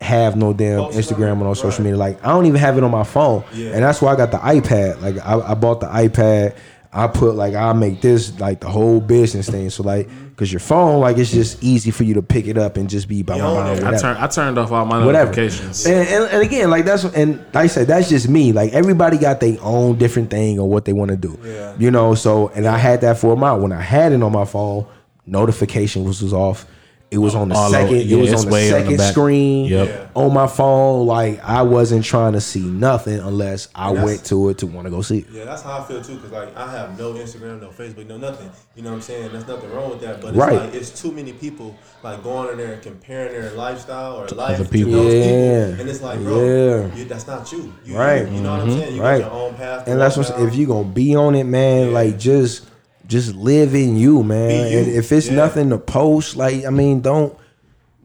have 0.00 0.36
no 0.36 0.52
damn 0.54 0.78
Post 0.80 0.98
Instagram 0.98 1.32
on- 1.32 1.42
or 1.42 1.44
no 1.44 1.54
social 1.54 1.70
right. 1.84 1.90
media. 1.90 1.96
Like 1.98 2.24
I 2.24 2.28
don't 2.32 2.46
even 2.46 2.60
have 2.60 2.78
it 2.78 2.84
on 2.84 2.90
my 2.90 3.04
phone. 3.04 3.44
Yeah. 3.52 3.72
And 3.72 3.82
that's 3.84 4.00
why 4.00 4.12
I 4.12 4.16
got 4.16 4.30
the 4.30 4.38
iPad. 4.38 5.02
Like 5.02 5.16
I, 5.24 5.50
I 5.50 5.54
bought 5.54 5.80
the 5.80 5.86
iPad. 5.88 6.54
I 6.92 7.06
put 7.06 7.34
like 7.36 7.54
I 7.54 7.72
make 7.74 8.00
this 8.00 8.40
like 8.40 8.60
the 8.60 8.68
whole 8.68 9.00
business 9.00 9.48
thing. 9.48 9.68
So 9.70 9.82
like, 9.82 10.08
cause 10.40 10.50
your 10.50 10.58
phone 10.58 11.00
like 11.00 11.18
it's 11.18 11.30
just 11.30 11.62
easy 11.62 11.90
for 11.90 12.02
you 12.04 12.14
to 12.14 12.22
pick 12.22 12.46
it 12.46 12.56
up 12.56 12.78
and 12.78 12.88
just 12.88 13.06
be 13.06 13.22
by 13.22 13.36
blah 13.36 13.68
own 13.68 13.84
I 13.84 13.98
turned 13.98 14.18
I 14.18 14.26
turned 14.26 14.56
off 14.56 14.72
all 14.72 14.86
my 14.86 15.04
whatever. 15.04 15.30
notifications. 15.30 15.84
And, 15.84 16.08
and, 16.08 16.24
and 16.32 16.42
again, 16.42 16.70
like 16.70 16.86
that's 16.86 17.04
and 17.04 17.36
like 17.52 17.56
I 17.56 17.66
said, 17.66 17.88
that's 17.88 18.08
just 18.08 18.26
me. 18.26 18.52
Like 18.52 18.72
everybody 18.72 19.18
got 19.18 19.40
their 19.40 19.58
own 19.60 19.98
different 19.98 20.30
thing 20.30 20.58
or 20.58 20.66
what 20.66 20.86
they 20.86 20.94
want 20.94 21.10
to 21.10 21.16
do. 21.18 21.38
Yeah. 21.44 21.76
You 21.78 21.90
know, 21.90 22.14
so 22.14 22.48
and 22.48 22.66
I 22.66 22.78
had 22.78 23.02
that 23.02 23.18
for 23.18 23.32
a 23.32 23.34
while. 23.34 23.60
When 23.60 23.70
I 23.70 23.82
had 23.82 24.12
it 24.12 24.22
on 24.22 24.32
my 24.32 24.46
phone, 24.46 24.86
notification 25.26 26.04
was, 26.04 26.22
was 26.22 26.32
off. 26.32 26.64
It 27.10 27.18
was 27.18 27.34
on 27.34 27.48
the 27.48 27.56
All 27.56 27.70
second. 27.70 27.88
over- 27.88 27.96
yeah, 27.96 28.16
it 28.16 28.20
was 28.20 28.32
it's 28.32 28.42
on 28.42 28.46
the 28.48 28.52
way 28.52 28.66
on 28.72 28.78
the 28.78 28.84
second 28.84 28.96
back. 28.98 29.10
screen 29.12 29.64
Yep. 29.66 30.10
On 30.14 30.32
my 30.32 30.46
phone. 30.46 31.06
Like 31.06 31.40
I 31.42 31.62
wasn't 31.62 32.04
trying 32.04 32.34
to 32.34 32.40
see 32.40 32.60
nothing 32.62 33.18
unless 33.18 33.66
I 33.74 33.90
went 33.90 34.24
to 34.26 34.48
it 34.50 34.58
to 34.58 34.66
want 34.68 34.86
to 34.86 34.90
go 34.92 35.02
see 35.02 35.18
it. 35.18 35.26
Yeah, 35.32 35.44
that's 35.44 35.62
how 35.62 35.80
I 35.80 35.84
feel 35.84 36.02
too. 36.02 36.18
Cause 36.18 36.30
like 36.30 36.56
I 36.56 36.70
have 36.70 36.96
no 36.96 37.14
Instagram, 37.14 37.60
no 37.60 37.70
Facebook, 37.70 38.06
no 38.06 38.16
nothing. 38.16 38.48
You 38.76 38.82
know 38.84 38.90
what 38.90 38.96
I'm 38.96 39.02
saying? 39.02 39.32
There's 39.32 39.48
nothing 39.48 39.72
wrong 39.72 39.90
with 39.90 40.00
that. 40.02 40.20
But 40.20 40.28
it's 40.28 40.36
Right. 40.36 40.52
like 40.60 40.74
it's 40.74 40.90
too 41.02 41.10
many 41.10 41.32
people 41.32 41.74
like 42.04 42.22
going 42.22 42.50
in 42.52 42.58
there 42.58 42.74
and 42.74 42.82
comparing 42.82 43.32
their 43.32 43.50
lifestyle 43.52 44.14
or 44.16 44.28
life 44.28 44.60
other 44.60 44.68
people. 44.68 44.92
to 44.92 44.96
those 44.98 45.12
Yeah. 45.14 45.22
people, 45.66 45.80
and 45.80 45.90
it's 45.90 46.02
like, 46.02 46.20
bro, 46.20 46.44
Yeah. 46.44 46.94
you, 46.94 47.04
that's 47.06 47.26
not 47.26 47.50
you. 47.50 47.72
you 47.84 47.96
Right. 47.98 48.28
You, 48.28 48.34
you 48.36 48.40
know 48.40 48.52
what 48.52 48.60
I'm 48.60 48.68
mm-hmm. 48.68 48.78
saying? 48.80 48.94
You 48.96 49.02
Right. 49.02 49.20
got 49.22 49.32
your 49.32 49.42
own 49.48 49.54
path. 49.54 49.88
And 49.88 50.00
that's 50.00 50.16
what 50.16 50.30
if 50.38 50.54
you 50.54 50.66
gonna 50.68 50.84
be 50.84 51.16
on 51.16 51.34
it, 51.34 51.44
man. 51.44 51.88
Yeah. 51.88 51.92
Like 51.92 52.18
just 52.20 52.62
just 53.10 53.34
live 53.34 53.74
in 53.74 53.96
you, 53.96 54.22
man. 54.22 54.72
You. 54.72 54.78
And 54.78 54.88
if 54.88 55.12
it's 55.12 55.26
Yeah. 55.26 55.34
nothing 55.34 55.68
to 55.70 55.78
post, 55.78 56.36
like 56.36 56.64
I 56.64 56.70
mean, 56.70 57.00
don't 57.00 57.34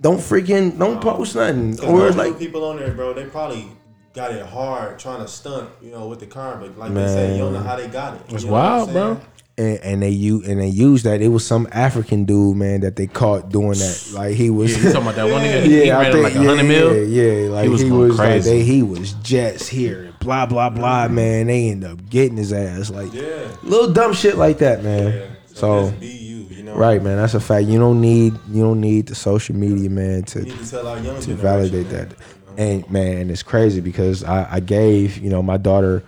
don't 0.01 0.17
freaking 0.19 0.77
don't 0.77 0.99
post 0.99 1.35
nothing. 1.35 1.79
Or 1.85 2.11
like 2.11 2.37
people 2.37 2.65
on 2.65 2.77
there, 2.77 2.91
bro, 2.91 3.13
they 3.13 3.23
probably 3.25 3.67
got 4.15 4.31
it 4.31 4.45
hard 4.45 4.97
trying 4.99 5.19
to 5.19 5.27
stunt, 5.27 5.69
you 5.81 5.91
know, 5.91 6.07
with 6.07 6.19
the 6.19 6.25
car. 6.25 6.57
But 6.59 6.77
like 6.77 6.93
they 6.93 7.07
say, 7.07 7.33
you 7.33 7.39
don't 7.39 7.53
know 7.53 7.59
how 7.59 7.75
they 7.75 7.87
got 7.87 8.15
it. 8.15 8.21
It's 8.29 8.43
You 8.43 8.47
know 8.49 8.53
wild, 8.53 8.91
bro. 8.91 9.21
and, 9.57 9.79
and 9.79 10.01
they 10.01 10.09
u 10.09 10.41
and 10.45 10.59
they 10.61 10.67
used 10.67 11.05
that. 11.05 11.21
It 11.21 11.27
was 11.29 11.45
some 11.45 11.67
African 11.71 12.25
dude, 12.25 12.55
man, 12.57 12.81
that 12.81 12.95
they 12.95 13.07
caught 13.07 13.49
doing 13.49 13.77
that. 13.77 14.01
Like 14.15 14.35
he 14.35 14.49
was. 14.49 14.71
Yeah, 14.71 14.77
you 14.87 14.93
talking 14.93 15.01
about 15.09 15.15
that 15.15 15.23
one 15.31 15.41
nigga? 15.41 15.63
he 15.65 15.85
Yeah, 15.87 15.99
I 15.99 16.11
think 16.11 16.23
like 16.23 16.35
a 16.35 16.39
yeah, 16.39 16.45
hundred 16.47 16.63
mil. 16.63 17.05
yeah, 17.07 17.23
yeah. 17.43 17.49
Like 17.49 17.63
He 17.63 17.69
was 17.69 17.81
he 17.81 17.89
going 17.89 18.01
was, 18.09 18.17
like 18.17 18.27
crazy. 18.29 18.49
they, 18.49 18.63
he 18.63 18.83
was 18.83 19.13
jets 19.15 19.67
here, 19.67 20.13
blah 20.21 20.45
blah 20.45 20.69
blah. 20.69 21.05
Mm-hmm. 21.05 21.15
Man, 21.15 21.47
they 21.47 21.69
end 21.69 21.83
up 21.83 22.09
getting 22.09 22.37
his 22.37 22.53
ass 22.53 22.89
like 22.89 23.13
Yeah. 23.13 23.47
little 23.63 23.91
dumb 23.93 24.13
shit 24.13 24.37
like 24.37 24.59
that, 24.59 24.83
man. 24.83 25.11
Yeah. 25.13 25.25
So, 25.53 25.87
just 25.89 25.99
be 26.01 26.07
you, 26.07 26.35
you 26.49 26.63
know. 26.63 26.75
right, 26.75 27.01
man, 27.01 27.15
that's 27.17 27.33
a 27.33 27.39
fact. 27.39 27.67
You 27.67 27.79
don't 27.79 28.01
need 28.01 28.33
you 28.51 28.61
don't 28.63 28.81
need 28.81 29.07
the 29.07 29.15
social 29.15 29.55
media, 29.55 29.89
man, 29.89 30.23
to 30.23 30.43
to 30.45 30.69
tell 30.69 30.87
our 30.87 30.99
young 30.99 31.19
to 31.21 31.33
validate 31.35 31.87
man, 31.91 32.09
that. 32.09 32.17
And 32.57 32.89
man, 32.89 33.29
it's 33.29 33.43
crazy 33.43 33.81
because 33.81 34.23
I, 34.23 34.55
I 34.55 34.59
gave 34.59 35.17
you 35.17 35.29
know 35.29 35.41
my 35.43 35.57
daughter 35.57 36.03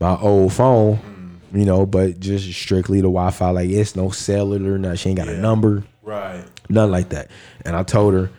my 0.00 0.16
old 0.18 0.52
phone, 0.52 0.96
Mm. 0.98 1.58
you 1.60 1.64
know, 1.64 1.86
but 1.86 2.18
just 2.18 2.52
strictly 2.52 2.98
the 2.98 3.08
Wi-Fi. 3.08 3.50
Like 3.50 3.70
it's 3.70 3.94
no 3.94 4.10
cellular, 4.10 4.78
nothing. 4.78 4.96
She 4.96 5.08
ain't 5.10 5.18
got 5.18 5.28
a 5.28 5.36
number, 5.38 5.84
Right. 6.02 6.44
nothing 6.68 6.90
like 6.90 7.10
that. 7.10 7.30
And 7.64 7.76
I 7.76 7.82
told 7.84 8.14
her, 8.14 8.30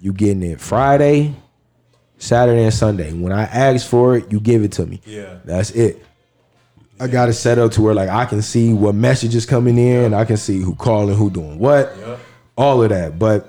you 0.00 0.12
getting 0.14 0.42
it 0.42 0.60
Friday, 0.60 1.34
Saturday, 2.18 2.62
and 2.64 2.72
Sunday. 2.72 3.12
When 3.12 3.32
I 3.32 3.42
ask 3.42 3.86
for 3.86 4.16
it, 4.16 4.32
you 4.32 4.40
give 4.40 4.62
it 4.64 4.72
to 4.72 4.86
me. 4.86 5.00
Yeah. 5.04 5.38
That's 5.44 5.70
it. 5.72 6.04
I 6.98 7.06
got 7.06 7.28
it 7.28 7.32
set 7.34 7.58
up 7.58 7.72
to 7.72 7.82
where 7.82 7.94
like 7.94 8.08
I 8.10 8.24
can 8.26 8.40
see 8.42 8.72
what 8.72 8.94
messages 8.94 9.44
coming 9.46 9.76
in, 9.78 10.12
I 10.14 10.24
can 10.24 10.36
see 10.36 10.60
who 10.60 10.74
calling, 10.74 11.16
who 11.16 11.28
doing 11.30 11.58
what, 11.58 11.94
Yep. 11.98 12.18
all 12.56 12.82
of 12.82 12.88
that. 12.90 13.18
But 13.18 13.46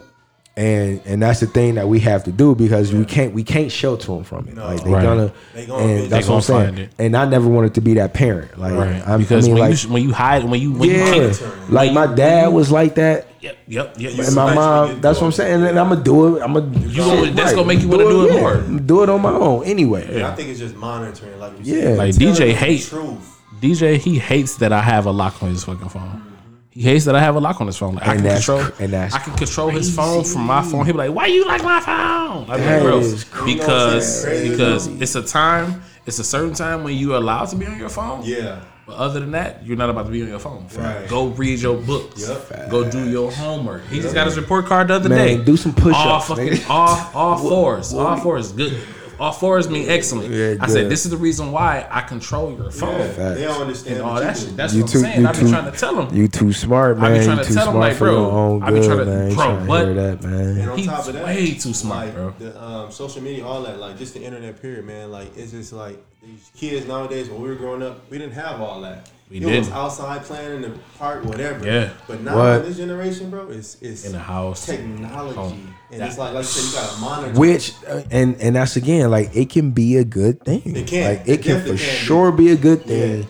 and 0.57 1.01
and 1.05 1.21
that's 1.21 1.39
the 1.39 1.45
thing 1.47 1.75
that 1.75 1.87
we 1.87 1.99
have 2.01 2.25
to 2.25 2.31
do 2.31 2.53
because 2.55 2.93
we 2.93 3.05
can't 3.05 3.33
we 3.33 3.41
can't 3.43 3.71
shelter 3.71 4.07
them 4.07 4.23
from 4.25 4.47
it. 4.49 4.55
No. 4.55 4.65
Like 4.65 4.83
they 4.83 4.89
Right. 4.91 5.03
gonna, 5.03 5.33
They 5.53 5.65
gonna 5.65 5.85
and 5.85 6.09
that's 6.11 6.27
They 6.27 6.33
what 6.33 6.49
I'm 6.49 6.53
gonna 6.55 6.75
saying. 6.75 6.77
it. 6.77 6.89
And 6.99 7.15
I 7.15 7.25
never 7.25 7.47
wanted 7.47 7.73
to 7.75 7.81
be 7.81 7.93
that 7.95 8.13
parent. 8.13 8.57
Like 8.59 8.73
Right. 8.73 9.01
I'm, 9.07 9.21
because 9.21 9.45
I 9.45 9.47
mean, 9.47 9.59
when 9.59 9.69
like 9.71 9.83
you 9.83 9.89
when 9.89 10.03
you 10.03 10.11
hide 10.13 10.43
when 10.43 10.59
you 10.61 10.73
when 10.73 10.89
yeah, 10.89 11.15
you 11.15 11.29
keep, 11.33 11.69
like 11.69 11.93
my 11.93 12.05
dad 12.13 12.47
was 12.47 12.69
like 12.69 12.95
that. 12.95 13.27
yep 13.39 13.57
yep 13.67 13.95
yep. 13.97 14.19
And 14.19 14.35
my 14.35 14.53
mom, 14.53 14.99
that's 14.99 15.19
to 15.19 15.23
what 15.23 15.27
I'm 15.29 15.31
saying. 15.31 15.63
And 15.65 15.79
I'm 15.79 15.87
gonna 15.89 16.03
do 16.03 16.35
it. 16.37 16.41
I'm 16.41 16.53
gonna. 16.53 16.77
You 16.79 16.97
gonna- 16.97 17.31
that's 17.31 17.53
gonna 17.53 17.65
make 17.67 17.79
you 17.79 17.87
wanna 17.87 18.03
do 18.03 18.27
it 18.27 18.41
more. 18.41 18.57
Do 18.79 19.03
it 19.03 19.09
on 19.09 19.21
my 19.21 19.31
own 19.31 19.63
anyway. 19.63 20.05
And 20.15 20.23
I 20.23 20.35
think 20.35 20.49
it's 20.49 20.59
just 20.59 20.75
monitoring, 20.75 21.39
like 21.39 21.53
you 21.63 21.75
Yeah. 21.75 21.81
said. 21.83 21.97
Like, 21.97 22.15
Telling 22.17 22.33
DJ 22.33 22.37
them 22.39 22.47
the 22.49 22.53
hate- 22.55 22.83
truth. 22.83 23.37
DJ 23.61 23.97
he 23.97 24.19
hates 24.19 24.55
that 24.55 24.73
I 24.73 24.81
have 24.81 25.05
a 25.05 25.11
lock 25.11 25.41
on 25.41 25.49
his 25.49 25.63
fucking 25.63 25.89
phone. 25.89 26.23
He 26.71 26.81
hates 26.83 27.03
that 27.05 27.15
I 27.15 27.19
have 27.19 27.35
a 27.35 27.39
lock 27.41 27.59
on 27.59 27.67
his 27.67 27.77
phone. 27.77 27.95
Like, 27.95 28.07
I 28.07 28.15
can 28.15 28.23
that's 28.23 28.45
control, 28.45 28.71
and 28.79 28.93
that's 28.93 29.13
I 29.13 29.19
can 29.19 29.35
control 29.35 29.69
his 29.69 29.93
phone 29.93 30.23
from 30.23 30.43
my 30.43 30.61
phone. 30.63 30.85
He 30.85 30.93
be 30.93 30.97
like, 30.99 31.11
"Why 31.13 31.25
you 31.25 31.45
like 31.45 31.63
my 31.63 31.81
phone?" 31.81 32.49
I'm 32.49 32.59
That 32.61 32.81
like, 32.83 32.83
bro, 32.83 33.45
because 33.45 34.23
Crazy. 34.23 34.49
because 34.51 34.87
it's 34.87 35.15
a 35.15 35.21
time, 35.21 35.81
it's 36.05 36.19
a 36.19 36.23
certain 36.23 36.53
time 36.53 36.83
when 36.85 36.95
you're 36.95 37.17
allowed 37.17 37.45
to 37.49 37.57
be 37.57 37.65
on 37.65 37.77
your 37.77 37.89
phone. 37.89 38.21
Yeah. 38.23 38.61
But 38.87 38.95
other 38.95 39.19
than 39.19 39.31
that, 39.31 39.65
you're 39.65 39.77
not 39.77 39.89
about 39.89 40.05
to 40.05 40.11
be 40.11 40.21
on 40.23 40.29
your 40.29 40.39
phone. 40.39 40.65
Right. 40.75 41.07
Go 41.09 41.27
read 41.27 41.59
your 41.59 41.75
books. 41.77 42.27
Yep. 42.27 42.69
Go 42.69 42.89
do 42.89 43.09
your 43.09 43.31
homework. 43.31 43.85
He 43.87 43.99
just 43.99 44.15
got 44.15 44.25
his 44.25 44.37
report 44.37 44.65
card 44.65 44.87
the 44.87 44.95
other 44.95 45.09
Man, 45.09 45.17
day. 45.39 45.43
do 45.43 45.55
some 45.57 45.73
push-ups, 45.73 45.95
All 46.05 46.19
fucking 46.21 46.47
nigga. 46.47 46.69
all 46.69 47.11
all 47.13 47.37
fours. 47.37 47.93
All 47.93 48.17
fours 48.17 48.51
good. 48.53 48.81
All 49.21 49.31
fours 49.31 49.69
mean 49.69 49.87
excellent. 49.87 50.33
Yeah, 50.33 50.55
I 50.59 50.65
said 50.67 50.89
this 50.89 51.05
is 51.05 51.11
the 51.11 51.17
reason 51.17 51.51
why 51.51 51.85
I 51.91 52.01
control 52.01 52.51
your 52.57 52.71
phone. 52.71 52.97
They 53.15 53.43
don't 53.43 53.61
understand 53.61 53.97
And 53.97 54.03
all 54.05 54.15
that 54.19 54.35
shit. 54.35 54.57
That's 54.57 54.73
You 54.73 54.81
what 54.81 54.89
too- 54.91 54.97
I'm 54.97 55.03
saying. 55.03 55.21
you 55.21 55.27
I've 55.27 55.35
too- 55.35 55.43
been 55.43 55.51
trying 55.53 55.71
to 55.71 55.77
tell 55.77 56.01
him. 56.01 56.15
You 56.17 56.27
too 56.27 56.51
smart, 56.51 56.97
man. 56.97 57.05
I 57.05 57.09
man. 57.09 57.13
be 57.13 57.19
You 57.19 57.25
trying 57.25 57.37
to 57.37 57.43
too 57.45 57.53
tell 57.53 57.67
'em, 57.67 57.73
smart 57.73 57.89
like, 57.89 57.97
for 57.97 58.05
bro, 58.05 58.13
your 58.13 58.31
own 58.31 58.63
I 58.63 58.71
be 58.71 58.79
good, 58.79 58.85
trying 58.87 58.97
to- 58.97 59.05
man. 59.05 59.29
You 59.29 59.35
bro, 59.35 59.45
trying 59.45 59.59
to 59.61 59.65
what- 59.69 59.85
hear 59.85 59.93
that, 59.93 60.23
man. 60.23 60.57
And 60.57 60.69
on 60.71 60.77
He's 60.79 60.87
top 60.87 61.07
of 61.07 61.13
that, 61.13 61.25
way 61.25 61.53
too 61.53 61.73
smart, 61.75 62.05
like, 62.07 62.15
bro. 62.15 62.33
The 62.39 62.63
um, 62.63 62.91
social 62.91 63.21
media, 63.21 63.45
all 63.45 63.61
that, 63.61 63.79
like 63.79 63.99
just 63.99 64.15
the 64.15 64.23
internet 64.23 64.59
period, 64.59 64.85
man. 64.87 65.11
Like 65.11 65.37
it's 65.37 65.51
just 65.51 65.71
like 65.71 66.03
these 66.23 66.49
kids 66.57 66.87
nowadays. 66.87 67.29
When 67.29 67.43
we 67.43 67.49
were 67.49 67.55
growing 67.55 67.83
up, 67.83 68.09
we 68.09 68.17
didn't 68.17 68.33
have 68.33 68.59
all 68.59 68.81
that. 68.81 69.07
We 69.31 69.37
it 69.37 69.45
was 69.45 69.67
didn't. 69.67 69.73
outside 69.73 70.23
playing 70.23 70.55
in 70.57 70.61
the 70.61 70.71
park, 70.99 71.23
whatever. 71.23 71.65
Yeah. 71.65 71.91
But 72.07 72.21
now 72.21 72.35
What? 72.37 72.59
in 72.59 72.63
this 72.67 72.77
generation, 72.77 73.29
bro, 73.29 73.47
it's 73.49 73.77
it's 73.81 74.05
In 74.05 74.11
the 74.11 74.19
house. 74.19 74.65
technology, 74.65 75.37
Oh, 75.39 75.53
and 75.91 76.01
that- 76.01 76.09
it's 76.09 76.17
like 76.17 76.33
like 76.33 76.43
you 76.43 76.47
said, 76.49 76.65
you 76.81 76.85
gotta 76.87 76.99
monitor. 77.01 77.39
Which 77.39 77.73
uh, 77.87 78.01
and 78.11 78.35
and 78.41 78.55
that's 78.57 78.75
again 78.75 79.09
like 79.09 79.33
it 79.33 79.49
can 79.49 79.71
be 79.71 79.95
a 79.97 80.03
good 80.03 80.43
thing. 80.43 80.61
It 80.65 80.85
can. 80.85 81.11
Like 81.11 81.21
It 81.27 81.39
it 81.39 81.43
can 81.43 81.59
for 81.61 81.65
can 81.67 81.71
be. 81.77 81.77
sure 81.77 82.31
be 82.33 82.51
a 82.51 82.57
good 82.57 82.83
thing 82.83 83.25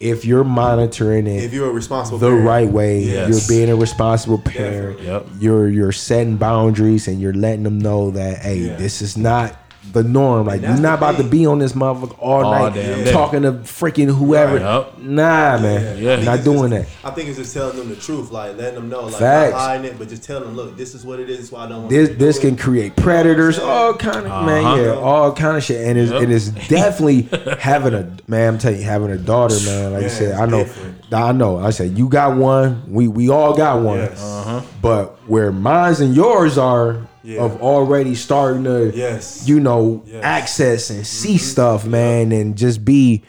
if 0.00 0.24
you're 0.24 0.44
monitoring 0.44 1.26
it 1.28 1.44
if 1.44 1.52
you're 1.54 1.70
a 1.70 1.72
responsible, 1.72 2.18
the 2.18 2.26
parent. 2.26 2.44
right 2.46 2.68
way. 2.68 3.04
Yes. 3.04 3.28
You're 3.48 3.56
being 3.58 3.70
a 3.70 3.76
responsible 3.76 4.38
parent. 4.38 4.98
Definitely. 4.98 5.06
Yep. 5.06 5.26
You're 5.38 5.68
you're 5.68 5.92
setting 5.92 6.36
boundaries 6.36 7.06
and 7.06 7.20
you're 7.20 7.32
letting 7.32 7.62
them 7.62 7.78
know 7.78 8.10
that 8.10 8.38
hey, 8.38 8.56
Yeah. 8.58 8.76
this 8.76 9.00
is 9.00 9.16
not 9.16 9.56
the 9.92 10.02
norm. 10.02 10.46
Like 10.46 10.62
you're 10.62 10.70
not 10.76 10.98
the 11.00 11.06
about 11.08 11.16
to 11.18 11.24
be 11.24 11.46
on 11.46 11.58
this 11.60 11.72
motherfucker 11.72 12.16
all, 12.18 12.44
All 12.44 12.50
night 12.50 12.74
damn 12.74 13.04
day. 13.04 13.12
talking 13.12 13.42
to 13.42 13.52
freaking 13.52 14.12
whoever. 14.12 14.54
Right. 14.54 14.60
Yup. 14.62 14.98
Nah, 14.98 15.58
man. 15.58 16.02
Yeah. 16.02 16.16
Not 16.16 16.42
doing 16.42 16.70
just- 16.70 17.02
that. 17.02 17.08
I 17.08 17.14
think 17.14 17.28
it's 17.28 17.38
just 17.38 17.54
telling 17.54 17.76
them 17.76 17.88
the 17.88 17.96
truth, 17.96 18.30
like 18.32 18.56
letting 18.56 18.74
them 18.74 18.88
know, 18.88 19.02
like 19.04 19.14
Facts. 19.14 19.52
not 19.52 19.60
hiding 19.60 19.86
it, 19.86 19.98
but 19.98 20.08
just 20.08 20.24
telling 20.24 20.44
them, 20.44 20.56
look, 20.56 20.76
this 20.76 20.94
is 20.94 21.04
what 21.04 21.20
it 21.20 21.30
is. 21.30 21.38
This 21.38 21.52
why 21.52 21.64
I 21.64 21.68
don't 21.68 21.88
This 21.88 22.08
to 22.08 22.14
this 22.16 22.36
do 22.36 22.48
can 22.48 22.54
it. 22.54 22.60
create 22.60 22.96
predators, 22.96 23.56
You 23.56 23.62
know 23.62 23.68
what 23.68 23.76
I'm 23.76 23.84
all 23.86 23.94
kind 23.94 24.26
of 24.26 24.46
man, 24.46 24.64
Uh-huh. 24.64 24.82
yeah, 24.82 24.90
all 24.94 25.32
kind 25.32 25.56
of 25.56 25.62
shit, 25.62 25.86
and 25.86 25.98
it's 25.98 26.10
Yep. 26.10 26.22
it 26.22 26.30
is 26.30 26.50
definitely 26.68 27.28
having 27.58 27.94
a 27.94 28.10
man. 28.26 28.54
I'm 28.54 28.58
telling 28.58 28.78
you, 28.78 28.84
having 28.84 29.10
a 29.10 29.18
daughter, 29.18 29.56
man. 29.66 29.92
Like 29.92 30.04
I 30.04 30.08
said, 30.08 30.34
I 30.40 30.46
know, 30.46 30.64
different. 30.64 30.96
I 31.12 31.30
know. 31.32 31.58
I 31.58 31.70
said 31.70 31.96
you 31.96 32.08
got 32.08 32.36
one. 32.36 32.82
We 32.88 33.06
we 33.06 33.28
all 33.30 33.54
got 33.54 33.82
one. 33.82 33.98
Yes. 33.98 34.20
Uh-huh. 34.22 34.62
But 34.82 35.16
where 35.28 35.52
mines 35.52 36.00
and 36.00 36.14
yours 36.16 36.58
are 36.58 36.98
Yeah. 37.24 37.40
of 37.40 37.62
already 37.62 38.14
starting 38.14 38.64
to, 38.64 38.92
Yes. 38.94 39.48
you 39.48 39.58
know, 39.58 40.02
Yes. 40.06 40.20
access 40.22 40.90
and 40.90 41.06
see 41.06 41.38
stuff, 41.38 41.86
man, 41.86 42.30
and 42.32 42.54
just 42.54 42.84
be. 42.84 43.22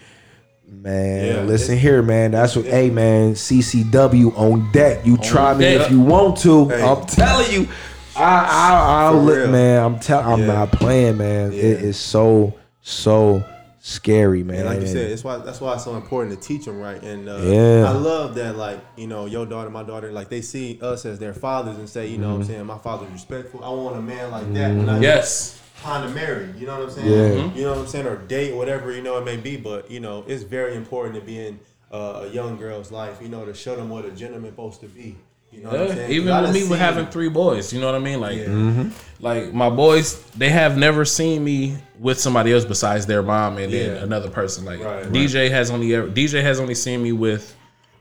Man, 0.69 1.25
Yeah, 1.25 1.41
listen 1.43 1.77
here, 1.79 2.03
man. 2.03 2.31
That's 2.31 2.55
what, 2.55 2.65
hey, 2.65 2.91
man. 2.91 3.33
CCW 3.33 4.31
on 4.37 4.69
deck. 4.71 4.99
You 5.03 5.17
try 5.17 5.53
me 5.55 5.65
if 5.65 5.89
you 5.89 5.99
want 5.99 6.37
to. 6.39 6.67
Hey. 6.69 6.83
I'm 6.83 7.03
telling 7.05 7.51
you, 7.51 7.67
I, 8.15 8.23
I, 8.23 9.05
I'll 9.07 9.19
look, 9.23 9.49
man. 9.49 9.83
I'm 9.83 9.97
telling, 9.99 10.25
I'm 10.27 10.39
Yeah. 10.41 10.45
not 10.53 10.71
playing, 10.73 11.17
man. 11.17 11.53
It 11.53 11.55
Yeah. 11.81 11.87
is 11.87 11.97
so, 11.97 12.53
so 12.81 13.43
scary, 13.85 14.41
man. 14.41 14.61
And 14.61 14.65
like 14.65 14.81
you 14.81 14.87
said, 14.87 15.11
it's 15.11 15.23
why 15.23 15.37
that's 15.37 15.61
why 15.61 15.75
it's 15.75 15.83
so 15.83 15.95
important 15.95 16.39
to 16.41 16.47
teach 16.47 16.65
them 16.65 16.79
right. 16.79 17.01
And 17.03 17.29
uh, 17.29 17.37
Yeah. 17.37 17.85
I 17.87 17.91
love 17.91 18.33
that, 18.35 18.57
like 18.57 18.79
you 18.97 19.05
know, 19.05 19.27
your 19.27 19.45
daughter, 19.45 19.69
my 19.69 19.83
daughter, 19.83 20.11
like 20.11 20.29
they 20.29 20.41
see 20.41 20.79
us 20.81 21.05
as 21.05 21.19
their 21.19 21.33
fathers 21.35 21.77
and 21.77 21.87
say, 21.87 22.07
you 22.07 22.17
know, 22.17 22.29
what 22.29 22.33
Mm-hmm. 22.33 22.41
I'm 22.41 22.47
saying 22.47 22.65
my 22.65 22.77
father's 22.79 23.11
respectful. 23.11 23.63
I 23.63 23.69
want 23.69 23.95
a 23.97 24.01
man 24.01 24.31
like 24.31 24.51
that 24.53 24.75
when 24.75 24.89
I 24.89 24.99
Yes. 24.99 25.61
kind 25.83 26.03
of 26.03 26.15
marry. 26.15 26.49
You 26.57 26.65
know 26.65 26.79
what 26.79 26.89
I'm 26.89 26.95
saying? 26.95 27.07
Yeah. 27.37 27.53
You 27.53 27.61
know 27.63 27.71
what 27.73 27.79
I'm 27.81 27.87
saying, 27.87 28.07
or 28.07 28.17
date, 28.17 28.55
whatever 28.55 28.91
you 28.91 29.03
know 29.03 29.17
it 29.19 29.25
may 29.25 29.37
be. 29.37 29.55
But 29.55 29.91
you 29.91 29.99
know, 29.99 30.23
it's 30.27 30.41
very 30.43 30.75
important 30.75 31.13
to 31.15 31.21
be 31.21 31.45
in 31.45 31.59
uh, 31.91 32.23
a 32.25 32.29
young 32.29 32.57
girl's 32.57 32.91
life. 32.91 33.21
You 33.21 33.29
know, 33.29 33.45
to 33.45 33.53
show 33.53 33.75
them 33.75 33.89
what 33.89 34.03
a 34.05 34.11
gentleman 34.11 34.49
supposed 34.51 34.81
to 34.81 34.87
be. 34.87 35.15
You 35.55 35.63
know 35.63 35.85
Yeah, 35.85 36.07
even 36.09 36.41
with 36.41 36.53
me 36.53 36.67
with 36.67 36.79
having 36.79 37.07
three 37.07 37.29
boys, 37.29 37.73
you 37.73 37.79
know 37.79 37.87
what 37.87 37.95
I 37.95 37.99
mean? 37.99 38.19
Like, 38.19 38.37
Yeah. 38.37 38.45
Mm-hmm. 38.45 38.89
like 39.19 39.53
my 39.53 39.69
boys, 39.69 40.21
they 40.31 40.49
have 40.49 40.77
never 40.77 41.05
seen 41.05 41.43
me 41.43 41.77
with 41.99 42.19
somebody 42.19 42.53
else 42.53 42.65
besides 42.65 43.05
their 43.05 43.23
mom 43.23 43.57
and 43.57 43.71
then 43.71 43.97
another 43.97 44.29
person. 44.29 44.65
Like 44.65 44.81
Right, 44.81 45.05
DJ 45.05 45.49
has 45.49 45.71
only 45.71 45.93
ever 45.95 46.07
DJ 46.07 46.41
has 46.41 46.59
only 46.59 46.75
seen 46.75 47.01
me 47.01 47.11
with 47.11 47.55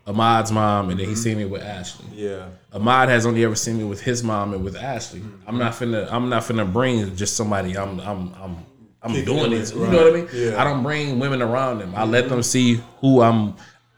Ahmad's 0.06 0.52
mom, 0.52 0.90
and 0.90 1.00
then 1.00 1.08
he's 1.08 1.18
mm-hmm. 1.18 1.24
seen 1.24 1.38
me 1.38 1.44
with 1.46 1.62
Ashley. 1.62 2.04
Yeah. 2.12 2.48
Ahmad 2.72 3.08
has 3.08 3.24
only 3.24 3.42
ever 3.44 3.54
seen 3.54 3.78
me 3.78 3.84
with 3.84 4.02
his 4.02 4.22
mom 4.22 4.52
and 4.52 4.62
with 4.62 4.76
Ashley. 4.76 5.20
Mm-hmm. 5.20 5.48
I'm 5.48 5.58
not 5.58 5.72
finna 5.72 6.08
I'm 6.10 6.28
not 6.28 6.42
finna 6.42 6.70
bring 6.70 7.16
just 7.16 7.36
somebody 7.36 7.76
I'm 7.76 8.00
I'm 8.00 8.34
I'm 8.34 8.56
I'm 9.02 9.10
Kicking 9.10 9.24
doing 9.24 9.50
this. 9.50 9.70
in, 9.70 9.80
You 9.80 9.86
know 9.88 10.04
what 10.04 10.12
I 10.12 10.16
mean? 10.16 10.28
Yeah. 10.32 10.60
I 10.60 10.64
don't 10.64 10.82
bring 10.82 11.18
women 11.18 11.42
around 11.42 11.78
them. 11.78 11.94
I 11.94 12.04
let 12.04 12.28
them 12.28 12.42
see 12.42 12.80
who 13.00 13.22
I'm 13.22 13.54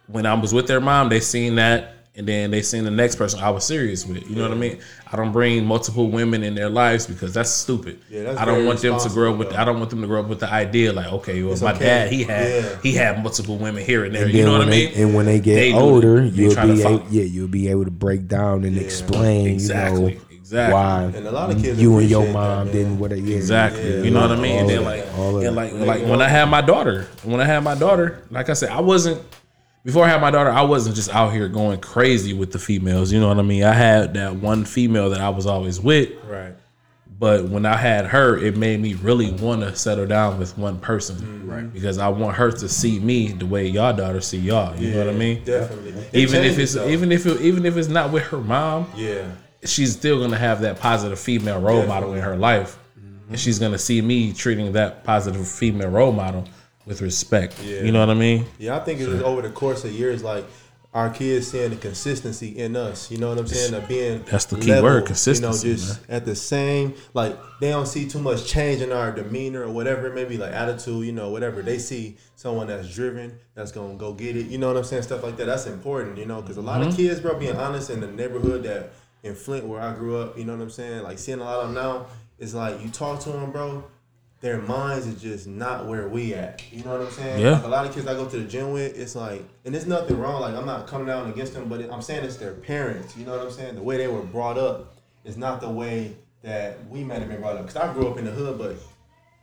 when 0.09 0.27
I 0.27 0.35
was 0.35 0.55
with 0.55 0.67
their 0.67 0.81
mom, 0.81 1.09
they 1.09 1.21
seen 1.21 1.57
that 1.57 1.96
and 2.17 2.27
then 2.27 2.51
they 2.51 2.63
seen 2.63 2.85
the 2.85 2.91
next 2.91 3.17
person 3.17 3.41
I 3.41 3.51
was 3.51 3.65
serious 3.65 4.07
with. 4.07 4.29
You 4.29 4.37
know 4.37 4.43
what 4.43 4.53
I 4.53 4.55
mean? 4.55 4.79
I 5.13 5.17
don't 5.17 5.33
bring 5.33 5.65
multiple 5.67 6.11
women 6.11 6.43
in 6.43 6.55
their 6.55 6.71
lives 6.71 7.07
because 7.07 7.35
that's 7.35 7.51
stupid. 7.51 8.01
Yeah, 8.11 8.23
that's 8.25 8.39
I 8.41 8.45
don't 8.47 8.65
want 8.67 8.81
them 8.81 8.99
to 8.99 9.09
grow 9.11 9.33
up 9.33 9.39
with 9.39 9.51
though. 9.51 9.57
I 9.57 9.65
don't 9.65 9.79
want 9.79 9.91
them 9.91 10.01
to 10.01 10.07
grow 10.07 10.21
up 10.21 10.29
with 10.29 10.41
the 10.41 10.51
idea 10.51 10.93
like, 10.93 11.13
okay, 11.13 11.43
well 11.43 11.53
It's 11.53 11.63
my 11.63 11.73
okay. 11.75 11.85
dad 11.85 12.13
he 12.13 12.25
had 12.25 12.49
Yeah. 12.65 12.79
he 12.83 12.93
had 12.95 13.23
multiple 13.23 13.59
women 13.59 13.85
here 13.85 14.05
and 14.05 14.15
there. 14.15 14.25
And 14.25 14.33
you 14.33 14.39
then 14.43 14.47
know 14.47 14.53
what 14.53 14.63
I 14.63 14.65
when 14.65 14.71
mean? 14.71 14.95
They, 14.95 15.03
and 15.03 15.15
when 15.15 15.27
they 15.27 15.41
get 15.41 15.55
They 15.57 15.73
older. 15.75 16.23
They 16.23 16.43
you'll 16.43 16.51
be 16.51 16.83
follow. 16.83 16.95
able, 16.97 17.07
yeah, 17.11 17.23
you'll 17.25 17.49
be 17.49 17.69
able 17.69 17.85
to 17.85 17.91
break 17.91 18.27
down 18.29 18.65
and 18.65 18.79
explain, 18.79 19.47
Exactly. 19.49 20.13
you 20.15 20.19
know, 20.19 20.23
Exactly. 20.39 20.73
why 20.75 21.03
And 21.17 21.27
a 21.27 21.31
lot 21.33 21.51
of 21.51 21.61
kids 21.61 21.83
you 21.83 21.99
and 21.99 22.09
your 22.09 22.21
appreciate 22.23 22.33
that, 22.41 22.57
mom 22.57 22.71
didn't 22.73 22.99
what 23.01 23.13
it 23.13 23.19
is. 23.29 23.35
Exactly. 23.37 23.97
Yeah, 23.97 24.03
you 24.05 24.11
know 24.11 24.21
what 24.21 24.31
I 24.31 24.37
mean? 24.41 24.59
And 24.61 24.69
then 24.71 24.85
like, 24.85 25.05
that, 25.05 25.15
all 25.19 25.37
of 25.37 25.43
and 25.45 25.57
that. 25.57 25.75
like, 25.75 25.87
like 26.01 26.03
when 26.09 26.23
I 26.23 26.29
had 26.29 26.45
my 26.47 26.61
daughter, 26.63 27.09
when 27.25 27.41
I 27.41 27.45
had 27.45 27.61
my 27.65 27.75
daughter, 27.75 28.23
like 28.31 28.49
I 28.49 28.53
said, 28.55 28.71
I 28.71 28.81
wasn't. 28.81 29.21
Before 29.87 30.05
I 30.05 30.09
had 30.09 30.21
my 30.21 30.33
daughter, 30.33 30.51
I 30.51 30.63
wasn't 30.63 30.97
just 30.97 31.15
out 31.15 31.33
here 31.33 31.47
going 31.47 31.79
crazy 31.79 32.33
with 32.33 32.51
the 32.51 32.59
females. 32.59 33.13
You 33.13 33.21
know 33.21 33.29
what 33.29 33.39
I 33.39 33.43
mean? 33.43 33.63
I 33.63 33.73
had 33.73 34.15
that 34.15 34.35
one 34.35 34.65
female 34.65 35.11
that 35.11 35.21
I 35.21 35.29
was 35.29 35.47
always 35.47 35.79
with, 35.81 36.11
Right. 36.29 36.55
but 37.21 37.45
when 37.45 37.65
I 37.65 37.77
had 37.77 38.07
her, 38.07 38.37
it 38.37 38.57
made 38.57 38.81
me 38.81 38.95
really 38.95 39.31
want 39.31 39.61
to 39.61 39.77
settle 39.77 40.05
down 40.05 40.41
with 40.41 40.59
one 40.59 40.81
person, 40.81 41.15
mm, 41.19 41.49
right? 41.49 41.73
Because 41.73 41.99
I 41.99 42.09
want 42.09 42.35
her 42.37 42.51
to 42.51 42.69
see 42.69 42.99
me 42.99 43.29
the 43.29 43.47
way 43.47 43.69
y'all 43.69 43.93
daughter 43.95 44.21
see 44.21 44.39
y'all. 44.39 44.75
You 44.75 44.91
know 44.91 45.07
what 45.07 45.15
I 45.15 45.17
mean? 45.17 45.45
Definitely. 45.45 45.93
It 46.13 46.15
Even 46.15 46.43
if 46.43 46.59
it's 46.59 46.75
though. 46.75 46.89
even 46.89 47.13
if 47.13 47.25
it, 47.25 47.41
even 47.43 47.65
if 47.65 47.77
it's 47.77 47.87
not 47.89 48.11
with 48.11 48.25
her 48.25 48.39
mom, 48.39 48.89
Yeah. 48.97 49.23
she's 49.65 49.93
still 49.93 50.19
gonna 50.21 50.37
have 50.37 50.63
that 50.63 50.81
positive 50.81 51.21
female 51.21 51.61
role 51.61 51.87
model 51.87 52.13
in 52.15 52.23
her 52.23 52.37
life, 52.37 52.77
mm-hmm. 52.99 53.31
and 53.31 53.39
she's 53.39 53.61
gonna 53.61 53.79
see 53.79 54.03
me 54.03 54.33
treating 54.33 54.73
that 54.73 55.05
positive 55.05 55.47
female 55.47 55.91
role 55.91 56.11
model 56.11 56.45
with 56.87 57.03
respect. 57.03 57.63
Yeah. 57.63 57.83
You 57.83 57.93
know 57.93 58.01
what 58.01 58.11
I 58.11 58.15
mean? 58.15 58.47
Yeah, 58.59 58.77
I 58.77 58.81
think 58.81 59.01
it's 59.01 59.23
over 59.23 59.43
the 59.43 59.51
course 59.51 59.85
of 59.85 59.93
years, 59.93 60.23
like 60.23 60.45
our 60.95 61.11
kids 61.11 61.49
seeing 61.49 61.69
the 61.69 61.77
consistency 61.77 62.57
in 62.57 62.75
us. 62.75 63.11
You 63.11 63.19
know 63.19 63.29
what 63.29 63.37
I'm 63.39 63.47
saying? 63.47 63.75
Of 63.75 63.87
being 63.87 64.23
That's 64.23 64.47
the 64.47 64.57
key 64.59 64.81
word, 64.81 65.05
consistency, 65.05 65.69
You 65.69 65.75
know, 65.75 65.79
just 65.79 66.01
at 66.09 66.25
the 66.25 66.35
same, 66.35 66.95
like 67.13 67.37
they 67.61 67.69
don't 67.69 67.85
see 67.87 68.09
too 68.09 68.19
much 68.21 68.47
change 68.47 68.81
in 68.81 68.93
our 68.93 69.13
demeanor 69.13 69.65
or 69.65 69.71
whatever 69.71 70.07
it 70.07 70.15
may 70.15 70.25
be, 70.25 70.39
like 70.39 70.53
attitude. 70.53 71.05
You 71.05 71.13
know, 71.13 71.29
whatever 71.31 71.61
they 71.61 71.77
see 71.79 72.17
someone 72.37 72.69
that's 72.69 72.95
driven, 72.95 73.39
that's 73.55 73.73
gonna 73.73 73.97
go 73.97 74.15
get 74.15 74.37
it. 74.37 74.47
You 74.47 74.57
know 74.57 74.69
what 74.69 74.77
I'm 74.79 74.85
saying? 74.85 75.03
Stuff 75.03 75.23
like 75.23 75.37
that. 75.37 75.45
That's 75.47 75.67
important. 75.67 76.17
You 76.17 76.25
know, 76.27 76.41
because 76.41 76.57
a 76.57 76.63
lot 76.63 76.81
Mm-hmm. 76.81 76.91
of 76.91 76.97
kids, 76.97 77.21
bro, 77.21 77.39
being 77.39 77.57
honest, 77.57 77.91
in 77.91 78.01
the 78.01 78.07
neighborhood 78.07 78.63
that 78.63 78.93
in 79.23 79.35
Flint 79.35 79.67
where 79.67 79.81
I 79.83 79.93
grew 79.93 80.17
up, 80.19 80.39
you 80.39 80.45
know 80.45 80.55
what 80.55 80.63
I'm 80.63 80.71
saying? 80.71 81.03
Like 81.03 81.19
seeing 81.19 81.41
a 81.41 81.45
lot 81.45 81.59
of 81.61 81.67
them 81.67 81.75
now, 81.75 82.07
it's 82.39 82.55
like 82.55 82.81
you 82.83 82.89
talk 82.91 83.21
to 83.21 83.31
them, 83.31 83.51
bro. 83.51 83.85
Their 84.41 84.59
minds 84.59 85.07
is 85.07 85.21
just 85.23 85.47
not 85.47 85.87
where 85.87 86.09
we 86.09 86.35
at. 86.35 86.63
You 86.71 86.85
know 86.85 86.99
what 86.99 87.07
I'm 87.07 87.13
saying? 87.13 87.41
Yeah. 87.41 87.53
Like 87.53 87.65
a 87.65 87.69
lot 87.69 87.87
of 87.87 87.95
kids 87.95 88.07
I 88.07 88.15
go 88.15 88.29
to 88.29 88.39
the 88.39 88.45
gym 88.45 88.73
with, 88.73 88.99
it's 88.99 89.17
like, 89.17 89.43
and 89.65 89.75
there's 89.75 89.87
nothing 89.87 90.19
wrong. 90.19 90.43
Like 90.43 90.55
I'm 90.55 90.67
not 90.67 90.87
coming 90.87 91.07
down 91.07 91.31
against 91.31 91.55
them, 91.55 91.69
but 91.69 91.81
I'm 91.91 92.03
saying 92.03 92.25
it's 92.25 92.37
their 92.37 92.53
parents. 92.53 93.17
You 93.17 93.25
know 93.25 93.33
what 93.33 93.47
I'm 93.47 93.51
saying? 93.51 93.77
The 93.77 93.83
way 93.83 93.97
they 93.97 94.09
were 94.09 94.23
brought 94.23 94.59
up 94.59 94.97
is 95.25 95.37
not 95.37 95.61
the 95.61 95.71
way 95.71 96.17
that 96.43 96.87
we 96.89 97.03
might 97.03 97.21
have 97.21 97.29
been 97.29 97.41
brought 97.41 97.57
up. 97.57 97.67
Cause 97.67 97.77
I 97.77 97.93
grew 97.93 98.09
up 98.09 98.19
in 98.19 98.25
the 98.25 98.31
hood, 98.31 98.59
but 98.59 98.77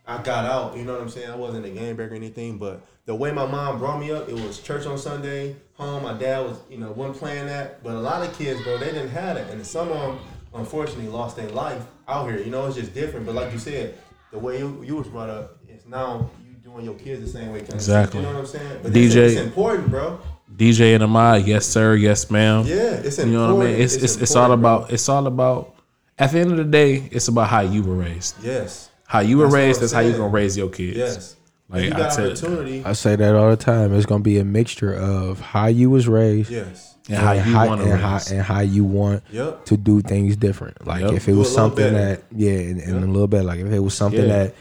I 0.07 0.21
got 0.21 0.45
out. 0.45 0.77
You 0.77 0.83
know 0.83 0.93
what 0.93 1.01
I'm 1.01 1.09
saying? 1.09 1.29
I 1.29 1.35
wasn't 1.35 1.65
a 1.65 1.69
game 1.69 1.95
breaker 1.95 2.13
or 2.13 2.15
anything, 2.15 2.57
but 2.57 2.81
the 3.05 3.15
way 3.15 3.31
my 3.31 3.45
mom 3.45 3.79
brought 3.79 3.99
me 3.99 4.11
up, 4.11 4.29
it 4.29 4.35
was 4.35 4.59
church 4.59 4.85
on 4.85 4.97
Sunday, 4.97 5.55
home. 5.73 6.03
My 6.03 6.13
dad 6.13 6.45
was, 6.45 6.57
you 6.69 6.77
know, 6.77 6.91
wasn't 6.91 7.17
playing 7.17 7.47
that. 7.47 7.83
But 7.83 7.95
a 7.95 7.99
lot 7.99 8.25
of 8.25 8.37
kids, 8.37 8.61
bro, 8.61 8.77
they 8.77 8.91
didn't 8.91 9.09
have 9.09 9.37
it, 9.37 9.49
and 9.51 9.65
some 9.65 9.91
of 9.91 9.97
them 9.97 10.19
unfortunately 10.53 11.07
lost 11.07 11.35
their 11.35 11.49
life 11.49 11.83
out 12.07 12.29
here. 12.29 12.39
You 12.39 12.51
know, 12.51 12.65
it's 12.67 12.77
just 12.77 12.93
different. 12.93 13.25
But 13.25 13.35
like 13.35 13.51
you 13.51 13.59
said, 13.59 13.97
the 14.33 14.39
way 14.39 14.57
you, 14.57 14.83
you 14.83 14.95
was 14.95 15.07
brought 15.07 15.29
up, 15.29 15.59
is 15.69 15.85
now 15.85 16.29
you 16.43 16.53
doing 16.55 16.83
your 16.83 16.95
kids 16.95 17.21
the 17.21 17.27
same 17.39 17.51
way. 17.53 17.59
kind 17.59 17.69
of 17.69 17.75
Exactly. 17.75 18.19
You 18.19 18.25
know 18.25 18.33
what 18.33 18.39
I'm 18.39 18.45
saying? 18.47 18.79
But 18.81 18.91
DJ 18.91 19.05
it's, 19.05 19.15
it's 19.15 19.41
important, 19.41 19.89
bro. 19.89 20.19
DJ 20.55 20.95
and 20.95 21.03
Ahmad, 21.03 21.45
yes 21.45 21.65
sir, 21.67 21.95
yes 21.95 22.29
ma'am. 22.31 22.65
Yeah, 22.65 22.75
it's 22.75 23.19
important. 23.19 23.31
You 23.31 23.37
know 23.37 23.55
what 23.55 23.67
I 23.67 23.69
mean? 23.71 23.81
It's 23.81 23.95
it's, 23.95 24.15
it's 24.17 24.35
all 24.35 24.51
important, 24.51 24.61
bro. 24.61 24.75
about 24.79 24.91
it's 24.91 25.07
all 25.07 25.27
about. 25.27 25.69
At 26.17 26.31
the 26.31 26.39
end 26.39 26.51
of 26.51 26.57
the 26.57 26.63
day, 26.63 27.07
it's 27.11 27.27
about 27.27 27.47
how 27.49 27.61
you 27.61 27.81
were 27.83 27.95
raised. 27.95 28.35
yes, 28.43 28.89
How 29.07 29.19
you 29.21 29.37
were 29.37 29.45
That's 29.45 29.55
raised. 29.55 29.81
I'm 29.83 29.89
how 29.95 29.99
you 30.01 30.09
saying. 30.09 30.17
gonna 30.21 30.29
raise 30.33 30.57
your 30.57 30.69
kids. 30.69 30.97
yes. 30.97 31.35
Like 31.73 31.85
you 31.85 31.93
I 31.93 31.97
got 31.97 32.13
said, 32.13 32.27
opportunity. 32.31 32.83
I 32.85 32.93
say 32.93 33.15
that 33.15 33.35
all 33.35 33.49
the 33.49 33.57
time. 33.57 33.93
It's 33.93 34.05
gonna 34.05 34.23
be 34.23 34.37
a 34.39 34.45
mixture 34.45 34.93
of 34.93 35.39
how 35.41 35.65
you 35.67 35.89
was 35.89 36.07
raised 36.07 36.51
yes. 36.51 36.95
and 37.09 37.17
how 37.17 37.31
you 37.33 37.55
want 37.67 37.81
to 37.81 37.91
and 37.91 37.99
how, 38.01 38.19
and 38.31 38.41
how 38.41 38.59
you 38.61 38.83
want 38.85 39.23
Yep. 39.31 39.65
to 39.65 39.77
do 39.77 40.01
things 40.01 40.35
different. 40.35 40.85
Like 40.85 41.01
Yep. 41.01 41.13
if 41.13 41.27
it 41.27 41.33
was 41.33 41.53
something 41.53 41.93
that 41.93 42.23
yeah, 42.35 42.51
and, 42.51 42.79
and 42.79 43.03
a 43.03 43.07
little 43.07 43.27
bit 43.27 43.43
like 43.43 43.59
if 43.59 43.71
it 43.71 43.79
was 43.79 43.93
something 43.95 44.21
Yeah. 44.27 44.43
that 44.45 44.55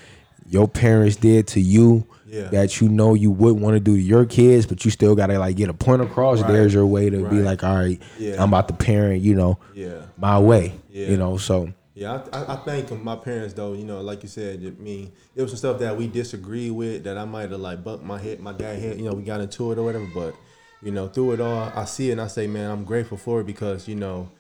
your 0.48 0.66
parents 0.66 1.16
did 1.16 1.46
to 1.48 1.60
you 1.60 2.04
Yeah. 2.28 2.48
that 2.48 2.80
you 2.80 2.88
know 2.88 3.12
you 3.12 3.30
wouldn't 3.30 3.62
want 3.62 3.74
to 3.74 3.80
do 3.80 3.94
to 3.94 4.02
your 4.02 4.24
kids, 4.24 4.64
but 4.64 4.84
you 4.86 4.90
still 4.90 5.14
gotta 5.14 5.38
like 5.38 5.56
get 5.56 5.68
a 5.68 5.74
point 5.74 6.00
across. 6.00 6.40
Right. 6.40 6.50
There's 6.52 6.72
your 6.72 6.86
way 6.86 7.10
to 7.10 7.28
be 7.28 7.42
like, 7.42 7.62
all 7.62 7.76
right, 7.76 8.00
Yeah. 8.18 8.42
I'm 8.42 8.48
about 8.48 8.68
to 8.68 8.74
parent, 8.74 9.22
you 9.22 9.34
know, 9.34 9.58
Yeah. 9.74 10.06
my 10.16 10.38
way. 10.38 10.72
Yeah. 10.90 11.08
You 11.10 11.16
know, 11.18 11.36
so 11.36 11.68
Yeah, 11.94 12.22
I, 12.32 12.38
I, 12.38 12.54
I 12.54 12.56
thank 12.56 12.90
my 13.02 13.16
parents 13.16 13.54
though. 13.54 13.74
You 13.74 13.84
know, 13.84 14.00
like 14.00 14.22
you 14.22 14.28
said, 14.28 14.60
I 14.64 14.82
mean, 14.82 15.12
it 15.34 15.42
was 15.42 15.50
some 15.50 15.58
stuff 15.58 15.78
that 15.80 15.96
we 15.96 16.06
disagree 16.06 16.70
with 16.70 17.04
that 17.04 17.18
I 17.18 17.24
might 17.24 17.50
have 17.50 17.60
like 17.60 17.84
bumped 17.84 18.04
my 18.04 18.18
head, 18.18 18.40
my 18.40 18.52
dad 18.52 18.78
head. 18.78 18.98
You 18.98 19.04
know, 19.04 19.12
we 19.12 19.22
got 19.22 19.40
into 19.40 19.72
it 19.72 19.78
or 19.78 19.82
whatever. 19.82 20.08
But 20.14 20.34
you 20.82 20.90
know, 20.90 21.08
through 21.08 21.32
it 21.32 21.40
all, 21.40 21.70
I 21.74 21.84
see 21.84 22.08
it 22.08 22.12
and 22.12 22.20
I 22.20 22.28
say, 22.28 22.46
man, 22.46 22.70
I'm 22.70 22.84
grateful 22.84 23.18
for 23.18 23.40
it 23.40 23.44
because 23.44 23.88
you 23.88 23.94
know, 23.94 24.30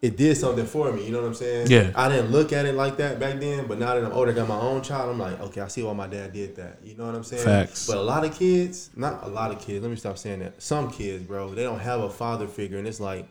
it 0.00 0.16
did 0.16 0.36
something 0.36 0.66
for 0.66 0.92
me. 0.92 1.04
You 1.04 1.10
know 1.10 1.20
what 1.20 1.26
I'm 1.26 1.34
saying? 1.34 1.66
Yeah. 1.68 1.90
I 1.96 2.08
didn't 2.08 2.30
look 2.30 2.52
at 2.52 2.64
it 2.64 2.74
like 2.74 2.96
that 2.98 3.18
back 3.18 3.40
then, 3.40 3.66
but 3.66 3.80
now 3.80 3.94
that 3.94 4.04
I'm 4.04 4.12
older, 4.12 4.32
got 4.32 4.48
my 4.48 4.58
own 4.58 4.80
child, 4.80 5.10
I'm 5.10 5.18
like, 5.18 5.40
okay, 5.40 5.62
I 5.62 5.68
see 5.68 5.82
why 5.82 5.92
my 5.92 6.06
dad 6.06 6.32
did 6.32 6.54
that. 6.56 6.78
You 6.84 6.96
know 6.96 7.06
what 7.06 7.14
I'm 7.16 7.24
saying? 7.24 7.44
Facts. 7.44 7.88
But 7.88 7.96
a 7.96 8.02
lot 8.02 8.24
of 8.24 8.32
kids, 8.38 8.90
not 8.94 9.24
a 9.24 9.28
lot 9.28 9.50
of 9.50 9.60
kids. 9.60 9.82
Let 9.82 9.90
me 9.90 9.96
stop 9.96 10.16
saying 10.16 10.38
that. 10.40 10.62
Some 10.62 10.92
kids, 10.92 11.24
bro, 11.24 11.54
they 11.54 11.64
don't 11.64 11.80
have 11.80 12.00
a 12.02 12.10
father 12.10 12.46
figure, 12.46 12.78
and 12.78 12.86
it's 12.86 13.00
like 13.00 13.26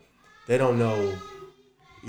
they 0.47 0.57
don't 0.57 0.77
know 0.77 1.17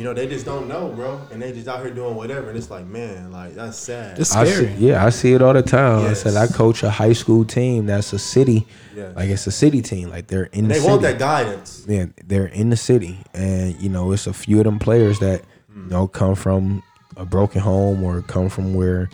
you 0.00 0.06
know, 0.06 0.14
they 0.14 0.26
just 0.26 0.46
don't 0.46 0.66
know, 0.66 0.88
bro, 0.88 1.20
and 1.30 1.42
they 1.42 1.52
just 1.52 1.68
out 1.68 1.82
here 1.84 1.90
doing 1.90 2.14
whatever, 2.14 2.48
and 2.48 2.56
it's 2.56 2.70
like, 2.70 2.86
man, 2.86 3.30
like 3.30 3.54
that's 3.54 3.76
sad. 3.76 4.18
It's 4.18 4.34
I 4.34 4.46
scary. 4.46 4.68
see, 4.68 4.86
yeah, 4.86 5.04
I 5.04 5.10
see 5.10 5.34
it 5.34 5.42
all 5.42 5.52
the 5.52 5.60
time. 5.60 6.04
Yes. 6.04 6.24
I 6.24 6.30
said 6.30 6.36
I 6.38 6.46
coach 6.50 6.82
a 6.82 6.88
high 6.88 7.12
school 7.12 7.44
team 7.44 7.84
that's 7.84 8.14
a 8.14 8.18
city, 8.18 8.66
Yes. 8.96 9.14
like 9.14 9.28
it's 9.28 9.46
a 9.46 9.50
city 9.50 9.82
team, 9.82 10.08
like 10.08 10.26
they're 10.26 10.44
in 10.44 10.68
the 10.68 10.72
they 10.72 10.80
city. 10.80 10.88
want 10.88 11.02
that 11.02 11.18
guidance. 11.18 11.84
yeah, 11.86 12.06
they're 12.24 12.46
in 12.46 12.70
the 12.70 12.78
city, 12.78 13.18
and 13.34 13.78
you 13.78 13.90
know, 13.90 14.10
it's 14.12 14.26
a 14.26 14.32
few 14.32 14.56
of 14.56 14.64
them 14.64 14.78
players 14.78 15.18
that 15.18 15.42
you 15.76 15.82
mm. 15.82 15.90
know 15.90 16.08
come 16.08 16.34
from 16.34 16.82
a 17.18 17.26
broken 17.26 17.60
home 17.60 18.02
or 18.02 18.22
come 18.22 18.48
from 18.48 18.72
where 18.72 19.10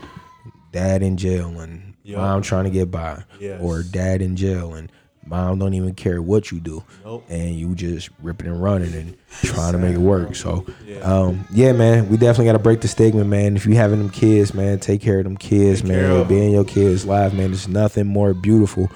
dad 0.70 1.02
in 1.02 1.16
jail 1.16 1.58
and 1.58 1.94
Yeah. 2.04 2.18
mom 2.18 2.42
trying 2.42 2.62
to 2.62 2.70
get 2.70 2.92
by, 2.92 3.24
Yes. 3.40 3.60
or 3.60 3.82
dad 3.82 4.22
in 4.22 4.36
jail 4.36 4.74
and 4.74 4.92
mom 5.26 5.58
don't 5.58 5.74
even 5.74 5.94
care 5.94 6.22
what 6.22 6.50
you 6.52 6.60
do, 6.60 6.82
Nope. 7.04 7.24
and 7.28 7.54
you 7.54 7.74
just 7.74 8.10
ripping 8.22 8.46
and 8.46 8.62
running 8.62 8.92
and 8.94 9.16
trying 9.42 9.72
to 9.72 9.78
make 9.78 9.94
it 9.94 9.98
work. 10.00 10.34
So, 10.36 10.64
Yeah. 10.86 10.98
um, 11.00 11.46
yeah, 11.52 11.72
man, 11.72 12.08
we 12.08 12.16
definitely 12.16 12.46
got 12.46 12.52
to 12.52 12.58
break 12.60 12.80
the 12.80 12.88
stigma, 12.88 13.24
man. 13.24 13.56
If 13.56 13.66
you 13.66 13.74
having 13.74 13.98
them 13.98 14.10
kids, 14.10 14.54
man, 14.54 14.78
take 14.78 15.00
care 15.00 15.18
of 15.18 15.24
them 15.24 15.36
kids, 15.36 15.80
Take 15.82 15.90
man. 15.90 16.26
Being 16.28 16.52
your 16.52 16.64
kids' 16.64 17.04
life, 17.04 17.32
man, 17.32 17.50
there's 17.50 17.68
nothing 17.68 18.06
more 18.06 18.32
beautiful 18.34 18.90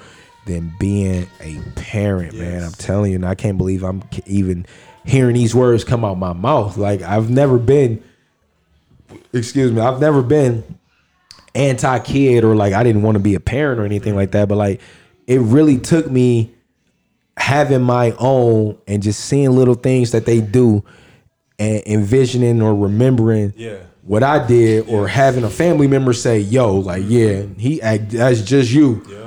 than 0.47 0.73
being 0.79 1.27
a 1.39 1.59
parent, 1.75 2.33
man. 2.33 2.63
I'm 2.63 2.71
telling 2.71 3.11
you, 3.11 3.15
and 3.17 3.25
I 3.25 3.35
can't 3.35 3.57
believe 3.57 3.83
I'm 3.83 4.01
even 4.25 4.65
hearing 5.05 5.35
these 5.35 5.53
words 5.53 5.83
come 5.83 6.03
out 6.05 6.17
my 6.17 6.33
mouth. 6.33 6.77
Like 6.77 7.01
I've 7.01 7.29
never 7.29 7.57
been, 7.59 8.03
excuse 9.33 9.71
me, 9.71 9.81
I've 9.81 9.99
never 9.99 10.21
been 10.21 10.63
anti 11.53 11.99
kid 11.99 12.43
or 12.43 12.55
like 12.55 12.73
I 12.73 12.83
didn't 12.83 13.01
want 13.01 13.15
to 13.15 13.19
be 13.19 13.35
a 13.35 13.39
parent 13.39 13.79
or 13.79 13.85
anything 13.85 14.15
like 14.15 14.31
that. 14.31 14.47
But 14.47 14.55
like 14.55 14.81
it 15.31 15.39
really 15.39 15.77
took 15.77 16.09
me 16.11 16.53
having 17.37 17.81
my 17.81 18.13
own 18.19 18.77
and 18.87 19.01
just 19.01 19.21
seeing 19.21 19.51
little 19.51 19.73
things 19.75 20.11
that 20.11 20.25
they 20.25 20.41
do 20.41 20.83
and 21.57 21.81
envisioning 21.85 22.61
or 22.61 22.75
remembering 22.75 23.53
Yeah. 23.55 23.77
what 24.03 24.23
I 24.23 24.45
did 24.45 24.89
or 24.89 25.07
having 25.07 25.43
a 25.43 25.49
family 25.49 25.87
member 25.87 26.11
say, 26.13 26.39
yo, 26.39 26.75
like, 26.75 27.03
yeah, 27.07 27.43
he 27.57 27.81
act 27.81 28.09
that's 28.09 28.41
just 28.41 28.71
you. 28.71 29.01
Yeah. 29.09 29.17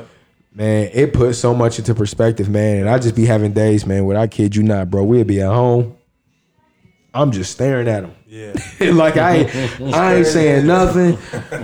Man, 0.54 0.90
it 0.92 1.12
put 1.14 1.34
so 1.34 1.54
much 1.54 1.78
into 1.78 1.94
perspective, 1.94 2.48
man. 2.48 2.80
And 2.82 2.88
I 2.88 2.98
just 2.98 3.16
be 3.16 3.24
having 3.26 3.52
days, 3.52 3.86
man, 3.86 4.04
where 4.04 4.16
I 4.18 4.26
kid 4.26 4.54
you 4.54 4.62
not, 4.62 4.90
bro. 4.90 5.02
We'd 5.04 5.26
be 5.26 5.40
at 5.40 5.48
home 5.48 5.96
I'm 7.14 7.30
just 7.30 7.52
staring 7.52 7.86
at 7.88 8.02
them. 8.02 8.12
Yeah. 8.34 8.52
like 8.94 9.16
I 9.16 9.36
ain't, 9.36 9.80
I 9.94 10.16
ain't 10.16 10.26
saying 10.26 10.66
nothing. 10.66 11.16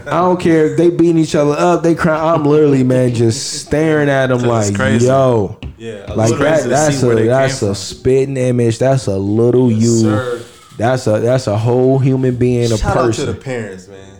I 0.07 0.21
don't 0.21 0.41
care 0.41 0.67
if 0.67 0.77
they 0.77 0.89
beating 0.89 1.19
each 1.19 1.35
other 1.35 1.57
up. 1.59 1.83
They 1.83 1.97
cry. 1.97 2.33
I'm 2.33 2.45
literally 2.45 2.85
man 2.85 3.13
just 3.13 3.65
staring 3.65 4.09
at 4.09 4.29
them 4.29 4.43
like 4.43 4.77
crazy. 4.77 5.07
yo. 5.07 5.59
Yeah. 5.79 6.13
Like 6.15 6.31
that. 6.39 6.69
That's 6.69 7.03
a 7.03 7.25
that's 7.25 7.63
a 7.63 7.67
from. 7.67 7.75
spitting 7.75 8.37
image. 8.37 8.79
That's 8.79 9.09
a 9.09 9.19
little 9.19 9.69
you. 9.69 10.03
sir. 10.03 10.45
That's 10.79 11.09
a 11.09 11.19
that's 11.19 11.49
a 11.49 11.59
whole 11.59 11.99
human 11.99 12.37
being, 12.37 12.71
a 12.71 12.79
Shout 12.79 12.97
out 12.97 13.15
to 13.15 13.27
the 13.27 13.35
parents, 13.35 13.89
man. 13.89 14.17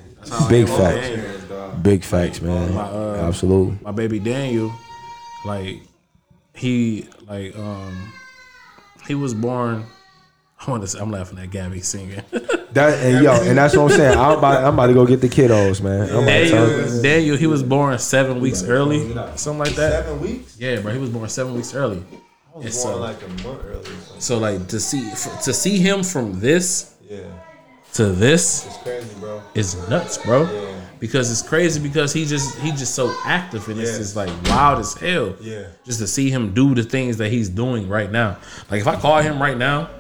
Big 0.49 0.67
facts. 0.67 1.09
the 1.09 1.15
parents, 1.15 1.45
dog. 1.49 1.83
Big 1.85 2.03
facts, 2.03 2.41
man. 2.43 2.77
uh, 2.77 3.27
Absolutely. 3.29 3.79
my 3.81 3.93
baby 3.93 4.19
Daniel, 4.19 4.73
like 5.45 5.83
he 6.57 7.07
like 7.29 7.57
um 7.57 8.13
he 9.07 9.15
was 9.15 9.35
born. 9.35 9.85
I 10.67 10.71
want 10.71 10.83
to. 10.83 10.89
Say, 10.89 10.99
I'm 11.01 11.11
laughing 11.11 11.39
at 11.39 11.51
Gabby 11.51 11.81
singing. 11.81 12.23
That 12.73 13.05
and 13.05 13.25
yo, 13.25 13.33
and 13.33 13.59
that's 13.59 13.75
what 13.77 13.91
I'm 13.91 13.99
saying. 13.99 14.17
I'm 14.17 14.39
about, 14.39 14.63
I'm 14.63 14.75
about 14.75 14.87
to 14.87 14.95
go 14.95 15.05
get 15.05 15.21
the 15.21 15.29
kiddos, 15.29 15.83
man. 15.83 16.03
I'm 16.09 16.23
about 16.23 16.27
to 16.27 16.49
tell 16.51 16.69
you. 16.71 16.77
Daniel, 16.77 17.03
Daniel, 17.03 17.37
he 17.37 17.49
was 17.49 17.65
born 17.65 17.99
seven 17.99 18.41
weeks 18.41 18.63
early, 18.63 19.13
something 19.35 19.59
like 19.59 19.75
that. 19.75 20.05
Seven 20.05 20.21
weeks? 20.21 20.57
Yeah, 20.57 20.79
bro, 20.81 20.93
he 20.93 21.01
was 21.01 21.11
born 21.11 21.29
seven 21.29 21.55
weeks 21.57 21.75
early. 21.75 21.97
I 22.55 22.59
was 22.59 22.65
And 22.67 22.85
born 22.85 22.95
so- 22.95 23.01
like 23.01 23.23
a 23.25 23.29
month 23.49 23.65
earlier. 23.67 23.97
So 24.21 24.39
like 24.39 24.69
to 24.69 24.79
see 24.79 25.05
f- 25.11 25.43
to 25.43 25.53
see 25.53 25.79
him 25.79 26.05
from 26.05 26.39
this 26.39 26.95
Yeah. 27.09 27.23
to 27.95 28.07
this 28.11 28.67
It's 28.67 28.77
crazy, 28.85 29.09
bro. 29.19 29.43
is 29.57 29.75
nuts, 29.89 30.19
bro. 30.19 30.43
Yeah. 30.45 30.81
Because 31.01 31.29
it's 31.33 31.43
crazy 31.43 31.81
because 31.81 32.13
he 32.13 32.25
just 32.25 32.57
he 32.61 32.71
just 32.71 32.95
so 32.95 33.13
active 33.25 33.69
and 33.69 33.81
it's 33.81 33.99
just 33.99 34.15
like 34.15 34.31
wild 34.45 34.79
as 34.79 34.95
hell. 34.95 35.35
Yeah. 35.41 35.65
Just 35.85 35.99
to 35.99 36.07
see 36.07 36.31
him 36.31 36.55
do 36.55 36.73
the 36.77 36.85
things 36.85 37.17
that 37.17 37.33
he's 37.33 37.49
doing 37.49 37.89
right 37.89 38.13
now. 38.13 38.37
Like 38.71 38.81
if 38.81 38.87
I 38.87 38.95
call 38.95 39.19
him 39.23 39.43
right 39.43 39.59
now, 39.59 39.91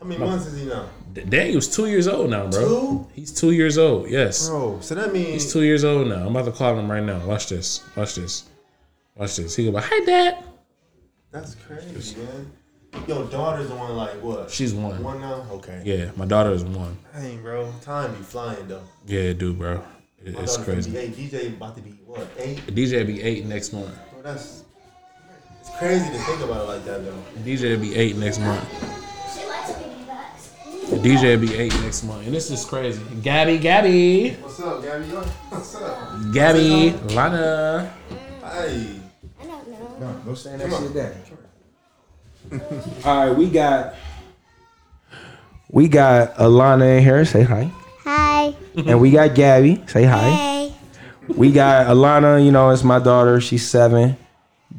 How 0.00 0.06
many 0.06 0.20
months 0.24 0.46
is 0.46 0.60
he 0.62 0.68
now? 0.68 0.88
Daniel's 1.28 1.66
two 1.74 1.86
years 1.86 2.06
old 2.06 2.30
now, 2.30 2.46
bro. 2.48 2.60
Two? 2.68 3.06
He's 3.14 3.32
two 3.32 3.50
years 3.50 3.78
old. 3.78 4.08
Yes, 4.08 4.48
Bro, 4.48 4.78
so 4.80 4.94
that 4.94 5.12
means 5.12 5.28
he's 5.42 5.52
two 5.52 5.62
years 5.62 5.84
old 5.84 6.06
now. 6.06 6.26
I'm 6.26 6.28
about 6.36 6.44
to 6.44 6.52
call 6.52 6.78
him 6.78 6.88
right 6.90 7.02
now. 7.02 7.18
Watch 7.26 7.48
this. 7.48 7.82
Watch 7.96 8.14
this. 8.14 8.44
Watch 9.16 9.36
this. 9.36 9.56
He 9.56 9.64
go, 9.64 9.70
like, 9.72 9.84
"Hi, 9.88 10.04
Dad." 10.04 10.44
that's 11.32 11.56
crazy, 11.56 12.16
man. 12.16 12.52
Your 13.06 13.24
daughter's 13.26 13.68
the 13.68 13.74
one 13.74 13.96
like 13.96 14.22
what? 14.22 14.50
She's 14.50 14.72
one. 14.72 15.02
One 15.02 15.20
now? 15.20 15.44
Okay. 15.52 15.82
Yeah, 15.84 16.10
my 16.16 16.24
daughter 16.26 16.52
is 16.52 16.64
one. 16.64 16.96
Dang, 17.12 17.42
bro. 17.42 17.72
Time 17.82 18.14
be 18.14 18.22
flying 18.22 18.66
though. 18.68 18.82
Yeah, 19.06 19.32
dude, 19.32 19.58
bro. 19.58 19.82
It- 20.24 20.38
it's 20.38 20.56
crazy. 20.56 20.96
eight. 20.96 21.16
DJ 21.16 21.48
about 21.48 21.74
to 21.76 21.82
be 21.82 21.90
what? 22.06 22.26
Eight? 22.38 22.58
DJ 22.68 23.04
be 23.06 23.20
eight 23.22 23.44
next 23.46 23.72
month. 23.72 23.94
Bro, 24.12 24.22
that's 24.22 24.62
it's 25.60 25.70
crazy 25.78 26.04
to 26.10 26.18
think 26.18 26.40
about 26.42 26.62
it 26.64 26.68
like 26.68 26.84
that 26.86 27.04
though. 27.04 27.22
DJ 27.44 27.80
be 27.80 27.94
eight 27.96 28.16
next 28.16 28.38
month. 28.38 28.64
DJ 30.96 31.38
will 31.38 31.46
be 31.46 31.54
eight 31.54 31.74
next 31.82 32.02
month, 32.04 32.24
and 32.24 32.34
this 32.34 32.50
is 32.50 32.64
crazy. 32.64 33.02
Gabby, 33.22 33.58
Gabby, 33.58 34.30
What's 34.40 34.58
up, 34.60 34.82
Gabby? 34.82 35.04
What's 35.50 35.74
up? 35.74 36.32
Gabby, 36.32 36.90
Lana. 37.14 37.92
Hey. 38.42 39.00
I 39.40 39.44
don't 39.44 39.68
know. 39.68 39.96
No, 40.00 40.12
go 40.24 40.34
stand 40.34 40.60
next 40.60 40.76
to 40.76 40.84
your 40.84 40.92
dad. 40.92 41.16
All 43.04 43.28
right, 43.28 43.36
we 43.36 43.50
got 43.50 43.96
we 45.70 45.88
got 45.88 46.34
Alana 46.36 46.96
in 46.96 47.04
here. 47.04 47.24
Say 47.26 47.42
hi. 47.42 47.70
Hi. 47.98 48.54
And 48.74 48.98
we 48.98 49.10
got 49.10 49.34
Gabby. 49.34 49.84
Say 49.86 50.04
hi. 50.04 50.30
Hey. 50.30 50.74
We 51.28 51.52
got 51.52 51.86
Alana. 51.88 52.42
You 52.42 52.50
know, 52.50 52.70
it's 52.70 52.82
my 52.82 52.98
daughter. 52.98 53.42
She's 53.42 53.68
seven. 53.68 54.16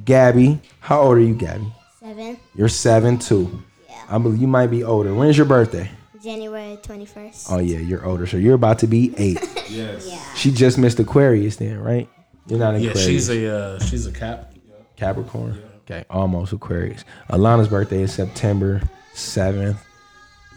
Gabby, 0.05 0.59
how 0.79 1.01
old 1.01 1.17
are 1.17 1.21
you, 1.21 1.35
Gabby? 1.35 1.71
Seven. 1.99 2.39
You're 2.55 2.69
seven 2.69 3.19
too. 3.19 3.61
Yeah. 3.87 4.03
I 4.09 4.17
believe 4.17 4.41
you 4.41 4.47
might 4.47 4.67
be 4.67 4.83
older. 4.83 5.13
When's 5.13 5.37
your 5.37 5.45
birthday? 5.45 5.91
January 6.23 6.77
21st. 6.81 7.47
Oh 7.51 7.59
yeah, 7.59 7.77
you're 7.79 8.05
older. 8.05 8.27
So 8.27 8.37
you're 8.37 8.55
about 8.55 8.79
to 8.79 8.87
be 8.87 9.13
eight. 9.17 9.39
Yes. 9.69 10.09
She 10.35 10.49
just 10.51 10.79
missed 10.79 10.99
Aquarius 10.99 11.57
then, 11.57 11.77
right? 11.79 12.09
You're 12.47 12.57
not 12.57 12.71
Yeah, 12.81 12.89
Aquarius. 12.89 13.05
she's 13.05 13.29
a 13.29 13.55
uh, 13.55 13.79
she's 13.79 14.07
a 14.07 14.11
cap. 14.11 14.51
Capricorn. 14.95 15.61
Okay, 15.81 16.05
almost 16.09 16.53
Aquarius. 16.53 17.05
Alana's 17.29 17.67
birthday 17.67 18.01
is 18.01 18.11
September 18.11 18.81
7th. 19.13 19.77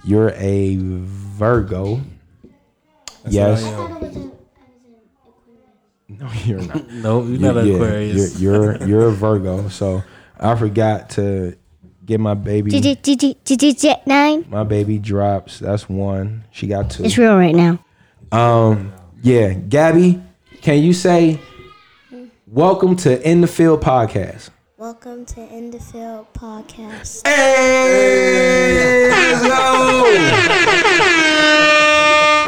You're 0.03 0.31
a 0.31 0.77
Virgo. 0.81 2.01
yes. 3.29 3.63
No, 6.09 6.31
you're 6.45 6.61
not. 6.63 6.91
No, 6.91 7.23
you're 7.23 7.39
not 7.41 7.57
an 7.59 7.67
Yeah, 7.67 7.75
Aquarius. 7.75 8.41
You're, 8.41 8.77
you're 8.79 8.89
you're 8.89 9.09
a 9.09 9.13
Virgo. 9.25 9.69
So 9.69 10.03
I 10.41 10.55
forgot 10.55 11.11
to 11.11 11.57
get 12.05 12.21
my 12.21 12.35
baby. 12.35 12.71
Jet 12.71 14.07
nine. 14.07 14.45
My 14.49 14.65
baby 14.65 14.99
drops. 14.99 15.59
That's 15.59 15.89
one. 15.89 16.45
She 16.51 16.67
got 16.67 16.91
two. 16.91 17.05
It's 17.05 17.17
real 17.19 17.37
right 17.37 17.55
now. 17.55 17.79
Um, 18.33 18.93
yeah, 19.23 19.53
Gabby, 19.53 20.23
can 20.63 20.83
you 20.83 20.93
say 20.93 21.39
welcome 22.47 22.97
to 22.97 23.29
In 23.29 23.41
the 23.41 23.47
Field 23.47 23.83
podcast? 23.83 24.51
Welcome 24.77 25.25
to 25.27 25.41
In 25.41 25.71
the 25.71 25.79
Field 25.79 26.27
podcast. 26.35 27.27
Hey, 27.27 29.09
let's 29.11 29.47
go. 29.47 30.05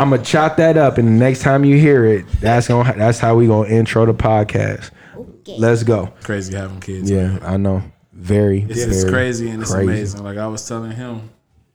I'm 0.03 0.11
gonna 0.11 0.25
chop 0.25 0.57
that 0.57 0.77
up, 0.77 0.99
and 0.99 1.07
the 1.07 1.13
next 1.13 1.43
time 1.43 1.65
you 1.65 1.79
hear 1.79 2.05
it, 2.05 2.27
that's 2.41 2.67
gonna 2.67 2.93
that's 2.97 3.21
how 3.21 3.37
we 3.37 3.47
gonna 3.47 3.69
intro 3.69 4.05
the 4.07 4.15
podcast. 4.15 4.91
Okay. 5.17 5.59
Let's 5.59 5.85
go. 5.85 6.13
crazy 6.25 6.57
having 6.57 6.81
kids. 6.81 7.09
Yeah, 7.09 7.39
I 7.43 7.57
know. 7.57 7.83
Very, 8.15 8.63
It's, 8.63 8.85
very 8.85 8.91
it's 8.97 9.05
crazy 9.05 9.51
and 9.51 9.63
it's 9.63 9.73
crazy. 9.73 9.89
amazing. 9.91 10.25
Like 10.25 10.39
I 10.39 10.47
was 10.47 10.67
telling 10.67 10.93
him, 10.93 11.31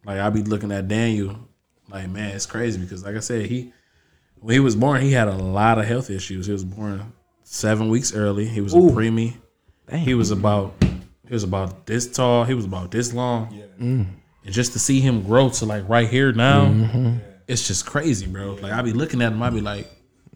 like 0.05 0.19
I 0.19 0.29
be 0.29 0.41
looking 0.43 0.71
at 0.71 0.87
Daniel, 0.87 1.35
like 1.89 2.09
man, 2.09 2.35
it's 2.35 2.45
crazy 2.45 2.79
because 2.79 3.03
like 3.03 3.15
I 3.15 3.19
said, 3.19 3.45
he 3.47 3.73
when 4.39 4.53
he 4.53 4.59
was 4.59 4.75
born, 4.75 5.01
he 5.01 5.11
had 5.11 5.27
a 5.27 5.35
lot 5.35 5.77
of 5.79 5.85
health 5.85 6.09
issues. 6.09 6.45
He 6.45 6.51
was 6.53 6.63
born 6.63 7.11
seven 7.43 7.89
weeks 7.89 8.13
early. 8.15 8.45
He 8.45 8.61
was 8.61 8.73
a 8.73 8.77
preemie. 8.77 9.33
He 9.91 10.13
was 10.13 10.31
about 10.31 10.73
he 11.27 11.33
was 11.33 11.43
about 11.43 11.85
this 11.85 12.07
tall. 12.11 12.45
He 12.45 12.53
was 12.53 12.65
about 12.65 12.89
this 12.91 13.13
long. 13.13 13.53
And 13.79 14.53
just 14.53 14.71
to 14.73 14.79
see 14.79 14.99
him 15.01 15.23
grow 15.23 15.49
to 15.49 15.65
like 15.65 15.87
right 15.89 16.07
here 16.07 16.31
now, 16.31 16.65
Mm-hmm. 16.67 17.17
it's 17.47 17.67
just 17.67 17.85
crazy, 17.85 18.25
bro. 18.27 18.53
Like 18.55 18.71
I 18.71 18.81
be 18.81 18.93
looking 18.93 19.21
at 19.21 19.33
him, 19.33 19.43
I 19.43 19.49
be 19.49 19.61
like, 19.61 19.87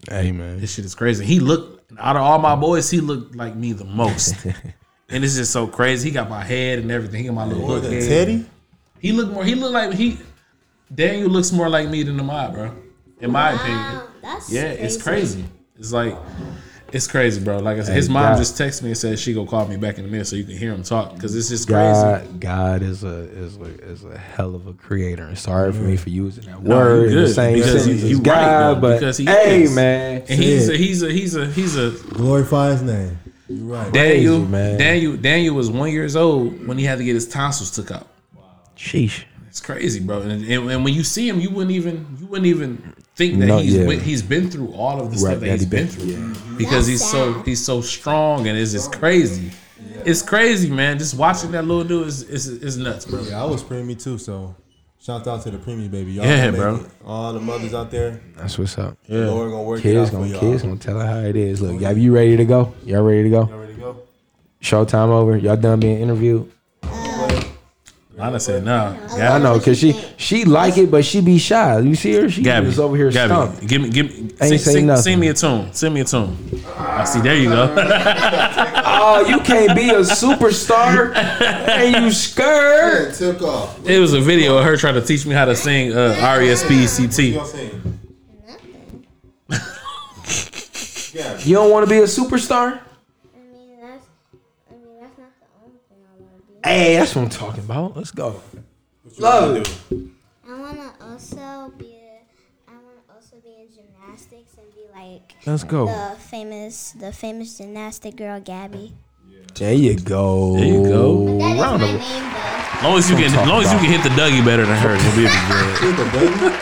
Hey 0.08 0.32
man, 0.32 0.60
this 0.60 0.74
shit 0.74 0.84
is 0.84 0.94
crazy. 0.94 1.24
He 1.24 1.40
looked 1.40 1.90
out 1.98 2.16
of 2.16 2.22
all 2.22 2.38
my 2.38 2.54
boys, 2.56 2.90
he 2.90 3.00
looked 3.00 3.34
like 3.34 3.56
me 3.56 3.72
the 3.72 3.84
most. 3.86 4.34
and 5.08 5.24
it's 5.24 5.36
just 5.36 5.52
so 5.52 5.66
crazy. 5.66 6.08
He 6.08 6.14
got 6.14 6.28
my 6.30 6.42
head 6.42 6.78
and 6.78 6.90
everything. 6.90 7.20
He 7.20 7.26
got 7.26 7.34
my 7.34 7.44
little 7.46 7.66
More 7.66 7.78
hook 7.80 7.90
head. 7.92 8.08
Teddy? 8.08 8.46
He 9.00 9.12
looked 9.12 9.32
more. 9.32 9.44
He 9.44 9.54
looked 9.54 9.74
like 9.74 9.92
he. 9.94 10.18
Daniel 10.94 11.28
looks 11.28 11.52
more 11.52 11.68
like 11.68 11.88
me 11.88 12.02
than 12.02 12.18
Ahmad, 12.20 12.54
bro. 12.54 12.72
In 13.20 13.30
my 13.32 13.52
opinion. 13.52 14.00
That's 14.22 14.50
Yeah, 14.50 14.64
it's 14.64 15.00
crazy. 15.02 15.44
It's 15.78 15.92
like. 15.92 16.16
It's 16.92 17.08
crazy, 17.08 17.42
bro. 17.42 17.58
Like 17.58 17.78
I 17.78 17.82
said, 17.82 17.96
his 17.96 18.08
mom 18.08 18.34
God. 18.34 18.38
just 18.38 18.54
texted 18.56 18.82
me 18.82 18.90
and 18.90 18.96
said 18.98 19.18
she 19.18 19.34
gonna 19.34 19.48
call 19.50 19.66
me 19.66 19.76
back 19.76 19.98
in 19.98 20.04
a 20.04 20.08
minute 20.08 20.28
so 20.28 20.36
you 20.36 20.44
can 20.44 20.56
hear 20.56 20.72
him 20.72 20.84
talk 20.84 21.12
because 21.14 21.34
it's 21.34 21.48
just 21.48 21.66
crazy. 21.66 22.02
God, 22.02 22.40
God 22.40 22.82
is 22.82 23.02
a 23.02 23.22
is 23.36 23.56
a 23.56 23.64
is 23.82 24.04
a 24.04 24.16
hell 24.16 24.54
of 24.54 24.68
a 24.68 24.74
creator. 24.74 25.24
And 25.24 25.36
sorry 25.36 25.72
for 25.72 25.82
me 25.82 25.96
for 25.96 26.10
using 26.10 26.44
that 26.44 26.62
No, 26.62 26.76
word 26.76 27.10
you 27.10 27.18
in 27.18 27.24
the 27.24 27.34
same 27.34 27.54
because 27.54 27.82
sentence 27.82 28.00
you- 28.02 28.06
as 28.06 28.10
you 28.10 28.16
right, 28.18 28.22
God, 28.24 28.76
though, 28.76 28.80
but 28.80 28.92
because 29.00 29.16
he 29.16 29.24
hey 29.24 29.62
is. 29.64 29.74
man, 29.74 30.20
And 30.28 30.40
he's 30.40 30.68
a, 30.68 30.76
he's 30.76 31.02
a 31.02 31.10
he's 31.10 31.34
a 31.34 31.46
he's 31.50 31.76
a 31.76 31.90
Glorify 32.12 32.70
his 32.70 32.82
name. 32.82 33.18
You're 33.56 33.66
right. 33.66 33.92
Daniel 33.92 34.40
man. 34.40 34.78
Daniel 34.78 35.16
Daniel 35.16 35.54
was 35.54 35.70
one 35.70 35.90
years 35.90 36.16
old 36.16 36.66
when 36.66 36.78
he 36.78 36.84
had 36.84 36.98
to 36.98 37.04
get 37.04 37.14
his 37.14 37.28
tonsils 37.28 37.70
took 37.70 37.90
out. 37.90 38.08
sheesh. 38.76 39.24
It's 39.48 39.60
crazy, 39.60 40.00
bro. 40.00 40.20
And, 40.22 40.32
and, 40.32 40.70
and 40.70 40.84
when 40.84 40.94
you 40.94 41.04
see 41.04 41.28
him, 41.28 41.38
you 41.38 41.48
wouldn't 41.50 41.70
even 41.76 42.16
you 42.18 42.26
wouldn't 42.26 42.46
even 42.46 42.94
think 43.14 43.38
that 43.38 43.46
No, 43.46 43.58
he's 43.58 43.74
yeah. 43.76 43.86
went, 43.86 44.02
he's 44.02 44.20
been 44.22 44.50
through 44.50 44.72
all 44.72 45.00
of 45.00 45.10
the 45.12 45.16
Right, 45.16 45.18
stuff 45.18 45.34
that 45.34 45.40
that 45.40 45.50
he's 45.52 45.60
he 45.62 45.68
been 45.68 45.86
been 45.86 46.34
through 46.34 46.56
because 46.56 46.86
he's 46.88 47.08
so 47.08 47.34
he's 47.42 47.64
so 47.64 47.80
strong 47.80 48.48
and 48.48 48.58
it's 48.58 48.72
just 48.72 48.92
crazy. 48.92 49.52
It's 50.04 50.22
crazy, 50.22 50.70
man. 50.70 50.98
Just 50.98 51.14
watching 51.16 51.52
that 51.52 51.64
little 51.64 51.84
dude 51.84 52.08
is 52.08 52.22
is, 52.24 52.48
is 52.48 52.76
nuts, 52.78 53.04
bro. 53.06 53.22
Yeah, 53.22 53.42
I 53.42 53.46
was 53.46 53.62
preemie 53.62 54.02
too, 54.02 54.18
so 54.18 54.56
shout 55.04 55.26
out 55.26 55.42
to 55.42 55.50
the 55.50 55.58
preemie 55.58 55.90
baby. 55.90 56.12
Y'all 56.12 56.24
Yeah, 56.24 56.50
bro. 56.50 56.76
it. 56.76 56.86
All 57.04 57.32
the 57.32 57.40
mothers 57.40 57.74
out 57.74 57.90
there, 57.90 58.20
That's 58.36 58.58
what's 58.58 58.76
up. 58.78 58.96
Yeah. 59.06 59.26
Lord 59.26 59.50
gonna 59.50 59.62
work 59.62 59.80
it 59.80 59.82
Kids 59.82 60.00
out 60.00 60.06
for 60.08 60.12
gonna 60.18 60.26
y'all. 60.28 60.40
kids 60.40 60.62
gonna 60.62 60.76
tell 60.76 60.98
her 61.00 61.06
how 61.06 61.20
it 61.20 61.36
is. 61.36 61.60
Look, 61.60 61.80
y'all, 61.80 61.96
you 61.96 62.14
ready 62.14 62.36
to 62.36 62.44
go? 62.44 62.72
Y'all 62.84 63.02
ready 63.02 63.24
to 63.24 63.30
go? 63.30 63.48
Y'all 63.48 63.58
ready 63.58 63.74
to 63.74 63.80
go? 63.80 63.96
Showtime 64.62 65.08
over. 65.08 65.36
Y'all 65.36 65.56
done 65.56 65.80
being 65.80 66.00
interviewed? 66.00 66.50
Lana 68.16 68.38
said, 68.38 68.64
"Nah, 68.64 68.94
I 69.16 69.38
know, 69.40 69.58
cause 69.58 69.76
she 69.76 69.92
she 70.16 70.44
like 70.44 70.78
it, 70.78 70.88
but 70.88 71.04
she 71.04 71.20
be 71.20 71.36
shy. 71.36 71.80
You 71.80 71.96
see 71.96 72.12
her? 72.12 72.30
She 72.30 72.42
Gabby, 72.44 72.66
was 72.66 72.78
over 72.78 72.96
here 72.96 73.10
Gabby, 73.10 73.28
stumped. 73.34 73.66
give 73.66 73.82
me, 73.82 73.88
give 73.90 74.06
me, 74.06 74.16
Ain't 74.20 74.38
sing, 74.38 74.58
sing, 74.58 74.86
nothing. 74.86 75.02
sing 75.02 75.18
me 75.20 75.28
a 75.28 75.34
tune. 75.34 75.72
Sing 75.72 75.92
me 75.92 76.00
a 76.02 76.04
tune. 76.04 76.36
I 76.78 77.02
see. 77.04 77.20
There 77.20 77.34
you 77.36 77.48
go. 77.48 77.74
Oh, 78.96 79.26
you 79.28 79.40
can't 79.40 79.74
be 79.76 79.88
a 79.90 80.00
superstar 80.00 81.14
and 81.14 82.04
you 82.04 82.10
scared. 82.12 83.14
took 83.14 83.42
off. 83.42 83.84
it 83.86 83.98
was 83.98 84.12
a 84.12 84.20
video 84.20 84.56
of 84.58 84.64
her 84.64 84.76
trying 84.76 84.94
to 84.94 85.00
teach 85.02 85.26
me 85.26 85.34
how 85.34 85.44
to 85.44 85.56
sing 85.56 85.92
uh, 85.92 86.14
Y'all 86.16 86.24
R-E-S-P-E-C-T. 86.24 87.30
yeah. 91.12 91.38
You 91.44 91.54
don't 91.54 91.70
want 91.70 91.86
to 91.86 91.90
be 91.90 91.98
a 91.98 92.04
superstar? 92.04 92.80
That's, 92.80 92.86
I 93.32 94.74
mean, 94.74 95.00
that's 95.00 95.16
not 95.18 95.30
the 95.38 95.46
only 95.62 95.78
thing 95.88 95.98
I 96.02 96.20
want 96.20 96.36
to 96.38 96.52
be. 96.52 96.58
Hey, 96.68 96.96
that's 96.96 97.14
what 97.14 97.22
I'm 97.22 97.28
talking 97.28 97.62
about. 97.64 97.96
Let's 97.96 98.10
go. 98.10 98.40
Love 99.18 99.56
it. 99.56 99.68
I 100.48 100.58
wanna 100.60 100.92
also 101.00 101.72
be. 101.78 101.94
A, 101.94 102.20
I 102.68 102.72
wanna 102.74 103.02
also 103.14 103.36
be 103.44 103.50
in 103.50 103.68
gymnastics 103.72 104.56
and 104.58 104.74
be 104.74 104.80
like 105.12 105.34
Let's 105.46 105.64
go. 105.64 105.86
the 105.86 106.16
famous, 106.18 106.92
the 106.92 107.12
famous 107.12 107.58
gymnastic 107.58 108.16
girl 108.16 108.40
Gabby. 108.40 108.92
There 109.54 109.72
you 109.74 109.96
go. 109.98 110.56
There 110.56 110.64
you 110.66 110.82
go. 110.84 111.38
That 111.38 111.52
is 111.54 111.60
Round 111.60 111.82
my 111.82 111.88
of- 111.88 111.94
name 112.00 112.00
though. 112.00 112.40
As 112.76 112.82
long 112.82 112.98
as 112.98 113.10
you 113.10 113.16
can, 113.16 113.24
as 113.26 113.48
long 113.48 113.62
as 113.64 113.72
you 113.72 113.78
can 113.78 113.88
hit 113.90 114.02
the 114.02 114.08
Dougie 114.10 114.44
better 114.44 114.66
than 114.66 114.76
her, 114.76 114.96
you'll 114.96 115.16
be 115.16 115.26
good. 115.48 116.52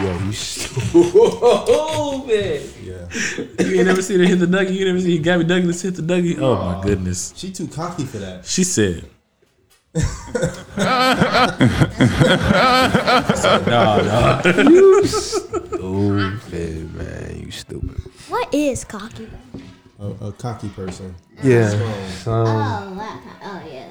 Yo, 0.00 0.18
you 0.26 0.32
stupid. 0.32 0.92
Oh 0.94 2.24
man, 2.26 2.60
Yeah. 2.82 3.06
you 3.64 3.76
ain't 3.78 3.86
never 3.86 4.02
seen 4.02 4.18
her 4.20 4.26
hit 4.26 4.38
the 4.40 4.46
Dougie. 4.46 4.72
You 4.74 4.84
never 4.86 5.00
seen 5.00 5.22
Gabby 5.22 5.44
Douglas 5.44 5.82
hit 5.82 5.94
the 5.96 6.02
Dougie. 6.02 6.38
Oh 6.38 6.56
my 6.56 6.80
goodness. 6.82 7.32
She 7.36 7.52
too 7.52 7.68
cocky 7.68 8.04
for 8.04 8.18
that. 8.18 8.44
She 8.46 8.64
said. 8.64 9.04
no, 13.66 14.00
no. 14.02 14.40
You 15.92 16.38
stupid, 16.38 16.94
man. 16.94 17.42
You 17.44 17.50
stupid. 17.50 18.00
What 18.28 18.52
is 18.54 18.84
cocky? 18.84 19.28
A, 20.00 20.06
a 20.26 20.32
cocky 20.32 20.68
person. 20.70 21.14
Yeah. 21.42 21.68
Strong. 22.08 22.46
Oh, 22.46 22.94
that, 22.96 23.22
oh 23.44 23.62
yeah. 23.70 23.86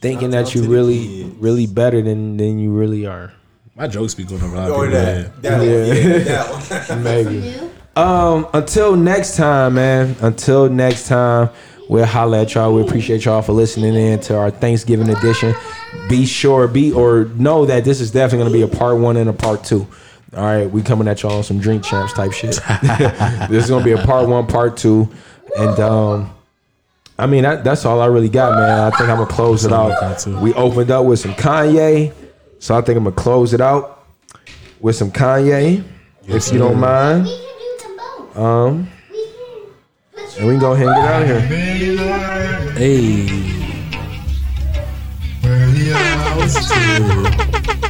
thinking 0.00 0.30
Shout 0.32 0.40
out 0.40 0.44
that 0.46 0.54
you 0.54 0.62
to 0.62 0.66
the 0.68 0.72
really, 0.74 0.98
kids. 1.24 1.34
really 1.36 1.66
better 1.66 2.02
than 2.02 2.36
than 2.36 2.58
you 2.58 2.72
really 2.72 3.06
are. 3.06 3.32
My 3.76 3.88
jokes 3.88 4.14
be 4.14 4.24
going 4.24 4.42
over 4.42 4.54
a 4.54 4.58
lot 4.58 4.70
of 4.70 4.76
Or 4.76 4.86
people's 4.86 5.02
that. 5.04 5.16
head. 5.16 5.42
That 5.42 5.58
one. 5.58 5.68
Yeah. 5.68 5.84
Yeah, 5.84 6.18
that 6.18 6.88
one. 6.90 7.02
Maybe. 7.04 7.40
New? 7.40 7.70
Um, 7.96 8.46
until 8.52 8.96
next 8.96 9.36
time, 9.36 9.74
man. 9.74 10.14
Until 10.20 10.68
next 10.68 11.06
time, 11.08 11.50
we'll 11.88 12.04
holla 12.06 12.42
at 12.42 12.54
y'all. 12.54 12.72
We 12.74 12.82
appreciate 12.82 13.24
y'all 13.24 13.42
for 13.42 13.52
listening 13.52 13.94
in 13.94 14.20
to 14.20 14.36
our 14.36 14.50
Thanksgiving 14.50 15.08
edition. 15.08 15.54
Be 16.08 16.26
sure, 16.26 16.68
be 16.68 16.92
or 16.92 17.24
know 17.36 17.66
that 17.66 17.84
this 17.84 18.00
is 18.00 18.10
definitely 18.12 18.44
gonna 18.44 18.66
be 18.68 18.74
a 18.74 18.78
part 18.78 18.98
one 18.98 19.16
and 19.16 19.28
a 19.28 19.32
part 19.32 19.64
two. 19.64 19.86
All 20.36 20.42
right, 20.42 20.68
we 20.68 20.82
coming 20.82 21.06
at 21.06 21.22
y'all 21.22 21.36
on 21.36 21.44
some 21.44 21.60
drink 21.60 21.84
champs 21.84 22.12
type 22.12 22.32
shit. 22.32 22.56
this 23.48 23.62
is 23.64 23.70
gonna 23.70 23.84
be 23.84 23.92
a 23.92 23.98
part 23.98 24.28
one, 24.28 24.48
part 24.48 24.76
two, 24.76 25.08
and 25.56 25.78
um, 25.78 26.34
I 27.16 27.26
mean 27.26 27.44
that, 27.44 27.62
that's 27.62 27.84
all 27.84 28.00
I 28.00 28.06
really 28.06 28.28
got, 28.28 28.58
man. 28.58 28.80
I 28.80 28.90
think 28.96 29.08
I'm 29.10 29.18
gonna 29.18 29.26
close 29.26 29.64
it 29.64 29.68
That's 29.68 29.78
all 29.78 29.92
I 29.92 30.00
got, 30.00 30.26
out. 30.26 30.42
We 30.42 30.52
opened 30.54 30.90
up 30.90 31.06
with 31.06 31.20
some 31.20 31.34
Kanye, 31.34 32.12
so 32.58 32.76
I 32.76 32.80
think 32.80 32.98
I'm 32.98 33.04
gonna 33.04 33.14
close 33.14 33.54
it 33.54 33.60
out 33.60 34.04
with 34.80 34.96
some 34.96 35.12
Kanye, 35.12 35.84
if 36.26 36.50
you 36.52 36.58
don't 36.58 36.80
mind. 36.80 37.26
We 37.26 37.30
can 37.30 37.38
do 37.78 37.84
them 37.84 37.96
both. 37.96 38.36
Um, 38.36 38.90
We 39.10 39.16
can. 40.16 40.26
Put 40.26 40.36
and 40.38 40.46
we 40.48 40.52
can 40.54 40.60
go 40.60 40.72
ahead 40.72 40.88
and 40.88 40.96
get 40.96 41.08
out 41.08 41.22
of 41.22 41.28
here. 41.28 41.40
Hey. 42.72 43.28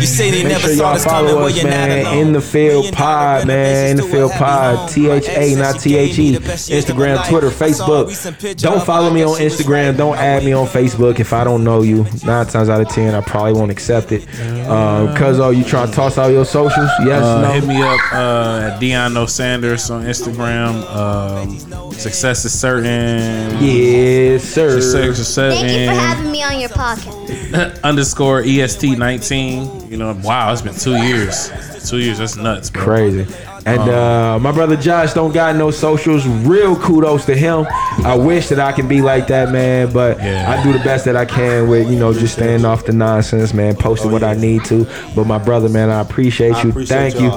You 0.00 0.06
say 0.06 0.30
they 0.30 0.42
Make 0.44 0.52
never 0.52 0.66
sure 0.68 0.76
saw 0.76 0.82
y'all 0.84 0.94
this 0.94 1.04
coming, 1.04 1.28
follow 1.30 1.38
well, 1.40 1.46
us, 1.48 1.56
you're 1.56 1.64
not 1.64 1.88
man. 1.88 2.06
alone. 2.06 2.18
In 2.26 2.32
the 2.32 2.40
field 2.40 2.92
pod, 2.92 3.46
man. 3.46 3.90
In 3.92 3.96
the 3.96 4.02
field 4.02 4.30
to 4.30 4.36
a 4.36 4.38
happy 4.38 4.44
pod. 4.44 4.76
home. 4.76 4.88
T 4.88 5.08
H 5.10 5.28
A, 5.28 5.54
not 5.56 5.80
T 5.80 5.96
H 5.96 6.18
E. 6.18 6.34
Instagram, 6.36 7.28
Twitter, 7.28 7.48
Facebook. 7.50 8.56
Don't 8.60 8.84
follow 8.84 9.10
me 9.10 9.22
on 9.24 9.38
Instagram. 9.40 9.96
Don't 9.96 10.16
add 10.16 10.44
me 10.44 10.52
on 10.52 10.66
Facebook 10.66 11.18
if 11.18 11.32
I 11.32 11.44
don't 11.44 11.64
know 11.64 11.82
you. 11.82 12.04
Nine 12.24 12.46
times 12.46 12.68
out 12.68 12.80
of 12.80 12.88
ten, 12.88 13.14
I 13.14 13.20
probably 13.22 13.54
won't 13.54 13.70
accept 13.70 14.12
it. 14.12 14.28
Um, 14.68 15.14
Cause 15.16 15.40
oh, 15.40 15.50
you 15.50 15.64
trying 15.64 15.88
to 15.88 15.94
toss 15.94 16.18
out 16.18 16.28
your 16.28 16.44
socials? 16.44 16.90
Yes, 17.04 17.22
Uh, 17.22 17.42
no. 17.42 17.52
hit 17.52 17.64
me 17.66 17.80
up 17.82 18.00
uh, 18.12 18.70
at 18.72 18.80
Deano 18.80 19.28
Sanders 19.28 19.90
on 19.90 20.04
Instagram. 20.04 20.84
Um, 20.94 21.92
success 21.92 22.44
is 22.44 22.58
certain. 22.58 23.56
Yes, 23.62 24.44
sir. 24.44 24.80
Success 24.80 25.18
is 25.18 25.28
certain. 25.28 25.58
Thank 25.58 25.80
you 25.80 25.86
for 25.86 26.00
having 26.00 26.30
me 26.30 26.42
on 26.42 26.60
your 26.60 26.68
podcast. 26.70 27.82
underscore 27.82 28.40
EST 28.44 28.98
nineteen. 28.98 29.70
You 29.96 30.02
know, 30.02 30.20
wow, 30.22 30.52
it's 30.52 30.60
been 30.60 30.74
two 30.74 30.94
years. 31.06 31.50
Two 31.88 31.96
years. 31.96 32.18
That's 32.18 32.36
nuts, 32.36 32.68
bro. 32.68 32.84
Crazy. 32.84 33.26
And 33.66 33.80
uh, 33.80 34.38
my 34.40 34.52
brother 34.52 34.76
Josh 34.76 35.12
don't 35.12 35.32
got 35.32 35.56
no 35.56 35.72
socials. 35.72 36.24
Real 36.26 36.76
kudos 36.76 37.24
to 37.26 37.34
him. 37.34 37.66
I 38.04 38.14
wish 38.16 38.48
that 38.50 38.60
I 38.60 38.70
could 38.70 38.88
be 38.88 39.02
like 39.02 39.26
that, 39.26 39.50
man. 39.50 39.92
But 39.92 40.18
Yeah. 40.18 40.48
I 40.58 40.62
do 40.62 40.72
the 40.72 40.78
best 40.84 41.04
that 41.06 41.16
I 41.16 41.24
can 41.24 41.68
with, 41.68 41.90
you 41.90 41.98
know, 41.98 42.12
just 42.12 42.34
staying 42.34 42.64
off 42.64 42.84
the 42.84 42.92
nonsense, 42.92 43.52
man. 43.52 43.74
Posting 43.74 44.12
what 44.12 44.22
I 44.22 44.34
need 44.34 44.64
to. 44.66 44.86
But 45.16 45.26
my 45.26 45.38
brother, 45.38 45.68
man, 45.68 45.90
I 45.90 46.00
appreciate 46.00 46.54
I 46.54 46.62
you. 46.62 46.70
appreciate 46.70 47.12
Thank 47.14 47.20
you. 47.20 47.30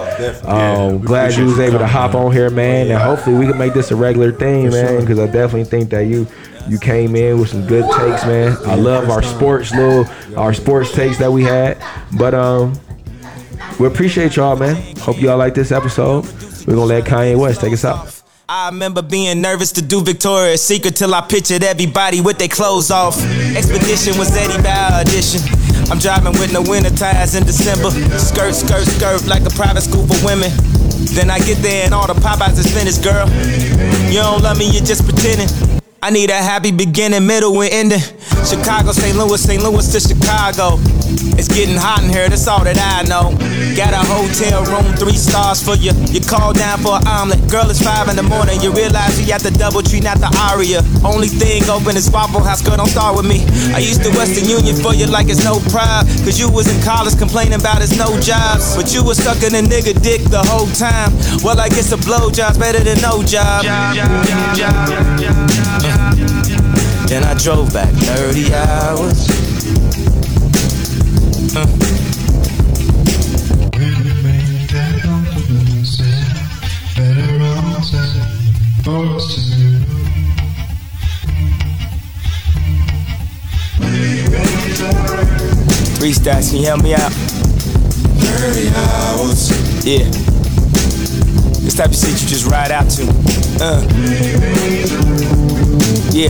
Um, 0.48 1.00
Yeah, 1.00 1.06
glad 1.06 1.34
you 1.36 1.46
was 1.46 1.60
able 1.60 1.80
to 1.80 1.88
hop 1.88 2.14
man. 2.14 2.26
on 2.28 2.32
here, 2.32 2.52
man. 2.52 2.86
yeah. 2.88 2.94
And 2.94 3.02
hopefully 3.02 3.36
we 3.36 3.48
can 3.48 3.58
make 3.58 3.74
this 3.74 3.90
a 3.90 3.96
regular 3.96 4.32
thing, 4.32 4.70
man. 4.70 5.02
Because 5.02 5.18
I 5.18 5.26
definitely 5.26 5.64
think 5.66 5.90
that 5.90 6.06
you 6.06 6.28
you 6.68 6.78
came 6.78 7.16
in 7.16 7.40
with 7.40 7.50
some 7.50 7.66
good 7.66 7.86
takes, 7.98 8.24
man. 8.28 8.56
I 8.68 8.76
love 8.76 9.10
our 9.10 9.24
sports 9.24 9.72
little 9.72 10.06
our 10.38 10.54
sports 10.54 10.92
takes 10.92 11.18
that 11.18 11.32
we 11.32 11.44
had. 11.44 11.82
But 12.20 12.36
um 12.36 12.80
we 13.80 13.88
appreciate 13.88 14.36
y'all, 14.36 14.56
man. 14.56 14.96
Hope 14.98 15.20
y'all 15.22 15.38
like 15.38 15.54
this 15.54 15.72
episode. 15.72 16.26
We're 16.68 16.76
gonna 16.76 16.86
let 16.86 17.06
Kanye 17.06 17.38
West 17.38 17.62
take 17.62 17.74
us 17.74 17.86
out. 17.86 18.22
I 18.48 18.70
remember 18.70 19.02
being 19.04 19.42
nervous 19.42 19.72
to 19.74 19.82
do 19.82 20.02
Victoria's 20.02 20.62
Secret 20.64 20.96
till 20.96 21.14
I 21.14 21.22
pictured 21.22 21.64
everybody 21.64 22.20
with 22.20 22.40
their 22.40 22.48
clothes 22.48 22.90
off. 22.90 23.16
Expedition 23.56 24.18
was 24.18 24.36
Eddie 24.36 24.62
by 24.64 25.02
audition. 25.02 25.42
I'm 25.92 26.00
driving 26.00 26.34
with 26.34 26.52
no 26.52 26.62
winter 26.62 26.90
tires 26.90 27.36
in 27.36 27.44
December. 27.44 27.92
Skirt, 28.18 28.54
skirt, 28.56 28.86
skirt 28.86 29.26
like 29.28 29.44
a 29.46 29.52
private 29.52 29.82
school 29.82 30.06
for 30.08 30.26
women. 30.26 30.52
Then 31.14 31.30
I 31.30 31.40
get 31.40 31.58
there 31.60 31.86
and 31.86 31.94
all 31.94 32.08
the 32.08 32.14
Popeyes 32.14 32.58
is 32.58 32.74
finished, 32.74 33.04
girl. 33.04 33.28
You 34.10 34.22
don't 34.22 34.42
love 34.42 34.58
me, 34.58 34.70
you're 34.70 34.84
just 34.86 35.06
pretending. 35.06 35.79
I 36.02 36.12
need 36.12 36.30
a 36.30 36.34
happy 36.34 36.72
beginning, 36.72 37.28
middle, 37.28 37.62
and 37.62 37.92
ending. 37.92 38.00
Chicago, 38.48 38.94
St. 38.94 39.18
Louis, 39.18 39.42
St. 39.42 39.62
Louis 39.62 39.84
to 39.92 40.00
Chicago. 40.00 40.80
It's 41.36 41.48
getting 41.52 41.76
hot 41.76 42.04
in 42.04 42.10
here, 42.10 42.28
that's 42.30 42.48
all 42.48 42.64
that 42.64 42.80
I 42.80 43.04
know. 43.04 43.36
Got 43.76 43.92
a 43.92 44.00
hotel 44.08 44.64
room, 44.72 44.88
three 44.96 45.20
stars 45.20 45.60
for 45.60 45.76
you. 45.76 45.92
You 46.08 46.24
call 46.24 46.54
down 46.56 46.80
for 46.80 46.96
an 47.00 47.08
omelet. 47.08 47.44
Girl, 47.52 47.68
it's 47.68 47.84
five 47.84 48.08
in 48.08 48.16
the 48.16 48.24
morning. 48.24 48.64
You 48.64 48.72
realize 48.72 49.20
you 49.20 49.28
got 49.28 49.44
the 49.44 49.52
double 49.52 49.84
tree, 49.84 50.00
not 50.00 50.24
the 50.24 50.32
aria. 50.48 50.80
Only 51.04 51.28
thing 51.28 51.68
open 51.68 52.00
is 52.00 52.08
Waffle 52.08 52.44
House, 52.44 52.64
girl, 52.64 52.78
don't 52.78 52.88
start 52.88 53.20
with 53.20 53.28
me. 53.28 53.44
I 53.76 53.80
used 53.84 54.04
to 54.08 54.12
Western 54.16 54.48
Union 54.48 54.80
for 54.80 54.96
you 54.96 55.08
like 55.08 55.28
it's 55.28 55.44
no 55.44 55.60
pride. 55.68 56.08
Cause 56.24 56.40
you 56.40 56.48
was 56.48 56.72
in 56.72 56.80
college 56.84 57.20
complaining 57.20 57.60
about 57.60 57.84
it's 57.84 57.96
no 58.00 58.16
jobs. 58.24 58.76
But 58.76 58.96
you 58.96 59.04
was 59.04 59.20
sucking 59.20 59.52
a 59.52 59.64
nigga 59.64 60.00
dick 60.00 60.24
the 60.32 60.44
whole 60.48 60.72
time. 60.80 61.12
Well, 61.44 61.60
I 61.60 61.68
guess 61.68 61.92
a 61.92 62.00
blowjob's 62.00 62.58
better 62.58 62.80
than 62.80 63.04
no 63.04 63.20
job. 63.24 63.68
Then 67.08 67.24
I 67.24 67.34
drove 67.34 67.74
back 67.74 67.90
30 67.90 68.54
hours. 68.54 69.28
Three 85.98 86.14
stacks, 86.14 86.50
can 86.52 86.60
you 86.60 86.66
help 86.66 86.84
me 86.84 86.94
out? 86.94 87.12
30 87.12 88.70
hours. 88.76 89.50
Yeah. 89.86 90.06
This 91.62 91.76
type 91.76 91.90
of 91.90 91.96
shit 91.96 92.22
you 92.22 92.28
just 92.28 92.46
ride 92.46 92.72
out 92.72 92.90
to. 92.92 93.04
Uh. 93.62 95.49
Yeah. 96.12 96.30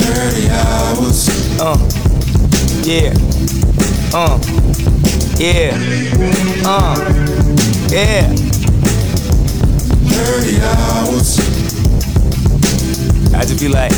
30 0.00 0.48
hours. 0.50 1.28
Uh. 1.60 1.76
Yeah. 2.82 3.12
Uh. 4.14 4.38
Yeah. 5.36 5.76
Uh. 6.64 6.96
Yeah. 7.90 8.32
30 10.08 10.60
hours. 10.62 11.38
I 13.34 13.44
just 13.44 13.60
be 13.60 13.68
like, 13.68 13.92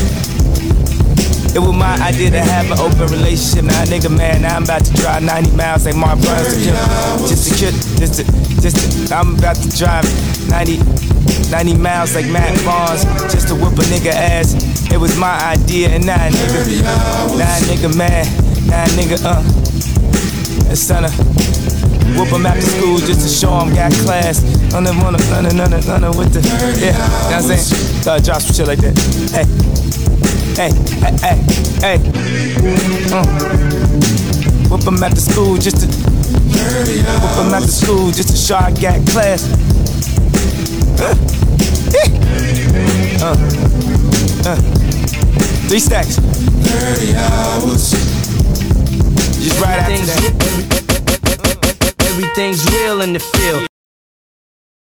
it 1.54 1.60
was 1.60 1.74
my 1.74 1.96
idea 2.02 2.30
to 2.32 2.40
have 2.40 2.70
an 2.72 2.78
open 2.80 3.06
relationship. 3.12 3.64
Now, 3.64 3.84
nigga, 3.84 4.10
man, 4.14 4.42
now 4.42 4.56
I'm 4.56 4.64
about 4.64 4.84
to 4.86 4.92
drive 4.94 5.22
90 5.22 5.56
miles 5.56 5.86
like 5.86 5.96
Mark 5.96 6.18
kill. 6.20 6.36
Just 7.28 7.48
to 7.48 7.54
kill, 7.56 7.72
just 7.98 8.14
to, 8.14 8.24
just 8.60 9.08
to, 9.08 9.14
I'm 9.14 9.36
about 9.38 9.56
to 9.56 9.68
drive 9.70 10.04
90, 10.50 11.07
90 11.50 11.74
miles 11.76 12.14
like 12.14 12.26
Matt 12.26 12.54
Barnes 12.64 13.04
just 13.32 13.48
to 13.48 13.54
whoop 13.54 13.74
a 13.74 13.82
nigga 13.88 14.12
ass. 14.12 14.54
It 14.92 14.98
was 14.98 15.16
my 15.18 15.38
idea, 15.52 15.90
and 15.90 16.04
now, 16.06 16.28
nigga, 16.28 16.82
now, 17.38 17.58
nigga, 17.68 17.96
man, 17.96 18.26
now, 18.66 18.86
nigga, 18.96 19.18
uh, 19.24 19.42
time 20.88 21.04
to 21.04 21.10
whoop 22.18 22.28
him 22.28 22.46
after 22.46 22.62
school 22.62 22.98
just 22.98 23.22
to 23.22 23.28
show 23.28 23.58
him 23.60 23.74
got 23.74 23.92
class. 24.04 24.42
None 24.72 24.86
of 24.86 24.96
wanna, 24.96 25.18
none 25.30 25.46
of, 25.46 25.54
none 25.54 25.72
of, 25.72 25.86
none 25.86 26.04
of 26.04 26.16
with 26.18 26.32
the, 26.32 26.40
yeah, 26.80 26.92
you 26.92 26.92
know 26.92 27.42
what 27.42 27.50
I'm 27.50 27.56
saying? 27.56 28.08
Uh, 28.08 28.18
drop 28.18 28.42
some 28.42 28.54
shit 28.54 28.66
like 28.66 28.80
that. 28.80 28.96
Hey 29.32 29.78
hey, 30.58 30.72
hey, 30.98 31.14
hey, 31.22 31.38
hey. 31.80 31.98
Uh. 33.12 33.24
Whoop 34.68 34.82
him 34.82 35.02
after 35.02 35.20
school 35.20 35.56
just 35.56 35.80
to 35.80 35.86
Whoop 35.86 37.46
him 37.46 37.54
after 37.54 37.70
school 37.70 38.10
just 38.10 38.30
to 38.30 38.36
show 38.36 38.56
I 38.56 38.72
got 38.72 39.06
class. 39.06 39.44
Uh. 41.00 41.37
Uh. 43.20 43.34
Uh. 44.46 44.56
Three 45.68 45.80
stacks. 45.80 46.16
30 46.18 47.14
hours. 47.16 47.90
Just 49.42 49.60
right 49.60 49.78
after 49.80 50.06
that. 50.06 50.22
Everything's 52.00 52.64
real 52.72 53.00
in 53.02 53.12
the 53.12 53.18
field. 53.18 53.68